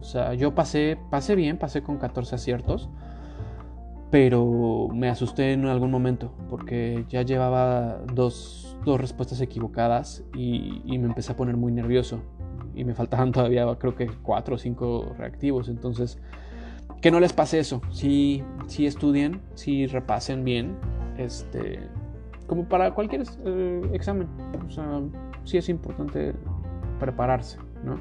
O 0.01 0.05
sea, 0.05 0.35
yo 0.35 0.55
pasé, 0.55 0.99
pasé 1.11 1.35
bien, 1.35 1.59
pasé 1.59 1.83
con 1.83 1.99
14 1.99 2.35
aciertos, 2.35 2.91
pero 4.11 4.89
me 4.93 5.09
asusté 5.09 5.53
en 5.53 5.67
algún 5.67 5.91
momento 5.91 6.35
porque 6.51 7.05
ya 7.09 7.23
llevaba 7.23 7.99
dos, 8.13 8.77
respuestas 8.85 9.41
equivocadas 9.41 10.25
y, 10.35 10.83
me 10.99 11.07
empecé 11.07 11.33
a 11.33 11.37
poner 11.37 11.57
muy 11.57 11.73
nervioso. 11.73 12.21
Y 12.75 12.85
me 12.85 12.95
faltaban 12.95 13.33
todavía, 13.33 13.67
creo 13.79 13.95
que, 13.95 14.07
cuatro 14.23 14.57
o 14.57 14.59
cinco 14.59 15.13
reactivos. 15.17 15.69
Entonces, 15.69 16.19
que 17.01 17.11
no 17.11 17.21
les 17.21 17.33
pase 17.33 17.59
eso. 17.59 17.83
Si 17.91 18.43
sí, 18.67 18.87
estudien, 18.87 19.41
si 19.55 19.87
repasen 19.87 20.45
bien, 20.45 20.77
este, 21.19 21.81
como 22.47 22.68
para 22.68 22.93
cualquier 22.93 23.24
eh, 23.45 23.90
examen. 23.93 24.28
O 24.66 24.70
sea, 24.70 25.01
sí 25.45 25.59
es 25.59 25.68
importante 25.68 26.34
prepararse, 26.99 27.59
¿no? 27.84 27.97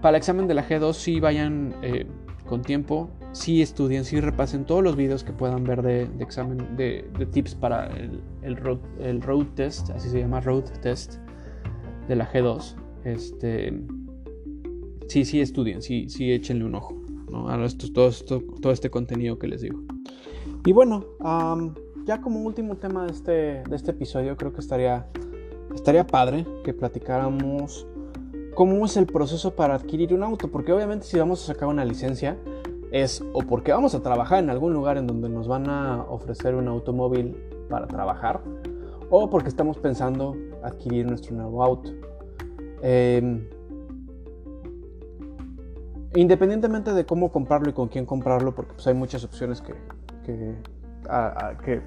Para 0.00 0.16
el 0.16 0.16
examen 0.16 0.46
de 0.46 0.54
la 0.54 0.66
G2 0.66 0.92
sí 0.92 1.20
vayan 1.20 1.74
eh, 1.82 2.06
con 2.46 2.62
tiempo, 2.62 3.10
sí 3.32 3.62
estudien, 3.62 4.04
sí 4.04 4.20
repasen 4.20 4.64
todos 4.64 4.82
los 4.82 4.96
videos 4.96 5.24
que 5.24 5.32
puedan 5.32 5.64
ver 5.64 5.82
de, 5.82 6.02
examen, 6.20 6.76
de, 6.76 7.04
tips 7.32 7.54
para 7.54 7.86
el, 8.42 8.56
road, 8.56 8.78
el, 9.00 9.22
road, 9.22 9.46
test, 9.54 9.90
así 9.90 10.10
se 10.10 10.20
llama 10.20 10.40
road 10.40 10.64
test 10.82 11.16
de 12.06 12.16
la 12.16 12.30
G2. 12.30 12.74
Este, 13.04 13.72
sí, 15.08 15.24
sí 15.24 15.40
estudien, 15.40 15.80
sí, 15.80 16.08
sí 16.08 16.32
échenle 16.32 16.64
un 16.64 16.74
ojo 16.74 16.94
¿no? 17.30 17.48
a 17.48 17.58
todo, 17.94 18.10
todo 18.60 18.72
este 18.72 18.90
contenido 18.90 19.38
que 19.38 19.46
les 19.46 19.62
digo. 19.62 19.80
Y 20.66 20.72
bueno, 20.72 21.04
ya 22.04 22.20
como 22.20 22.40
último 22.40 22.76
tema 22.76 23.06
de 23.06 23.12
este, 23.12 23.32
de 23.68 23.76
este 23.76 23.92
episodio, 23.92 24.36
creo 24.36 24.52
que 24.52 24.60
estaría, 24.60 25.06
estaría 25.74 26.06
padre 26.06 26.46
que 26.64 26.74
platicáramos 26.74 27.86
cómo 28.54 28.84
es 28.84 28.96
el 28.96 29.06
proceso 29.06 29.54
para 29.54 29.74
adquirir 29.74 30.14
un 30.14 30.22
auto, 30.22 30.48
porque 30.48 30.72
obviamente 30.72 31.06
si 31.06 31.18
vamos 31.18 31.42
a 31.42 31.52
sacar 31.52 31.68
una 31.68 31.84
licencia 31.84 32.36
es 32.92 33.24
o 33.32 33.40
porque 33.40 33.72
vamos 33.72 33.94
a 33.94 34.02
trabajar 34.02 34.42
en 34.42 34.50
algún 34.50 34.72
lugar 34.72 34.98
en 34.98 35.06
donde 35.06 35.28
nos 35.28 35.48
van 35.48 35.68
a 35.68 36.02
ofrecer 36.08 36.54
un 36.54 36.68
automóvil 36.68 37.36
para 37.68 37.86
trabajar, 37.86 38.40
o 39.10 39.28
porque 39.30 39.48
estamos 39.48 39.78
pensando 39.78 40.36
adquirir 40.62 41.06
nuestro 41.06 41.34
nuevo 41.34 41.64
auto. 41.64 41.90
Em, 42.82 43.48
independientemente 46.14 46.92
de 46.92 47.04
cómo 47.04 47.32
comprarlo 47.32 47.70
y 47.70 47.72
con 47.72 47.88
quién 47.88 48.06
comprarlo, 48.06 48.54
porque 48.54 48.74
pues 48.74 48.86
hay 48.86 48.94
muchas 48.94 49.24
opciones 49.24 49.60
que, 49.60 49.74
que, 50.24 50.54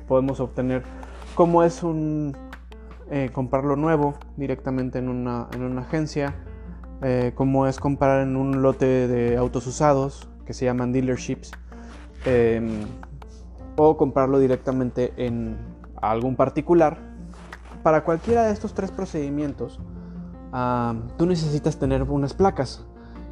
podemos 0.08 0.40
obtener, 0.40 0.84
como 1.36 1.64
es 1.64 1.84
un 1.84 2.36
eh, 3.10 3.30
comprarlo 3.32 3.78
nuevo 3.78 4.16
directamente 4.36 5.00
en 5.00 5.08
una, 5.08 5.48
en 5.54 5.64
una 5.64 5.82
agencia, 5.82 6.36
eh, 7.02 7.32
como 7.36 7.68
es 7.68 7.80
comprar 7.80 8.22
en 8.22 8.36
un 8.36 8.62
lote 8.62 9.08
de 9.08 9.38
autos 9.38 9.66
usados 9.66 10.28
que 10.46 10.54
se 10.54 10.66
llaman 10.66 10.92
dealerships, 10.92 11.52
em, 12.26 12.82
o 13.78 13.96
comprarlo 13.96 14.40
directamente 14.40 15.14
en 15.16 15.58
algún 16.02 16.36
particular. 16.36 16.98
Para 17.84 18.04
cualquiera 18.04 18.46
de 18.48 18.52
estos 18.52 18.74
tres 18.74 18.92
procedimientos, 18.92 19.80
tú 21.18 21.26
necesitas 21.26 21.78
tener 21.78 22.04
unas 22.04 22.34
placas. 22.34 22.86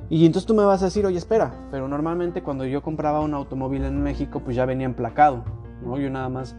Y 0.09 0.25
entonces 0.25 0.45
tú 0.45 0.53
me 0.53 0.63
vas 0.63 0.81
a 0.83 0.85
decir, 0.85 1.05
oye, 1.05 1.17
espera, 1.17 1.51
pero 1.71 1.87
normalmente 1.87 2.43
cuando 2.43 2.65
yo 2.65 2.83
compraba 2.83 3.21
un 3.21 3.33
automóvil 3.33 3.83
en 3.83 4.03
México, 4.03 4.39
pues 4.39 4.55
ya 4.55 4.65
venía 4.65 4.85
emplacado, 4.85 5.43
¿no? 5.83 5.97
Yo 5.97 6.09
nada 6.09 6.29
más, 6.29 6.55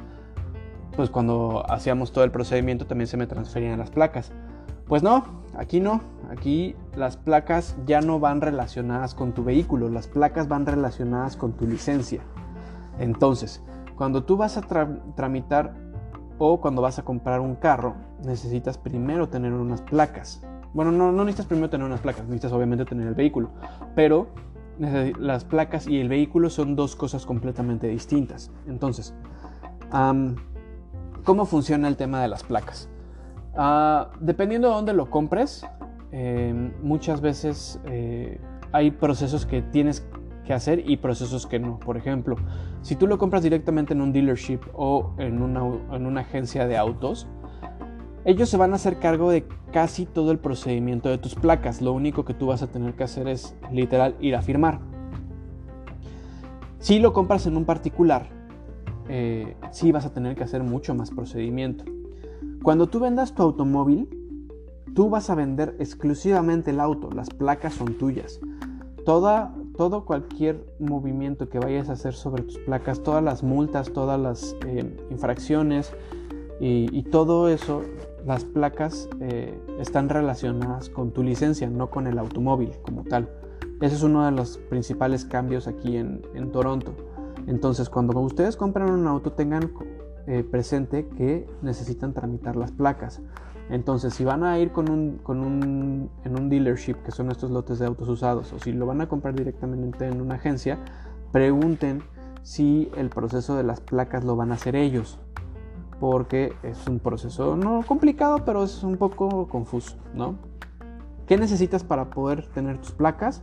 pues 0.96 1.10
cuando 1.10 1.64
hacíamos 1.68 2.12
todo 2.12 2.24
el 2.24 2.30
procedimiento 2.30 2.86
también 2.86 3.08
se 3.08 3.16
me 3.16 3.26
transferían 3.26 3.78
las 3.78 3.90
placas. 3.90 4.32
Pues 4.86 5.02
no, 5.02 5.24
aquí 5.56 5.80
no. 5.80 6.00
Aquí 6.30 6.76
las 6.96 7.16
placas 7.16 7.76
ya 7.86 8.00
no 8.00 8.18
van 8.20 8.40
relacionadas 8.40 9.14
con 9.14 9.32
tu 9.32 9.44
vehículo, 9.44 9.88
las 9.88 10.08
placas 10.08 10.48
van 10.48 10.66
relacionadas 10.66 11.36
con 11.36 11.52
tu 11.52 11.66
licencia. 11.66 12.20
Entonces, 12.98 13.62
cuando 13.96 14.24
tú 14.24 14.36
vas 14.36 14.56
a 14.56 14.62
tramitar 15.14 15.74
o 16.38 16.60
cuando 16.60 16.82
vas 16.82 16.98
a 16.98 17.04
comprar 17.04 17.40
un 17.40 17.54
carro, 17.54 17.94
necesitas 18.24 18.78
primero 18.78 19.28
tener 19.28 19.52
unas 19.52 19.82
placas. 19.82 20.42
Bueno, 20.74 20.92
no, 20.92 21.12
no 21.12 21.24
necesitas 21.24 21.46
primero 21.46 21.70
tener 21.70 21.86
unas 21.86 22.00
placas, 22.00 22.24
necesitas 22.24 22.52
obviamente 22.52 22.84
tener 22.84 23.06
el 23.06 23.14
vehículo, 23.14 23.50
pero 23.94 24.28
las 24.78 25.44
placas 25.44 25.86
y 25.86 26.00
el 26.00 26.08
vehículo 26.08 26.50
son 26.50 26.76
dos 26.76 26.96
cosas 26.96 27.26
completamente 27.26 27.88
distintas. 27.88 28.50
Entonces, 28.66 29.14
¿cómo 31.24 31.46
funciona 31.46 31.88
el 31.88 31.96
tema 31.96 32.20
de 32.20 32.28
las 32.28 32.42
placas? 32.42 32.88
Ah, 33.56 34.10
dependiendo 34.20 34.68
de 34.68 34.74
dónde 34.74 34.92
lo 34.92 35.08
compres, 35.10 35.66
em, 36.12 36.72
muchas 36.82 37.20
veces 37.20 37.80
eh, 37.86 38.38
hay 38.72 38.90
procesos 38.90 39.46
que 39.46 39.62
tienes 39.62 40.06
que 40.44 40.52
hacer 40.52 40.88
y 40.88 40.98
procesos 40.98 41.46
que 41.46 41.58
no. 41.58 41.78
Por 41.78 41.96
ejemplo, 41.96 42.36
si 42.82 42.96
tú 42.96 43.06
lo 43.06 43.18
compras 43.18 43.42
directamente 43.42 43.94
en 43.94 44.00
un 44.00 44.12
dealership 44.12 44.60
o 44.74 45.14
en 45.18 45.42
una, 45.42 45.62
en 45.92 46.06
una 46.06 46.20
agencia 46.20 46.66
de 46.66 46.76
autos, 46.76 47.26
ellos 48.26 48.48
se 48.48 48.56
van 48.56 48.72
a 48.72 48.74
hacer 48.74 48.98
cargo 48.98 49.30
de 49.30 49.46
casi 49.72 50.04
todo 50.04 50.32
el 50.32 50.38
procedimiento 50.38 51.08
de 51.08 51.16
tus 51.16 51.36
placas. 51.36 51.80
Lo 51.80 51.92
único 51.92 52.24
que 52.24 52.34
tú 52.34 52.46
vas 52.46 52.60
a 52.60 52.66
tener 52.66 52.94
que 52.94 53.04
hacer 53.04 53.28
es 53.28 53.54
literal 53.70 54.16
ir 54.20 54.34
a 54.34 54.42
firmar. 54.42 54.80
Si 56.80 56.98
lo 56.98 57.12
compras 57.12 57.46
en 57.46 57.56
un 57.56 57.64
particular, 57.64 58.28
eh, 59.08 59.56
sí 59.70 59.92
vas 59.92 60.06
a 60.06 60.12
tener 60.12 60.34
que 60.34 60.42
hacer 60.42 60.64
mucho 60.64 60.92
más 60.92 61.12
procedimiento. 61.12 61.84
Cuando 62.64 62.88
tú 62.88 62.98
vendas 62.98 63.32
tu 63.32 63.44
automóvil, 63.44 64.08
tú 64.92 65.08
vas 65.08 65.30
a 65.30 65.36
vender 65.36 65.76
exclusivamente 65.78 66.72
el 66.72 66.80
auto, 66.80 67.10
las 67.12 67.30
placas 67.30 67.74
son 67.74 67.96
tuyas. 67.96 68.40
Toda, 69.04 69.54
todo 69.76 70.04
cualquier 70.04 70.66
movimiento 70.80 71.48
que 71.48 71.60
vayas 71.60 71.88
a 71.90 71.92
hacer 71.92 72.14
sobre 72.14 72.42
tus 72.42 72.58
placas, 72.58 73.04
todas 73.04 73.22
las 73.22 73.44
multas, 73.44 73.92
todas 73.92 74.18
las 74.18 74.56
eh, 74.66 74.96
infracciones, 75.10 75.92
Y, 76.58 77.02
todo 77.10 77.50
eso, 77.50 77.82
las 78.26 78.44
placas 78.44 79.08
eh, 79.20 79.56
están 79.78 80.08
relacionadas 80.08 80.90
con 80.90 81.12
tu 81.12 81.22
licencia, 81.22 81.70
no 81.70 81.90
con 81.90 82.08
el 82.08 82.18
automóvil 82.18 82.72
como 82.82 83.04
tal. 83.04 83.30
Ese 83.80 83.94
es 83.94 84.02
uno 84.02 84.24
de 84.24 84.32
los 84.32 84.58
principales 84.58 85.24
cambios 85.24 85.68
aquí 85.68 85.96
en, 85.96 86.22
Toronto. 86.50 86.94
Entonces, 87.46 87.88
cuando 87.88 88.18
ustedes 88.18 88.56
compran 88.56 88.90
un 88.90 89.06
auto, 89.06 89.32
tengan 89.32 89.70
eh, 90.26 90.42
presente 90.42 91.06
que 91.16 91.48
necesitan 91.62 92.12
tramitar 92.12 92.56
las 92.56 92.72
placas. 92.72 93.22
Entonces, 93.70 94.14
si 94.14 94.24
van 94.24 94.42
a 94.42 94.58
ir 94.58 94.72
con 94.72 94.90
un, 94.90 95.18
con 95.18 95.40
un, 95.40 96.10
en 96.24 96.38
un 96.38 96.48
dealership, 96.48 96.96
que 97.04 97.12
son 97.12 97.30
estos 97.30 97.50
lotes 97.50 97.78
de 97.78 97.86
autos 97.86 98.08
usados, 98.08 98.52
o 98.52 98.58
si 98.58 98.72
lo 98.72 98.86
van 98.86 99.00
a 99.00 99.08
comprar 99.08 99.34
directamente 99.34 100.06
en 100.06 100.20
una 100.20 100.34
agencia, 100.36 100.78
pregunten 101.30 102.02
si 102.42 102.90
el 102.96 103.08
proceso 103.08 103.56
de 103.56 103.62
las 103.62 103.80
placas 103.80 104.24
lo 104.24 104.34
van 104.34 104.50
a 104.50 104.54
hacer 104.54 104.74
ellos. 104.74 105.20
Porque 106.00 106.52
es 106.62 106.86
un 106.86 106.98
proceso 106.98 107.56
no 107.56 107.82
complicado, 107.86 108.44
pero 108.44 108.64
es 108.64 108.82
un 108.82 108.96
poco 108.96 109.48
confuso, 109.48 109.96
¿no? 110.14 110.36
¿Qué 111.26 111.36
necesitas 111.36 111.82
para 111.84 112.10
poder 112.10 112.46
tener 112.48 112.78
tus 112.78 112.92
placas? 112.92 113.42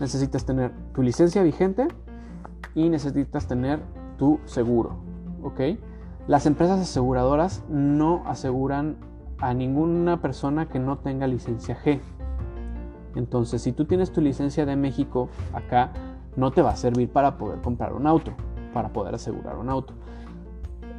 Necesitas 0.00 0.44
tener 0.44 0.72
tu 0.94 1.02
licencia 1.02 1.42
vigente 1.42 1.88
y 2.74 2.88
necesitas 2.88 3.46
tener 3.46 3.80
tu 4.16 4.38
seguro, 4.44 4.96
¿ok? 5.42 5.60
Las 6.28 6.46
empresas 6.46 6.80
aseguradoras 6.80 7.64
no 7.68 8.22
aseguran 8.26 8.96
a 9.40 9.54
ninguna 9.54 10.20
persona 10.20 10.68
que 10.68 10.78
no 10.78 10.98
tenga 10.98 11.26
licencia 11.26 11.76
G. 11.82 12.00
Entonces, 13.14 13.62
si 13.62 13.72
tú 13.72 13.84
tienes 13.84 14.12
tu 14.12 14.20
licencia 14.20 14.66
de 14.66 14.76
México 14.76 15.28
acá, 15.52 15.92
no 16.36 16.50
te 16.50 16.62
va 16.62 16.70
a 16.70 16.76
servir 16.76 17.10
para 17.10 17.38
poder 17.38 17.60
comprar 17.60 17.92
un 17.92 18.06
auto, 18.06 18.32
para 18.72 18.92
poder 18.92 19.14
asegurar 19.14 19.56
un 19.56 19.68
auto. 19.70 19.94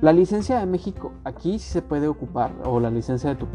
La 0.01 0.13
licencia 0.13 0.59
de 0.59 0.65
México 0.65 1.11
aquí 1.23 1.59
sí 1.59 1.71
se 1.71 1.81
puede 1.81 2.07
ocupar, 2.07 2.51
o 2.63 2.79
la 2.79 2.89
licencia 2.89 3.29
de 3.29 3.35
tu, 3.35 3.47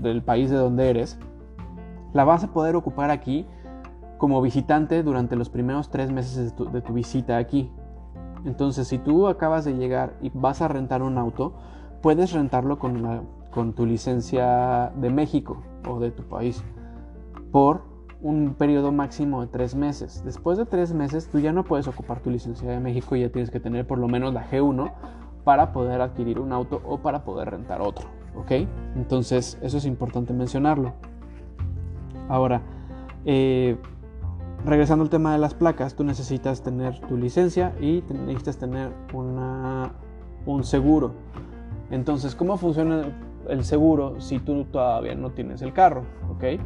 del 0.00 0.22
país 0.22 0.50
de 0.50 0.56
donde 0.56 0.90
eres, 0.90 1.18
la 2.12 2.24
vas 2.24 2.44
a 2.44 2.52
poder 2.52 2.76
ocupar 2.76 3.10
aquí 3.10 3.46
como 4.18 4.40
visitante 4.40 5.02
durante 5.02 5.36
los 5.36 5.48
primeros 5.48 5.90
tres 5.90 6.12
meses 6.12 6.54
de 6.56 6.80
tu 6.80 6.92
visita 6.92 7.36
aquí. 7.36 7.70
Entonces, 8.44 8.86
si 8.86 8.98
tú 8.98 9.26
acabas 9.26 9.64
de 9.64 9.74
llegar 9.74 10.14
y 10.22 10.30
vas 10.32 10.62
a 10.62 10.68
rentar 10.68 11.02
un 11.02 11.18
auto, 11.18 11.54
puedes 12.00 12.32
rentarlo 12.32 12.78
con 12.78 13.26
con 13.50 13.72
tu 13.72 13.86
licencia 13.86 14.92
de 14.96 15.10
México 15.10 15.62
o 15.88 15.98
de 15.98 16.10
tu 16.10 16.22
país 16.22 16.62
por 17.50 17.82
un 18.20 18.54
periodo 18.54 18.90
máximo 18.92 19.40
de 19.40 19.46
tres 19.46 19.74
meses. 19.74 20.22
Después 20.24 20.58
de 20.58 20.66
tres 20.66 20.92
meses 20.92 21.28
tú 21.28 21.38
ya 21.38 21.52
no 21.52 21.64
puedes 21.64 21.86
ocupar 21.86 22.20
tu 22.20 22.30
licencia 22.30 22.68
de 22.68 22.80
México 22.80 23.14
y 23.16 23.20
ya 23.20 23.28
tienes 23.30 23.50
que 23.50 23.60
tener 23.60 23.86
por 23.86 23.98
lo 23.98 24.08
menos 24.08 24.34
la 24.34 24.48
G1 24.50 24.92
para 25.44 25.72
poder 25.72 26.00
adquirir 26.00 26.40
un 26.40 26.52
auto 26.52 26.82
o 26.84 26.98
para 26.98 27.24
poder 27.24 27.50
rentar 27.50 27.80
otro. 27.80 28.06
¿Ok? 28.36 28.52
Entonces 28.96 29.58
eso 29.62 29.78
es 29.78 29.84
importante 29.84 30.32
mencionarlo. 30.32 30.94
Ahora, 32.28 32.62
eh, 33.24 33.78
regresando 34.64 35.04
al 35.04 35.10
tema 35.10 35.32
de 35.32 35.38
las 35.38 35.54
placas, 35.54 35.94
tú 35.94 36.04
necesitas 36.04 36.62
tener 36.62 36.98
tu 37.00 37.16
licencia 37.16 37.74
y 37.80 38.02
necesitas 38.26 38.58
tener 38.58 38.90
un 39.14 40.64
seguro. 40.64 41.12
Entonces, 41.90 42.34
¿cómo 42.34 42.56
funciona 42.58 43.02
el 43.48 43.64
seguro 43.64 44.20
si 44.20 44.40
tú 44.40 44.64
todavía 44.64 45.14
no 45.14 45.30
tienes 45.30 45.62
el 45.62 45.72
carro, 45.72 46.02
¿ok? 46.30 46.60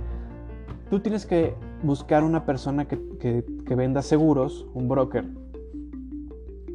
Tú 0.93 1.01
tienes 1.01 1.24
que 1.24 1.55
buscar 1.82 2.22
una 2.22 2.45
persona 2.45 2.86
que, 2.86 3.43
venda 3.74 4.03
seguros, 4.03 4.66
un 4.74 4.88
broker, 4.88 5.24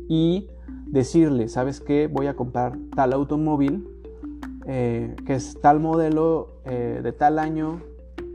y 0.10 0.50
decirle, 0.88 1.50
¿sabes 1.50 1.82
qué? 1.82 2.08
Voy 2.08 2.26
a 2.26 2.36
comprar 2.36 2.80
tal 2.96 3.14
automóvil, 3.14 3.88
eh, 4.66 5.16
que 5.24 5.36
es 5.36 5.62
tal 5.62 5.80
modelo, 5.80 6.62
eh, 6.66 7.02
de 7.04 7.12
tal 7.12 7.38
año, 7.38 7.84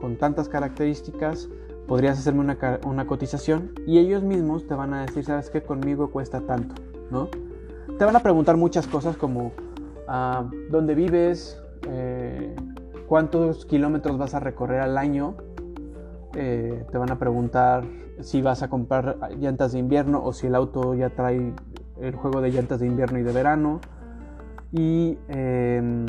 con 0.00 0.18
tantas 0.18 0.48
características, 0.48 1.48
podrías 1.88 2.16
hacerme 2.16 2.42
una, 2.84 3.06
cotización 3.08 3.72
y 3.84 3.98
ellos 3.98 4.22
mismos 4.22 4.68
te 4.68 4.74
van 4.74 4.94
a 4.94 5.04
decir, 5.04 5.24
¿sabes 5.24 5.50
qué? 5.50 5.64
Conmigo 5.64 6.12
cuesta 6.12 6.42
tanto, 6.42 6.80
¿no? 7.10 7.28
Te 7.98 8.04
van 8.04 8.14
a 8.14 8.20
preguntar 8.20 8.56
muchas 8.56 8.86
cosas 8.86 9.16
como 9.16 9.50
ah, 10.06 10.48
dónde 10.70 10.94
vives, 10.94 11.60
eh, 11.88 12.54
cuántos 13.08 13.66
kilómetros 13.66 14.16
vas 14.16 14.34
a 14.34 14.38
recorrer 14.38 14.78
al 14.78 14.96
año. 14.96 15.34
Eh, 16.34 16.86
te 16.90 16.98
van 16.98 17.10
a 17.10 17.18
preguntar 17.18 17.84
si 18.20 18.40
vas 18.40 18.62
a 18.62 18.70
comprar 18.70 19.18
llantas 19.38 19.72
de 19.72 19.78
invierno 19.78 20.22
o 20.24 20.32
si 20.32 20.46
el 20.46 20.54
auto 20.54 20.94
ya 20.94 21.10
trae 21.10 21.52
el 22.00 22.16
juego 22.16 22.40
de 22.40 22.50
llantas 22.50 22.80
de 22.80 22.86
invierno 22.86 23.18
y 23.18 23.22
de 23.22 23.32
verano. 23.32 23.80
Y 24.72 25.18
em, 25.28 26.06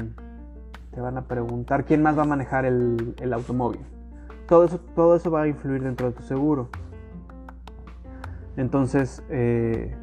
te 0.91 1.01
van 1.01 1.17
a 1.17 1.27
preguntar 1.27 1.85
quién 1.85 2.01
más 2.01 2.17
va 2.17 2.23
a 2.23 2.25
manejar 2.25 2.65
el, 2.65 3.33
automóvil. 3.33 3.81
Todo 4.47 4.65
eso, 4.65 4.79
todo 4.95 5.15
eso 5.15 5.31
va 5.31 5.43
a 5.43 5.47
influir 5.47 5.83
dentro 5.83 6.07
de 6.07 6.13
tu 6.13 6.23
seguro. 6.23 6.69
Entonces, 8.55 9.23
eh, 9.29 9.95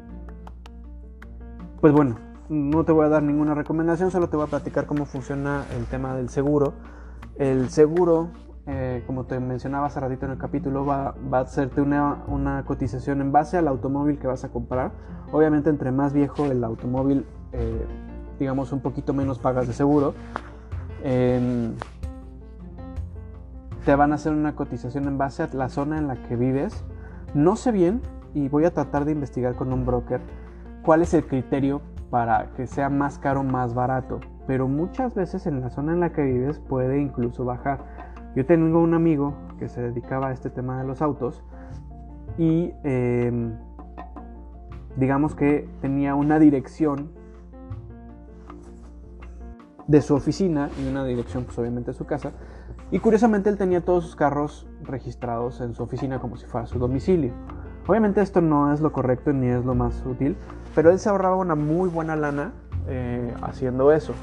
pues 1.79 1.93
bueno, 1.93 2.17
no 2.49 2.83
te 2.83 2.91
voy 2.91 3.05
a 3.05 3.09
dar 3.09 3.23
ninguna 3.23 3.55
recomendación, 3.55 4.11
solo 4.11 4.27
te 4.27 4.35
voy 4.35 4.45
a 4.45 4.49
platicar 4.49 4.85
cómo 4.85 5.05
funciona 5.05 5.65
el 5.77 5.85
tema 5.85 6.15
del 6.15 6.29
seguro. 6.29 6.73
El 7.37 7.69
seguro, 7.69 8.29
eh, 8.73 9.03
como 9.05 9.25
te 9.25 9.37
mencionaba 9.41 9.87
hace 9.87 9.99
ratito 9.99 10.25
en 10.25 10.31
el 10.31 10.37
capítulo, 10.37 10.85
va, 10.85 11.13
a 11.31 11.39
hacerte 11.41 11.81
una, 11.81 12.63
cotización 12.65 13.19
en 13.19 13.33
base 13.33 13.57
al 13.57 13.67
automóvil 13.67 14.17
que 14.17 14.27
vas 14.27 14.45
a 14.45 14.49
comprar. 14.49 14.91
Obviamente, 15.33 15.69
entre 15.69 15.91
más 15.91 16.13
viejo 16.13 16.45
el 16.45 16.63
automóvil, 16.63 17.25
eh, 17.51 17.85
digamos 18.39 18.71
un 18.71 18.79
poquito 18.79 19.13
menos 19.13 19.39
pagas 19.39 19.67
de 19.67 19.73
seguro. 19.73 20.13
Em, 21.03 21.73
te 23.83 23.93
van 23.93 24.13
a 24.13 24.15
hacer 24.15 24.31
una 24.31 24.55
cotización 24.55 25.05
en 25.05 25.17
base 25.17 25.43
a 25.43 25.49
la 25.51 25.67
zona 25.67 25.97
en 25.97 26.07
la 26.07 26.15
que 26.15 26.37
vives. 26.37 26.85
No 27.33 27.57
sé 27.57 27.73
bien 27.73 27.99
y 28.33 28.47
voy 28.47 28.63
a 28.63 28.73
tratar 28.73 29.03
de 29.03 29.11
investigar 29.11 29.55
con 29.55 29.73
un 29.73 29.85
broker 29.85 30.21
cuál 30.81 31.01
es 31.01 31.13
el 31.13 31.25
criterio 31.25 31.81
para 32.09 32.51
que 32.55 32.67
sea 32.67 32.89
más 32.89 33.19
caro 33.19 33.41
o 33.41 33.43
más 33.43 33.73
barato, 33.73 34.21
pero 34.47 34.69
muchas 34.69 35.13
veces 35.13 35.45
en 35.45 35.59
la 35.59 35.69
zona 35.69 35.91
en 35.91 35.99
la 35.99 36.13
que 36.13 36.23
vives 36.23 36.59
puede 36.59 37.01
incluso 37.01 37.43
bajar. 37.43 38.10
Yo 38.35 38.45
tengo 38.45 38.79
un 38.79 38.93
amigo 38.93 39.33
que 39.59 39.67
se 39.67 39.81
dedicaba 39.81 40.29
a 40.29 40.31
este 40.31 40.49
tema 40.49 40.79
de 40.79 40.87
los 40.87 41.01
autos 41.01 41.43
y 42.37 42.71
em, 42.83 43.57
digamos 44.95 45.35
que 45.35 45.69
tenía 45.81 46.15
una 46.15 46.39
dirección 46.39 47.11
de 49.87 50.01
su 50.01 50.15
oficina 50.15 50.69
y 50.81 50.87
una 50.87 51.03
dirección 51.03 51.43
pues 51.43 51.59
obviamente 51.59 51.91
de 51.91 51.97
su 51.97 52.05
casa 52.05 52.31
y 52.91 52.99
curiosamente 52.99 53.49
él 53.49 53.57
tenía 53.57 53.81
todos 53.81 54.05
sus 54.05 54.15
carros 54.15 54.67
registrados 54.83 55.59
en 55.59 55.73
su 55.73 55.83
oficina 55.83 56.19
como 56.19 56.37
si 56.37 56.45
fuera 56.45 56.67
su 56.67 56.79
domicilio. 56.79 57.33
Obviamente 57.87 58.21
esto 58.21 58.41
no 58.41 58.71
es 58.73 58.79
lo 58.79 58.91
correcto 58.91 59.33
ni 59.33 59.47
es 59.47 59.65
lo 59.65 59.75
más 59.75 60.05
útil, 60.05 60.37
pero 60.75 60.91
él 60.91 60.99
se 60.99 61.09
ahorraba 61.09 61.35
una 61.35 61.55
muy 61.55 61.89
buena 61.89 62.15
lana 62.15 62.53
eh, 62.87 63.33
haciendo 63.41 63.91
eso. 63.91 64.13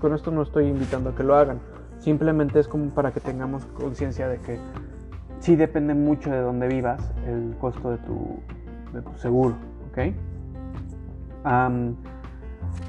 con 0.00 0.14
esto 0.14 0.30
no 0.30 0.42
estoy 0.42 0.66
invitando 0.66 1.10
a 1.10 1.14
que 1.14 1.24
lo 1.24 1.34
hagan, 1.34 1.58
simplemente 2.00 2.60
es 2.60 2.68
como 2.68 2.90
para 2.90 3.12
que 3.12 3.20
tengamos 3.20 3.64
conciencia 3.66 4.28
de 4.28 4.38
que 4.38 4.58
sí 5.40 5.56
depende 5.56 5.94
mucho 5.94 6.30
de 6.30 6.40
dónde 6.40 6.68
vivas 6.68 7.12
el 7.26 7.56
costo 7.60 7.90
de 7.90 7.98
tu, 7.98 8.40
seguro. 9.16 9.54
¿ok? 9.90 10.14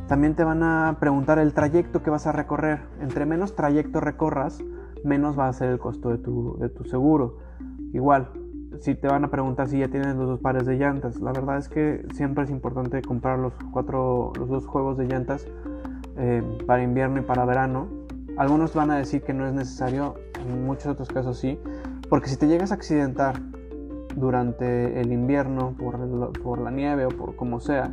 también 0.08 0.36
te 0.36 0.44
van 0.44 0.64
a 0.64 0.98
preguntar 1.00 1.40
el 1.40 1.54
trayecto 1.54 2.02
que 2.02 2.10
vas 2.10 2.28
a 2.28 2.32
recorrer. 2.32 2.80
Entre 3.00 3.26
menos 3.26 3.56
trayecto 3.56 4.02
recorras, 4.02 4.62
menos 5.04 5.38
va 5.38 5.48
a 5.48 5.54
ser 5.54 5.70
el 5.70 5.80
costo 5.80 6.10
de 6.10 6.18
tu, 6.18 6.58
de 6.58 6.68
tu 6.68 6.84
seguro. 6.84 7.38
Igual, 7.94 8.30
si 8.80 8.96
te 8.96 9.08
van 9.08 9.24
a 9.26 9.30
preguntar 9.30 9.68
si 9.68 9.80
ya 9.80 9.88
tienes 9.88 10.16
los 10.16 10.28
dos 10.28 10.40
pares 10.40 10.66
de 10.66 10.78
llantas, 10.78 11.20
la 11.20 11.32
verdad 11.32 11.58
es 11.58 11.70
que 11.70 12.06
siempre 12.14 12.44
es 12.44 12.50
importante 12.50 13.02
comprar 13.02 13.40
los 13.40 13.54
cuatro, 13.72 14.32
los 14.38 14.50
dos 14.50 14.66
juegos 14.66 14.98
de 14.98 15.06
llantas 15.06 15.48
eh, 16.18 16.44
para 16.66 16.84
invierno 16.84 17.20
y 17.20 17.24
para 17.24 17.46
verano. 17.46 17.88
Algunos 18.38 18.74
van 18.74 18.92
a 18.92 18.98
decir 18.98 19.22
que 19.22 19.34
no 19.34 19.46
es 19.48 19.54
necesario, 19.54 20.16
en 20.40 20.66
muchos 20.66 20.88
otros 20.88 21.10
casos 21.10 21.38
sí, 21.38 21.60
porque 22.10 22.30
si 22.30 22.38
te 22.38 22.48
llegas 22.48 22.72
a 22.72 22.76
accidentar 22.76 23.42
durante 24.16 25.00
el 25.00 25.12
invierno 25.12 25.76
por, 25.78 26.60
la 26.60 26.72
nieve 26.72 27.06
o 27.06 27.10
por 27.10 27.36
como 27.36 27.60
sea, 27.60 27.92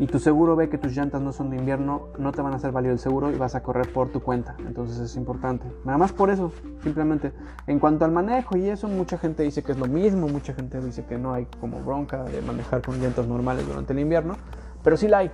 y 0.00 0.06
tu 0.06 0.20
seguro 0.20 0.54
ve 0.54 0.68
que 0.68 0.78
tus 0.78 0.94
llantas 0.94 1.20
no 1.20 1.32
son 1.32 1.50
de 1.50 1.56
invierno, 1.56 2.08
no 2.18 2.30
te 2.30 2.40
van 2.40 2.52
a 2.52 2.56
hacer 2.56 2.70
válido 2.70 2.92
el 2.92 3.00
seguro 3.00 3.32
y 3.32 3.34
vas 3.36 3.56
a 3.56 3.64
correr 3.64 3.92
por 3.92 4.10
tu 4.10 4.20
cuenta. 4.20 4.54
Entonces 4.60 5.00
es 5.00 5.16
importante. 5.16 5.66
Nada 5.84 5.98
más 5.98 6.12
por 6.12 6.30
eso, 6.30 6.52
simplemente. 6.84 7.32
En 7.66 7.80
cuanto 7.80 8.04
al 8.04 8.12
manejo 8.12 8.56
y 8.56 8.68
eso, 8.68 8.86
mucha 8.86 9.18
gente 9.18 9.42
dice 9.42 9.64
que 9.64 9.72
es 9.72 9.78
lo 9.78 9.86
mismo, 9.86 10.28
mucha 10.28 10.54
gente 10.54 10.80
dice 10.80 11.04
que 11.04 11.18
no 11.18 11.32
hay 11.32 11.46
como 11.60 11.80
bronca 11.80 12.22
de 12.22 12.40
manejar 12.42 12.80
con 12.80 13.00
llantas 13.00 13.26
normales 13.26 13.66
durante 13.66 13.92
el 13.92 13.98
invierno, 13.98 14.36
pero 14.84 14.96
sí 14.96 15.08
la 15.08 15.18
hay. 15.18 15.32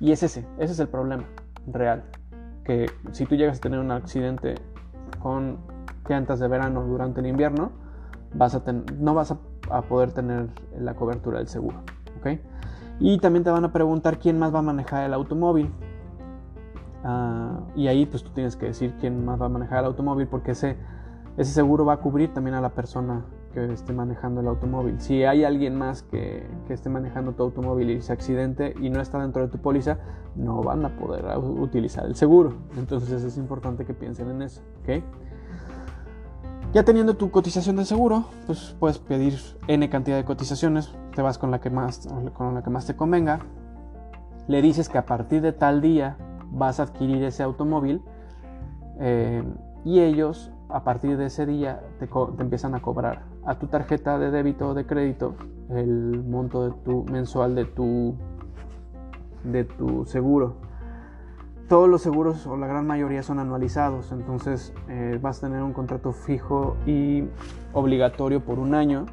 Y 0.00 0.10
es 0.10 0.24
ese, 0.24 0.44
ese 0.58 0.72
es 0.72 0.80
el 0.80 0.88
problema 0.88 1.22
real. 1.68 2.02
Que 2.64 2.90
si 3.12 3.26
tú 3.26 3.34
llegas 3.34 3.58
a 3.58 3.60
tener 3.60 3.80
un 3.80 3.90
accidente 3.90 4.54
con 5.20 5.58
llantas 6.08 6.40
de 6.40 6.48
verano 6.48 6.82
durante 6.84 7.20
el 7.20 7.26
invierno, 7.26 7.72
vas 8.34 8.54
a 8.54 8.62
no 8.98 9.14
vas 9.14 9.32
a, 9.32 9.38
poder 9.88 10.12
tener 10.12 10.48
la 10.78 10.94
cobertura 10.94 11.38
del 11.38 11.48
seguro. 11.48 11.78
¿ok? 12.18 12.38
Y 13.00 13.18
también 13.18 13.44
te 13.44 13.50
van 13.50 13.64
a 13.64 13.72
preguntar 13.72 14.18
quién 14.18 14.38
más 14.38 14.54
va 14.54 14.58
a 14.58 14.62
manejar 14.62 15.04
el 15.04 15.14
automóvil. 15.14 15.70
Ah, 17.04 17.60
y 17.74 17.88
ahí 17.88 18.06
pues 18.06 18.22
tú 18.22 18.30
tienes 18.30 18.54
que 18.56 18.66
decir 18.66 18.94
quién 19.00 19.24
más 19.24 19.40
va 19.40 19.46
a 19.46 19.48
manejar 19.48 19.80
el 19.80 19.86
automóvil 19.86 20.28
porque 20.28 20.52
ese, 20.52 20.76
ese 21.36 21.52
seguro 21.52 21.84
va 21.84 21.94
a 21.94 21.96
cubrir 21.96 22.32
también 22.32 22.54
a 22.54 22.60
la 22.60 22.70
persona 22.70 23.24
que 23.52 23.72
esté 23.72 23.92
manejando 23.92 24.40
el 24.40 24.48
automóvil. 24.48 25.00
Si 25.00 25.24
hay 25.24 25.44
alguien 25.44 25.76
más 25.76 26.02
que, 26.02 26.46
que, 26.66 26.74
esté 26.74 26.88
manejando 26.88 27.32
tu 27.32 27.42
automóvil 27.42 27.90
y 27.90 28.02
se 28.02 28.12
accidente 28.12 28.74
y 28.80 28.90
no 28.90 29.00
está 29.00 29.20
dentro 29.20 29.42
de 29.42 29.48
tu 29.48 29.58
póliza, 29.58 29.98
no 30.34 30.62
van 30.62 30.84
a 30.84 30.96
poder 30.96 31.24
utilizar 31.38 32.06
el 32.06 32.14
seguro. 32.14 32.54
Entonces 32.76 33.22
es 33.22 33.36
importante 33.36 33.84
que 33.84 33.94
piensen 33.94 34.30
en 34.30 34.42
eso. 34.42 34.62
Ya 36.72 36.84
teniendo 36.84 37.14
tu 37.14 37.30
cotización 37.30 37.76
de 37.76 37.84
seguro, 37.84 38.24
pues 38.46 38.74
puedes 38.80 38.98
pedir 38.98 39.38
N 39.68 39.88
cantidad 39.90 40.16
de 40.16 40.24
cotizaciones, 40.24 40.94
te 41.14 41.20
vas 41.20 41.36
con 41.36 41.50
la 41.50 41.60
que 41.60 41.68
más, 41.68 42.08
con 42.32 42.54
la 42.54 42.62
que 42.62 42.70
más 42.70 42.86
te 42.86 42.96
convenga, 42.96 43.40
le 44.48 44.62
dices 44.62 44.88
que 44.88 44.96
a 44.96 45.04
partir 45.04 45.42
de 45.42 45.52
tal 45.52 45.82
día 45.82 46.16
vas 46.50 46.80
a 46.80 46.84
adquirir 46.84 47.22
ese 47.24 47.42
automóvil 47.42 48.02
eh, 49.00 49.44
y 49.84 50.00
ellos 50.00 50.50
a 50.70 50.82
partir 50.82 51.18
de 51.18 51.26
ese 51.26 51.44
día 51.44 51.82
te, 51.98 52.08
empiezan 52.38 52.74
a 52.74 52.80
cobrar 52.80 53.31
a 53.44 53.58
tu 53.58 53.66
tarjeta 53.66 54.18
de 54.18 54.30
débito 54.30 54.68
o 54.68 54.74
de 54.74 54.86
crédito 54.86 55.34
el 55.70 56.22
monto 56.24 56.64
de 56.64 56.72
tu 56.84 57.04
mensual 57.04 57.54
de 57.54 57.64
tu 57.64 58.14
de 59.44 59.64
tu 59.64 60.04
seguro 60.06 60.56
todos 61.68 61.88
los 61.88 62.02
seguros 62.02 62.46
o 62.46 62.56
la 62.56 62.66
gran 62.66 62.86
mayoría 62.86 63.22
son 63.22 63.38
anualizados 63.38 64.12
entonces 64.12 64.74
eh, 64.88 65.18
vas 65.20 65.38
a 65.38 65.48
tener 65.48 65.62
un 65.62 65.72
contrato 65.72 66.12
fijo 66.12 66.76
y 66.86 67.24
obligatorio 67.72 68.44
por 68.44 68.58
un 68.58 68.74
año 68.74 69.06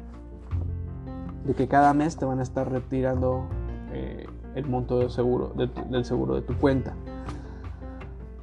de 1.44 1.54
que 1.54 1.68
cada 1.68 1.94
mes 1.94 2.16
te 2.16 2.24
van 2.24 2.38
a 2.38 2.42
estar 2.42 2.70
retirando 2.70 3.46
eh, 3.92 4.26
el 4.54 4.66
monto 4.66 4.98
del 4.98 5.10
seguro, 5.10 5.52
del 5.54 6.04
seguro 6.04 6.34
de 6.34 6.42
tu 6.42 6.56
cuenta. 6.56 6.94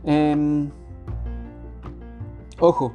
Em, 0.04 0.70
ojo, 2.60 2.94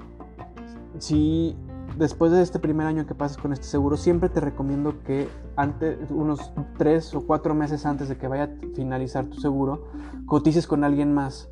si 0.98 1.56
después 2.02 2.32
de 2.32 2.42
este 2.42 2.58
primer 2.58 2.86
año 2.86 3.06
que 3.06 3.14
pases 3.14 3.38
con 3.38 3.52
este 3.52 3.64
seguro, 3.64 3.96
siempre 3.96 4.28
te 4.28 4.40
recomiendo 4.40 5.02
que 5.04 5.28
antes, 5.56 5.98
unos 6.10 6.52
3 6.76 7.14
o 7.14 7.26
4 7.26 7.54
meses 7.54 7.86
antes 7.86 8.08
de 8.08 8.18
que 8.18 8.26
vaya 8.26 8.44
a 8.44 8.74
finalizar 8.74 9.26
tu 9.26 9.40
seguro, 9.40 9.84
cotices 10.26 10.66
con 10.66 10.82
alguien 10.82 11.14
más, 11.14 11.48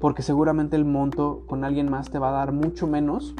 porque 0.00 0.22
seguramente 0.22 0.74
el 0.76 0.84
monto 0.84 1.44
con 1.46 1.64
alguien 1.64 1.88
más 1.88 2.10
te 2.10 2.18
va 2.18 2.30
a 2.30 2.32
dar 2.32 2.52
mucho 2.52 2.88
menos 2.88 3.34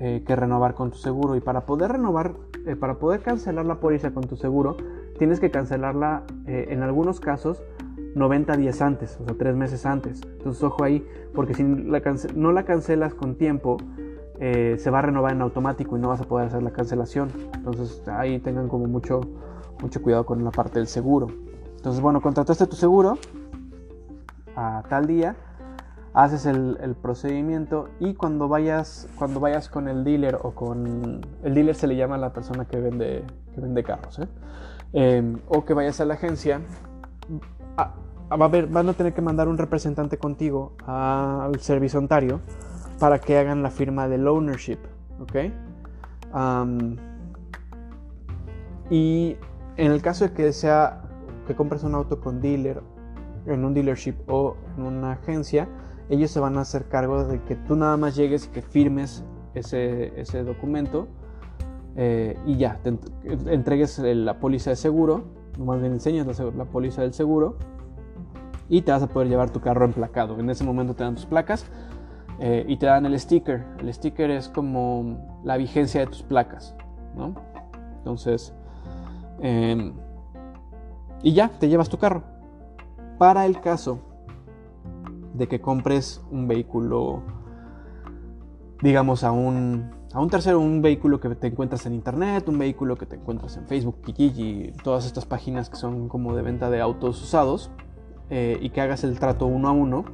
eh, 0.00 0.24
que 0.26 0.34
renovar 0.34 0.74
con 0.74 0.90
tu 0.90 0.98
seguro. 0.98 1.36
Y 1.36 1.40
para 1.40 1.66
poder 1.66 1.92
renovar, 1.92 2.34
eh, 2.66 2.74
para 2.74 2.98
poder 2.98 3.20
cancelar 3.22 3.64
la 3.64 3.76
póliza 3.76 4.10
con 4.10 4.24
tu 4.24 4.36
seguro, 4.36 4.76
tienes 5.18 5.38
que 5.38 5.50
cancelarla 5.52 6.24
eh, 6.46 6.66
en 6.70 6.82
algunos 6.82 7.20
casos 7.20 7.62
90 8.16 8.56
días 8.56 8.82
antes, 8.82 9.18
o 9.20 9.24
sea, 9.24 9.36
3 9.38 9.54
meses 9.54 9.86
antes. 9.86 10.20
Entonces, 10.24 10.62
ojo 10.64 10.82
ahí, 10.82 11.06
porque 11.32 11.54
si 11.54 11.62
no 11.62 12.52
la 12.52 12.64
cancelas 12.64 13.14
con 13.14 13.36
tiempo, 13.36 13.76
eh, 14.40 14.76
se 14.78 14.90
va 14.90 15.00
a 15.00 15.02
renovar 15.02 15.32
en 15.32 15.42
automático 15.42 15.96
y 15.96 16.00
no 16.00 16.08
vas 16.08 16.20
a 16.20 16.24
poder 16.24 16.46
hacer 16.46 16.62
la 16.62 16.70
cancelación. 16.70 17.30
Entonces, 17.54 18.06
ahí 18.08 18.38
tengan 18.38 18.68
como 18.68 18.86
mucho, 18.86 19.20
mucho 19.80 20.00
cuidado 20.00 20.24
con 20.26 20.44
la 20.44 20.50
parte 20.50 20.78
del 20.78 20.86
seguro. 20.86 21.28
Entonces, 21.76 22.00
bueno, 22.00 22.20
contrataste 22.20 22.66
tu 22.66 22.76
seguro 22.76 23.18
a 24.54 24.82
tal 24.88 25.06
día, 25.06 25.36
haces 26.14 26.46
el, 26.46 26.96
procedimiento 27.00 27.88
y 28.00 28.14
cuando 28.14 28.48
vayas, 28.48 29.08
cuando 29.16 29.40
vayas 29.40 29.68
con 29.68 29.88
el 29.88 30.04
dealer 30.04 30.38
o 30.42 30.52
con... 30.52 31.20
El 31.42 31.54
dealer 31.54 31.74
se 31.74 31.86
le 31.86 31.96
llama 31.96 32.16
a 32.16 32.18
la 32.18 32.32
persona 32.32 32.64
que 32.64 32.78
vende, 32.78 33.24
que 33.54 33.60
vende 33.60 33.82
carros, 33.82 34.18
¿eh? 34.18 34.28
Em, 34.92 35.38
o 35.48 35.64
que 35.64 35.74
vayas 35.74 36.00
a 36.00 36.06
la 36.06 36.14
agencia, 36.14 36.60
va 37.78 37.94
a 38.30 38.48
van 38.48 38.88
a 38.88 38.92
tener 38.94 39.12
que 39.12 39.22
mandar 39.22 39.48
un 39.48 39.58
representante 39.58 40.16
contigo 40.16 40.72
al 40.86 41.58
servicio 41.60 41.98
ontario 41.98 42.40
para 42.98 43.18
que 43.20 43.38
hagan 43.38 43.62
la 43.62 43.70
firma 43.70 44.08
del 44.08 44.26
ownership, 44.26 44.78
¿ok? 45.20 45.52
y 48.90 49.36
en 49.76 49.92
el 49.92 50.02
caso 50.02 50.26
de 50.26 50.32
que 50.34 50.52
sea 50.52 51.02
que 51.46 51.54
compres 51.54 51.84
un 51.84 51.94
auto 51.94 52.20
con 52.20 52.40
dealer, 52.40 52.82
en 53.46 53.64
un 53.64 53.72
dealership 53.72 54.14
o 54.26 54.56
en 54.76 54.84
una 54.84 55.12
agencia, 55.12 55.68
ellos 56.10 56.30
se 56.30 56.40
van 56.40 56.58
a 56.58 56.62
hacer 56.62 56.88
cargo 56.88 57.24
de 57.24 57.42
que 57.44 57.54
tú 57.54 57.76
nada 57.76 57.96
más 57.96 58.14
llegues 58.14 58.46
y 58.46 58.48
que 58.48 58.62
firmes 58.62 59.24
ese, 59.54 60.20
ese 60.20 60.44
documento 60.44 61.08
eh, 62.00 62.38
y 62.46 62.56
ya, 62.56 62.78
te 62.84 62.96
entregues 63.24 63.98
la 63.98 64.38
póliza 64.38 64.70
de 64.70 64.76
seguro, 64.76 65.24
más 65.58 65.80
bien 65.80 65.94
enseñas 65.94 66.38
la, 66.38 66.64
póliza 66.64 67.02
del 67.02 67.12
seguro 67.12 67.56
y 68.68 68.82
te 68.82 68.92
vas 68.92 69.02
a 69.02 69.08
poder 69.08 69.28
llevar 69.28 69.50
tu 69.50 69.60
carro 69.60 69.84
emplacado. 69.84 70.38
En 70.38 70.48
ese 70.48 70.62
momento 70.62 70.94
te 70.94 71.02
dan 71.02 71.16
tus 71.16 71.26
placas 71.26 71.66
eh, 72.40 72.64
y 72.66 72.76
te 72.76 72.86
dan 72.86 73.06
el 73.06 73.18
sticker. 73.18 73.64
El 73.78 73.92
sticker 73.92 74.30
es 74.30 74.48
como 74.48 75.40
la 75.44 75.56
vigencia 75.56 76.00
de 76.00 76.06
tus 76.06 76.22
placas, 76.22 76.74
¿no? 77.16 77.34
Entonces, 77.98 78.54
em, 79.40 79.94
y 81.22 81.32
ya, 81.32 81.48
te 81.48 81.68
llevas 81.68 81.88
tu 81.88 81.98
carro. 81.98 82.22
Para 83.18 83.46
el 83.46 83.60
caso 83.60 84.00
de 85.34 85.48
que 85.48 85.60
compres 85.60 86.22
un 86.30 86.46
vehículo, 86.46 87.22
digamos, 88.82 89.24
a 89.24 89.32
un 89.32 89.98
a 90.14 90.20
un 90.20 90.30
tercero, 90.30 90.58
un 90.58 90.80
vehículo 90.80 91.20
que 91.20 91.28
te 91.34 91.48
encuentras 91.48 91.84
en 91.86 91.94
internet, 91.94 92.48
un 92.48 92.58
vehículo 92.58 92.96
que 92.96 93.04
te 93.04 93.16
encuentras 93.16 93.56
en 93.56 93.66
Facebook, 93.66 94.00
Kijiji, 94.02 94.72
todas 94.82 95.04
estas 95.04 95.26
páginas 95.26 95.68
que 95.68 95.76
son 95.76 96.08
como 96.08 96.34
de 96.34 96.42
venta 96.42 96.70
de 96.70 96.80
autos 96.80 97.22
usados 97.22 97.70
eh, 98.30 98.58
y 98.60 98.70
que 98.70 98.80
hagas 98.80 99.04
el 99.04 99.18
trato 99.18 99.46
uno 99.46 99.68
a 99.68 99.72
uno, 99.72 100.04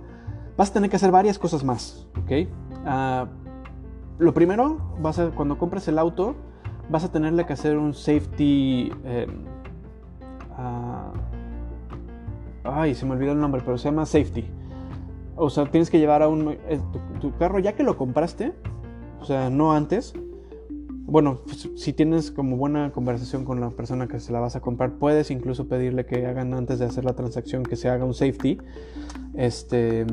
vas 0.56 0.70
a 0.70 0.72
tener 0.72 0.90
que 0.90 0.96
hacer 0.96 1.10
varias 1.10 1.38
cosas 1.38 1.64
más, 1.64 2.06
¿ok? 2.22 2.48
Ah, 2.86 3.26
lo 4.18 4.32
primero, 4.32 4.78
vas 5.00 5.18
a, 5.18 5.30
cuando 5.30 5.58
compras 5.58 5.88
el 5.88 5.98
auto, 5.98 6.34
vas 6.88 7.04
a 7.04 7.12
tenerle 7.12 7.46
que 7.46 7.52
hacer 7.52 7.76
un 7.76 7.94
safety... 7.94 8.92
Em, 9.04 9.44
ah, 10.56 11.12
ay, 12.64 12.94
se 12.94 13.06
me 13.06 13.12
olvidó 13.12 13.32
el 13.32 13.40
nombre, 13.40 13.62
pero 13.64 13.78
se 13.78 13.88
llama 13.88 14.06
safety. 14.06 14.44
O 15.36 15.50
sea, 15.50 15.66
tienes 15.66 15.90
que 15.90 15.98
llevar 15.98 16.22
a 16.22 16.28
un... 16.28 16.50
Eh, 16.68 16.80
tu 17.20 17.36
carro, 17.36 17.58
ya 17.58 17.74
que 17.74 17.82
lo 17.82 17.96
compraste, 17.96 18.54
o 19.20 19.24
sea, 19.24 19.50
no 19.50 19.72
antes. 19.72 20.14
Bueno, 21.14 21.42
pues, 21.44 21.70
si 21.76 21.92
tienes 21.92 22.32
como 22.32 22.56
buena 22.56 22.90
conversación 22.90 23.44
con 23.44 23.60
la 23.60 23.70
persona 23.70 24.08
que 24.08 24.18
se 24.18 24.32
la 24.32 24.40
vas 24.40 24.56
a 24.56 24.60
comprar, 24.60 24.94
puedes 24.94 25.30
incluso 25.30 25.68
pedirle 25.68 26.06
que 26.06 26.26
hagan 26.26 26.52
antes 26.54 26.80
de 26.80 26.86
hacer 26.86 27.04
la 27.04 27.12
transacción 27.12 27.62
que 27.62 27.76
se 27.76 27.88
haga 27.88 28.04
un 28.04 28.14
safety. 28.14 28.58
Este. 29.34 30.04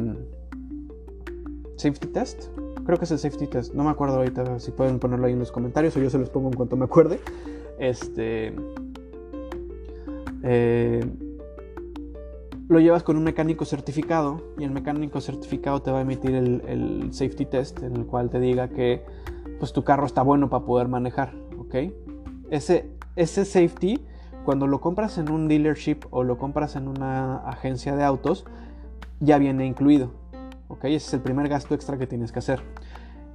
Safety 1.75 2.07
test. 2.09 2.49
Creo 2.85 2.99
que 2.99 3.05
es 3.05 3.11
el 3.11 3.17
safety 3.17 3.47
test. 3.47 3.73
No 3.73 3.83
me 3.83 3.89
acuerdo 3.89 4.17
ahorita 4.17 4.59
si 4.59 4.69
pueden 4.69 4.99
ponerlo 4.99 5.25
ahí 5.25 5.33
en 5.33 5.39
los 5.39 5.51
comentarios 5.51 5.97
o 5.97 5.99
yo 5.99 6.11
se 6.11 6.19
los 6.19 6.29
pongo 6.29 6.49
en 6.49 6.53
cuanto 6.53 6.75
me 6.75 6.85
acuerde. 6.85 7.19
Este. 7.79 8.53
Eh, 10.43 11.03
lo 12.69 12.79
llevas 12.79 13.01
con 13.01 13.17
un 13.17 13.23
mecánico 13.23 13.65
certificado 13.65 14.53
y 14.59 14.65
el 14.65 14.71
mecánico 14.71 15.19
certificado 15.19 15.81
te 15.81 15.89
va 15.89 15.97
a 15.97 16.01
emitir 16.03 16.35
el, 16.35 17.09
safety 17.11 17.45
test 17.45 17.81
en 17.81 17.95
el 17.95 18.05
cual 18.05 18.29
te 18.29 18.39
diga 18.39 18.69
que 18.69 19.01
pues 19.61 19.73
tu 19.73 19.83
carro 19.83 20.07
está 20.07 20.23
bueno 20.23 20.49
para 20.49 20.65
poder 20.65 20.87
manejar, 20.87 21.35
¿ok? 21.59 21.75
Ese, 22.49 22.89
ese 23.15 23.45
safety, 23.45 24.03
cuando 24.43 24.65
lo 24.65 24.81
compras 24.81 25.19
en 25.19 25.29
un 25.29 25.47
dealership 25.47 25.97
o 26.09 26.23
lo 26.23 26.39
compras 26.39 26.75
en 26.75 26.87
una 26.87 27.47
agencia 27.47 27.95
de 27.95 28.03
autos, 28.03 28.43
ya 29.19 29.37
viene 29.37 29.67
incluido, 29.67 30.13
¿ok? 30.67 30.85
Ese 30.85 30.95
es 30.95 31.13
el 31.13 31.21
primer 31.21 31.47
gasto 31.47 31.75
extra 31.75 31.99
que 31.99 32.07
tienes 32.07 32.31
que 32.31 32.39
hacer. 32.39 32.63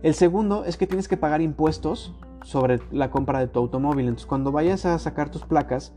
El 0.02 0.14
segundo 0.14 0.64
es 0.64 0.76
que 0.76 0.88
tienes 0.88 1.06
que 1.06 1.16
pagar 1.16 1.40
impuestos 1.42 2.12
sobre 2.42 2.80
la 2.90 3.12
compra 3.12 3.38
de 3.38 3.46
tu 3.46 3.60
automóvil. 3.60 4.06
Entonces, 4.06 4.26
cuando 4.26 4.50
vayas 4.50 4.84
a 4.84 4.98
sacar 4.98 5.30
tus 5.30 5.44
placas, 5.44 5.92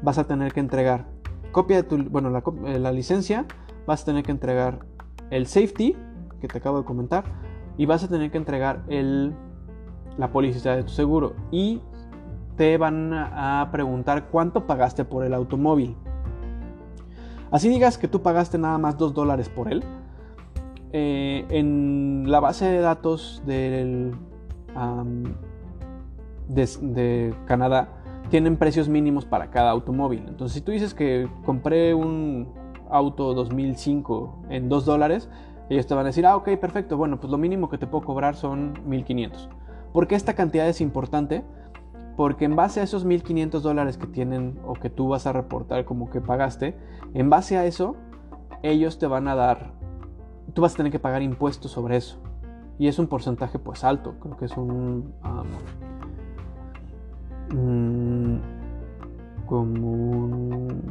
vas 0.00 0.16
a 0.16 0.26
tener 0.26 0.54
que 0.54 0.60
entregar 0.60 1.04
copia 1.52 1.76
de 1.76 1.82
tu, 1.82 2.02
bueno, 2.04 2.42
eh, 2.68 2.78
la, 2.78 2.90
licencia, 2.90 3.44
vas 3.86 4.00
a 4.00 4.04
tener 4.06 4.22
que 4.22 4.32
entregar 4.32 4.78
el 5.28 5.46
safety, 5.46 5.94
que 6.40 6.48
te 6.48 6.56
acabo 6.56 6.78
de 6.78 6.86
comentar, 6.86 7.24
y 7.76 7.84
vas 7.84 8.02
a 8.02 8.08
tener 8.08 8.30
que 8.30 8.38
entregar 8.38 8.82
el, 8.88 9.34
la 10.18 10.30
póliza 10.30 10.76
de 10.76 10.82
tu 10.84 10.90
seguro. 10.90 11.34
Y 11.50 11.80
te 12.56 12.78
van 12.78 13.12
a 13.12 13.68
preguntar 13.72 14.28
cuánto 14.30 14.66
pagaste 14.66 15.04
por 15.04 15.24
el 15.24 15.34
automóvil. 15.34 15.96
Así 17.50 17.68
digas 17.68 17.98
que 17.98 18.08
tú 18.08 18.22
pagaste 18.22 18.58
nada 18.58 18.78
más 18.78 18.98
2 18.98 19.14
dólares 19.14 19.48
por 19.48 19.72
él. 19.72 19.82
Eh, 20.92 21.44
en 21.50 22.24
la 22.28 22.40
base 22.40 22.66
de 22.66 22.78
datos 22.78 23.42
del, 23.44 24.14
de 26.48 27.34
Canadá 27.46 27.88
tienen 28.30 28.56
precios 28.56 28.88
mínimos 28.88 29.24
para 29.24 29.50
cada 29.50 29.70
automóvil. 29.70 30.24
Entonces, 30.28 30.54
si 30.54 30.60
tú 30.60 30.72
dices 30.72 30.94
que 30.94 31.28
compré 31.44 31.94
un 31.94 32.48
auto 32.90 33.34
2005 33.34 34.44
en 34.50 34.68
2 34.68 34.84
dólares, 34.84 35.28
ellos 35.68 35.86
te 35.86 35.94
van 35.94 36.04
a 36.04 36.08
decir, 36.08 36.26
ah, 36.26 36.36
ok, 36.36 36.50
perfecto, 36.60 36.96
bueno, 36.96 37.18
pues 37.20 37.30
lo 37.30 37.38
mínimo 37.38 37.68
que 37.68 37.78
te 37.78 37.86
puedo 37.86 38.04
cobrar 38.04 38.36
son 38.36 38.74
1500. 38.86 39.48
¿Por 39.94 40.08
qué 40.08 40.16
esta 40.16 40.34
cantidad 40.34 40.68
es 40.68 40.82
importante? 40.82 41.44
Porque 42.16 42.44
en 42.44 42.56
base 42.56 42.80
a 42.80 42.82
esos 42.82 43.06
1500 43.06 43.62
dólares 43.62 43.96
que 43.96 44.06
tienen 44.06 44.58
o 44.66 44.74
que 44.74 44.90
tú 44.90 45.08
vas 45.08 45.26
a 45.26 45.32
reportar 45.32 45.86
como 45.86 46.10
que 46.10 46.20
pagaste, 46.20 46.76
en 47.14 47.30
base 47.30 47.56
a 47.56 47.64
eso, 47.64 47.96
ellos 48.62 48.98
te 48.98 49.06
van 49.06 49.28
a 49.28 49.34
dar 49.34 49.72
tú 50.52 50.62
vas 50.62 50.74
a 50.74 50.76
tener 50.76 50.92
que 50.92 50.98
pagar 50.98 51.22
impuestos 51.22 51.70
sobre 51.70 51.96
eso. 51.96 52.18
Y 52.78 52.88
es 52.88 52.98
un 52.98 53.06
porcentaje 53.06 53.58
pues 53.58 53.84
alto, 53.84 54.16
creo 54.20 54.36
que 54.36 54.46
es 54.46 54.56
un... 54.56 55.14
Um, 57.52 58.40
como 59.46 59.92
un 59.92 60.82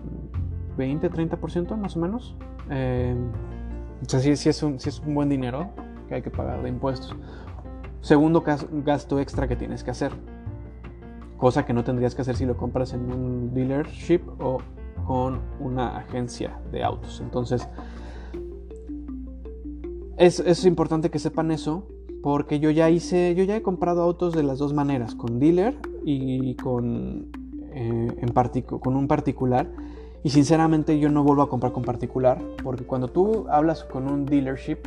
20-30% 0.77 1.75
más 1.75 1.97
o 1.97 1.99
menos. 1.99 2.37
Eh, 2.69 3.15
o 4.01 4.09
sea, 4.09 4.19
sí, 4.19 4.31
es 4.31 4.63
un, 4.63 4.75
es 4.75 4.99
un 4.99 5.13
buen 5.13 5.27
dinero 5.27 5.71
que 6.07 6.15
hay 6.15 6.21
que 6.21 6.29
pagar 6.29 6.63
de 6.63 6.69
impuestos. 6.69 7.15
Segundo 8.03 8.43
gasto 8.83 9.17
extra 9.19 9.47
que 9.47 9.55
tienes 9.55 9.81
que 9.81 9.91
hacer. 9.91 10.11
Cosa 11.37 11.65
que 11.65 11.71
no 11.71 11.85
tendrías 11.85 12.13
que 12.13 12.21
hacer 12.21 12.35
si 12.35 12.45
lo 12.45 12.57
compras 12.57 12.91
en 12.91 13.09
un 13.09 13.53
dealership 13.53 14.19
o 14.39 14.57
con 15.07 15.39
una 15.61 15.99
agencia 15.99 16.59
de 16.69 16.83
autos. 16.83 17.21
Entonces, 17.21 17.65
es, 20.17 20.65
importante 20.65 21.09
que 21.09 21.17
sepan 21.17 21.49
eso 21.49 21.87
porque 22.21 22.59
yo 22.59 22.69
ya 22.71 22.89
hice, 22.89 23.35
yo 23.35 23.45
ya 23.45 23.55
he 23.55 23.61
comprado 23.61 24.01
autos 24.01 24.33
de 24.33 24.43
las 24.43 24.59
dos 24.59 24.73
maneras, 24.73 25.15
con 25.15 25.39
dealer 25.39 25.77
y 26.03 26.55
con, 26.55 27.31
eh, 27.71 28.07
en 28.17 28.79
con 28.79 28.97
un 28.97 29.07
particular. 29.07 29.71
Y 30.23 30.29
sinceramente 30.31 30.99
yo 30.99 31.09
no 31.09 31.23
vuelvo 31.23 31.41
a 31.41 31.49
comprar 31.49 31.71
con 31.71 31.83
particular 31.83 32.41
porque 32.63 32.83
cuando 32.83 33.07
tú 33.07 33.45
hablas 33.49 33.85
con 33.85 34.11
un 34.11 34.25
dealership, 34.25 34.79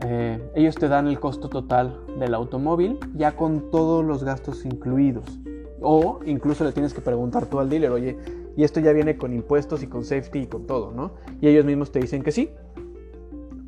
eh, 0.00 0.50
ellos 0.54 0.74
te 0.74 0.88
dan 0.88 1.06
el 1.06 1.18
costo 1.18 1.48
total 1.48 1.98
del 2.18 2.34
automóvil 2.34 2.98
ya 3.14 3.36
con 3.36 3.70
todos 3.70 4.04
los 4.04 4.24
gastos 4.24 4.64
incluidos. 4.64 5.38
O 5.80 6.20
incluso 6.24 6.64
le 6.64 6.72
tienes 6.72 6.94
que 6.94 7.00
preguntar 7.00 7.46
tú 7.46 7.58
al 7.60 7.68
dealer, 7.68 7.90
oye, 7.90 8.16
y 8.56 8.64
esto 8.64 8.80
ya 8.80 8.92
viene 8.92 9.16
con 9.16 9.32
impuestos 9.32 9.82
y 9.82 9.86
con 9.86 10.04
safety 10.04 10.40
y 10.40 10.46
con 10.46 10.66
todo, 10.66 10.90
¿no? 10.90 11.12
Y 11.40 11.48
ellos 11.48 11.64
mismos 11.64 11.92
te 11.92 12.00
dicen 12.00 12.22
que 12.22 12.32
sí. 12.32 12.50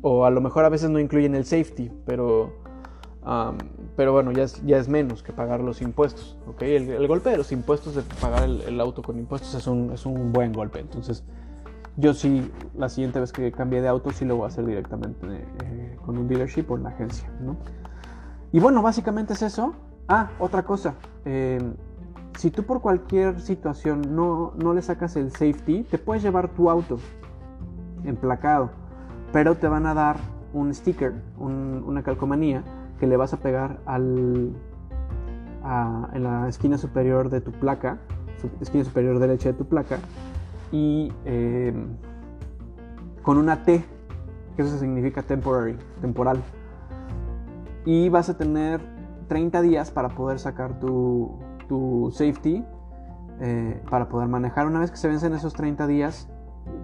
O 0.01 0.25
a 0.25 0.29
lo 0.29 0.41
mejor 0.41 0.65
a 0.65 0.69
veces 0.69 0.89
no 0.89 0.99
incluyen 0.99 1.35
el 1.35 1.45
safety, 1.45 1.91
pero, 2.05 2.53
pero 3.95 4.13
bueno, 4.13 4.31
ya 4.31 4.43
es, 4.43 4.65
ya 4.65 4.77
es 4.77 4.87
menos 4.87 5.21
que 5.21 5.33
pagar 5.33 5.59
los 5.59 5.81
impuestos, 5.81 6.37
¿ok? 6.47 6.61
El, 6.63 7.07
golpe 7.07 7.29
de 7.29 7.37
los 7.37 7.51
impuestos, 7.51 7.95
de 7.95 8.01
pagar 8.19 8.43
el, 8.43 8.79
auto 8.79 9.01
con 9.03 9.19
impuestos 9.19 9.53
es 9.53 9.67
un, 9.67 9.91
es 9.91 10.05
un 10.05 10.31
buen 10.31 10.53
golpe. 10.53 10.79
Entonces, 10.79 11.23
yo 11.97 12.13
sí, 12.13 12.49
la 12.75 12.89
siguiente 12.89 13.19
vez 13.19 13.33
que 13.33 13.51
cambie 13.51 13.81
de 13.81 13.89
auto, 13.89 14.11
sí 14.11 14.25
lo 14.25 14.37
voy 14.37 14.45
a 14.45 14.47
hacer 14.47 14.65
directamente 14.65 15.27
eh, 15.27 15.78
con 16.09 16.17
un 16.17 16.27
dealership 16.27 16.65
o 16.69 16.75
en 16.75 16.81
la 16.81 16.89
agencia, 16.89 17.29
¿no? 17.39 17.55
Y 18.51 18.59
bueno, 18.59 18.81
básicamente 18.81 19.33
es 19.33 19.43
eso. 19.43 19.75
Ah, 20.07 20.31
otra 20.39 20.63
cosa. 20.63 20.95
Eh, 21.23 21.59
si 22.35 22.49
tú 22.49 22.63
por 22.63 22.81
cualquier 22.81 23.39
situación 23.39 24.15
no, 24.15 24.55
le 24.73 24.81
sacas 24.81 25.15
el 25.17 25.29
safety, 25.29 25.83
te 25.83 25.99
puedes 25.99 26.23
llevar 26.23 26.49
tu 26.49 26.67
auto 26.67 26.97
emplacado, 28.03 28.71
pero 29.31 29.53
te 29.53 29.67
van 29.67 29.85
a 29.85 29.93
dar 29.93 30.17
un 30.51 30.73
sticker, 30.73 31.13
una 31.37 32.01
calcomanía 32.01 32.63
que 32.99 33.05
le 33.05 33.15
vas 33.15 33.35
a 33.35 33.37
pegar 33.37 33.79
al, 33.85 34.51
en 36.13 36.23
la 36.23 36.47
esquina 36.49 36.79
superior 36.79 37.29
de 37.29 37.39
tu 37.39 37.51
placa, 37.51 37.99
esquina 38.59 38.83
superior 38.83 39.19
derecha 39.19 39.49
de 39.49 39.53
tu 39.53 39.65
placa, 39.65 39.99
y 40.71 41.13
eh, 41.25 41.71
con 43.21 43.37
una 43.37 43.63
T, 43.63 43.85
que 44.59 44.63
eso 44.67 44.77
significa 44.77 45.23
temporary, 45.23 45.77
temporal. 46.01 46.43
Y 47.85 48.09
vas 48.09 48.27
a 48.27 48.37
tener 48.37 48.81
30 49.29 49.61
días 49.61 49.89
para 49.89 50.09
poder 50.09 50.37
sacar 50.37 50.81
tu, 50.81 51.39
tu 51.69 52.09
safety 52.11 52.65
eh, 53.39 53.81
para 53.89 54.09
poder 54.09 54.27
manejar. 54.27 54.67
Una 54.67 54.81
vez 54.81 54.91
que 54.91 54.97
se 54.97 55.07
vencen 55.07 55.31
esos 55.33 55.53
30 55.53 55.87
días, 55.87 56.27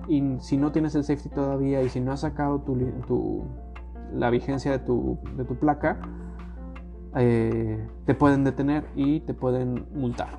y 0.07 0.37
si 0.39 0.55
no 0.55 0.71
tienes 0.71 0.95
el 0.95 1.03
safety 1.03 1.27
todavía 1.27 1.81
y 1.81 1.89
si 1.89 1.99
no 1.99 2.13
has 2.13 2.21
sacado 2.21 2.61
tu, 2.61 3.43
la 4.13 4.29
vigencia 4.29 4.71
de 4.71 4.79
tu, 4.79 5.19
de 5.35 5.43
tu 5.43 5.55
placa, 5.55 5.99
eh, 7.17 7.85
te 8.05 8.15
pueden 8.15 8.45
detener 8.45 8.85
y 8.95 9.19
te 9.19 9.33
pueden 9.33 9.85
multar. 9.93 10.29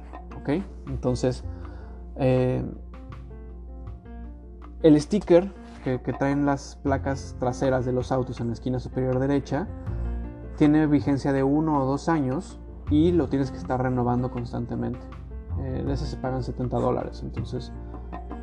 ¿Ok? 0.41 0.63
Entonces, 0.87 1.45
eh, 2.17 2.65
el 4.83 4.99
sticker 4.99 5.53
que, 5.87 6.01
que, 6.01 6.13
traen 6.13 6.47
las 6.47 6.75
placas 6.83 7.37
traseras 7.39 7.87
de 7.87 7.93
los 7.93 8.11
autos 8.11 8.41
en 8.41 8.49
la 8.49 8.55
esquina 8.55 8.81
superior 8.81 9.21
derecha 9.21 9.69
tiene 10.57 10.89
vigencia 10.89 11.33
de 11.33 11.45
uno 11.45 11.81
o 11.81 11.87
dos 11.87 12.09
años 12.09 12.59
y 12.91 13.13
lo 13.13 13.29
tienes 13.29 13.53
que 13.53 13.57
estar 13.57 13.81
renovando 13.81 14.33
constantemente. 14.33 14.99
Eh, 15.61 15.85
de 15.87 15.93
ese 15.93 16.07
se 16.07 16.17
pagan 16.17 16.43
70 16.43 16.77
dólares, 16.79 17.21
entonces... 17.23 17.73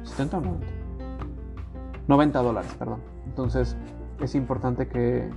¿70 0.05 0.35
o 0.35 0.41
90? 0.41 0.67
90 2.07 2.41
dólares, 2.41 2.75
perdón. 2.79 3.01
Entonces 3.25 3.75
es 4.21 4.35
importante 4.35 4.87
que, 4.87 5.29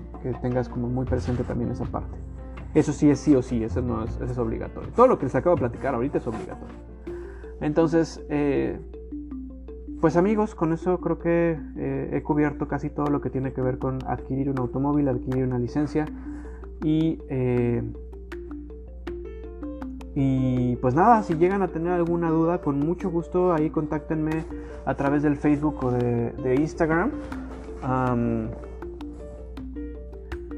tengas 0.43 0.69
como 0.69 0.89
muy 0.89 1.07
presente 1.07 1.43
también 1.43 1.73
esa 1.73 1.87
parte. 1.87 2.17
Eso 2.75 2.93
sí 2.93 3.11
es 3.11 3.19
sí 3.19 3.35
o 3.35 3.43
sí, 3.43 3.65
eso 3.65 3.83
no 3.83 4.05
es, 4.05 4.15
eso 4.17 4.27
es 4.27 4.39
obligatorio. 4.39 4.91
Todo 4.93 5.09
lo 5.09 5.19
que 5.19 5.27
les 5.27 5.35
acabo 5.35 5.57
de 5.57 5.61
platicar 5.61 5.95
ahorita 5.95 6.19
es 6.19 6.27
obligatorio. 6.29 6.75
Entonces, 7.61 8.25
eh, 8.29 8.81
pues 10.01 10.17
amigos, 10.17 10.55
con 10.55 10.73
eso 10.73 11.01
creo 11.01 11.19
que 11.19 11.59
eh, 11.77 12.11
he 12.13 12.23
cubierto 12.23 12.69
casi 12.69 12.91
todo 12.91 13.07
lo 13.07 13.21
que 13.21 13.31
tiene 13.31 13.53
que 13.53 13.61
ver 13.61 13.79
con 13.79 13.99
adquirir 14.07 14.51
un 14.51 14.59
automóvil, 14.59 15.09
adquirir 15.09 15.45
una 15.45 15.59
licencia 15.59 16.07
y 16.83 17.19
y 20.19 20.77
pues 20.77 20.95
nada, 20.95 21.23
si 21.23 21.35
llegan 21.35 21.61
a 21.61 21.69
tener 21.69 21.93
alguna 21.93 22.31
duda, 22.31 22.63
con 22.63 22.79
mucho 22.81 23.11
gusto 23.11 23.53
ahí 23.53 23.69
contáctenme 23.69 24.45
a 24.87 24.95
través 24.95 25.23
del 25.23 25.37
Facebook 25.37 25.85
o 25.85 25.91
de, 25.91 26.55
Instagram. 26.59 27.11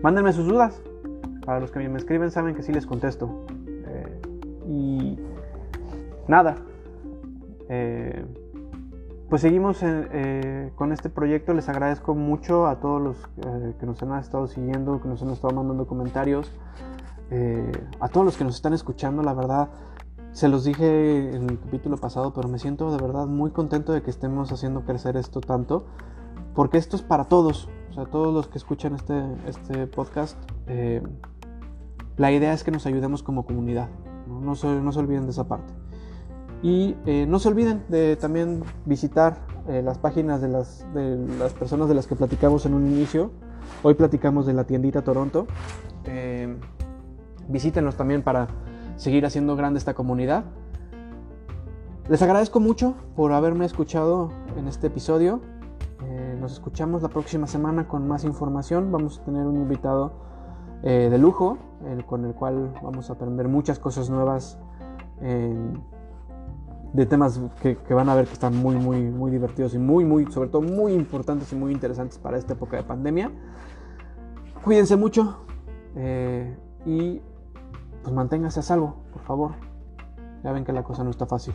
mándenme 0.01 0.33
sus 0.33 0.47
dudas. 0.47 0.81
Para 1.45 1.59
los 1.59 1.73
que 1.73 1.81
me 1.89 1.99
escriben 1.99 2.31
saben 2.31 2.55
que 2.55 2.63
sí 2.63 2.73
les 2.73 2.87
contesto. 2.87 3.47
Eh, 3.67 4.21
y 4.69 5.19
nada. 6.29 6.55
Eh, 7.69 8.25
pues 9.29 9.43
seguimos 9.43 9.79
eh, 9.83 10.73
con 10.75 10.93
este 10.93 11.11
proyecto. 11.11 11.53
Les 11.55 11.69
agradezco 11.69 12.15
mucho 12.15 12.67
a 12.67 12.81
todos 12.81 13.03
los 13.03 13.17
que 13.79 13.87
nos 13.87 14.03
han 14.03 14.19
estado 14.19 14.47
siguiendo, 14.47 15.01
que 15.01 15.09
nos 15.09 15.23
han 15.23 15.31
estado 15.31 15.55
mandando 15.55 15.87
comentarios. 15.87 16.51
Eh, 17.31 17.71
a 18.01 18.09
todos 18.09 18.25
los 18.25 18.37
que 18.37 18.45
nos 18.45 18.55
están 18.55 18.73
escuchando, 18.73 19.23
la 19.23 19.35
verdad, 19.35 19.69
se 20.33 20.49
los 20.49 20.65
dije 20.65 21.35
en 21.35 21.51
el 21.51 21.59
capítulo 21.59 21.97
pasado, 21.99 22.33
pero 22.33 22.49
me 22.49 22.59
siento 22.59 22.91
de 22.91 23.03
verdad 23.03 23.27
muy 23.27 23.51
contento 23.51 23.93
de 23.93 24.03
que 24.03 24.11
estemos 24.11 24.51
haciendo 24.53 24.83
crecer 24.83 25.17
esto 25.17 25.41
tanto, 25.41 25.85
porque 26.55 26.79
esto 26.79 26.97
es 26.97 27.03
para 27.03 27.25
todos, 27.25 27.69
o 27.91 27.93
sea, 27.93 28.07
todos 28.07 28.33
los 28.33 28.49
que 28.49 28.59
escuchan 28.59 28.95
este, 28.95 29.23
este 29.47 29.87
podcast, 29.87 30.39
eh, 30.69 31.03
la 32.17 32.33
idea 32.33 32.53
es 32.53 32.65
que 32.65 32.71
nos 32.71 32.87
ayudemos 32.87 33.23
como 33.23 33.45
comunidad, 33.45 33.89
no, 34.27 34.55
se, 34.55 34.69
olviden 34.69 35.25
de 35.25 35.31
esa 35.31 35.49
parte. 35.49 35.73
Y 36.63 36.97
eh, 37.07 37.27
no 37.29 37.39
se 37.39 37.49
olviden 37.49 37.85
de 37.89 38.17
también 38.17 38.63
visitar 38.85 39.47
las 39.69 39.99
páginas 39.99 40.41
de 40.41 40.49
las, 40.49 40.87
de 40.95 41.19
las 41.39 41.53
personas 41.53 41.91
de 41.91 41.95
las 41.95 42.07
que 42.07 42.17
platicamos 42.17 42.65
en 42.65 42.73
un 42.73 42.87
inicio. 42.87 43.31
Hoy 43.83 43.93
platicamos 43.93 44.47
de 44.47 44.55
la 44.55 44.65
tiendita 44.65 45.03
Toronto 45.03 45.47
visítenos 47.49 47.97
también 47.97 48.23
para 48.23 48.49
seguir 48.97 49.27
haciendo 49.27 49.57
grande 49.57 49.79
esta 49.79 49.95
comunidad. 49.95 50.45
Les 52.09 52.23
agradezco 52.23 52.61
mucho 52.61 52.95
por 53.17 53.33
haberme 53.33 53.65
escuchado 53.65 54.31
en 54.57 54.69
este 54.69 54.87
episodio. 54.87 55.41
Eh, 56.05 56.37
nos 56.41 56.53
escuchamos 56.53 57.03
la 57.03 57.09
próxima 57.09 57.47
semana 57.47 57.89
con 57.89 58.07
más 58.07 58.25
información. 58.25 58.93
Vamos 58.93 59.19
a 59.19 59.25
tener 59.25 59.47
un 59.47 59.57
invitado 59.57 60.13
eh, 60.83 61.09
de 61.11 61.19
lujo 61.19 61.59
con 62.07 62.25
el 62.25 62.35
cual 62.35 62.75
vamos 62.83 63.09
a 63.09 63.13
aprender 63.13 63.47
muchas 63.47 63.79
cosas 63.79 64.11
nuevas 64.11 64.59
de 66.93 67.07
temas 67.07 67.41
que, 67.61 67.77
van 67.91 68.09
a 68.09 68.15
ver 68.15 68.27
que 68.27 68.33
están 68.33 68.57
muy, 68.57 68.77
muy, 68.77 69.03
muy 69.03 69.31
divertidos 69.31 69.75
y 69.75 69.79
muy, 69.79 70.05
muy, 70.05 70.31
sobre 70.33 70.49
todo 70.49 70.63
muy 70.63 70.93
importantes 70.93 71.53
y 71.53 71.57
muy 71.57 71.73
interesantes 71.73 72.19
para 72.19 72.39
esta 72.39 72.55
época 72.55 72.77
de 72.77 72.83
pandemia. 72.83 73.31
Cuídense 74.65 74.97
mucho 74.97 75.45
eh, 75.95 76.57
y 76.87 77.21
pues 78.03 78.15
manténgase 78.15 78.61
a 78.61 78.63
salvo, 78.63 78.97
por 79.13 79.23
favor. 79.23 79.53
Ya 80.43 80.53
ven 80.53 80.65
que 80.65 80.73
la 80.73 80.85
cosa 80.85 81.05
no 81.05 81.11
está 81.11 81.27
fácil. 81.27 81.55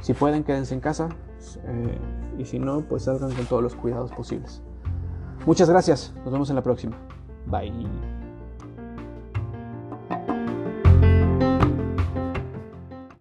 Si 0.00 0.14
pueden, 0.14 0.44
quédense 0.44 0.74
en 0.74 0.80
casa. 0.80 1.08
Eh, 1.64 1.98
y 2.38 2.44
si 2.44 2.58
no, 2.58 2.80
pues 2.82 3.04
salgan 3.04 3.32
con 3.32 3.46
todos 3.46 3.62
los 3.62 3.74
cuidados 3.74 4.12
posibles. 4.12 4.62
Muchas 5.46 5.68
gracias. 5.68 6.14
Nos 6.24 6.32
vemos 6.32 6.50
en 6.50 6.56
la 6.56 6.62
próxima. 6.62 6.96
Bye. 7.46 8.23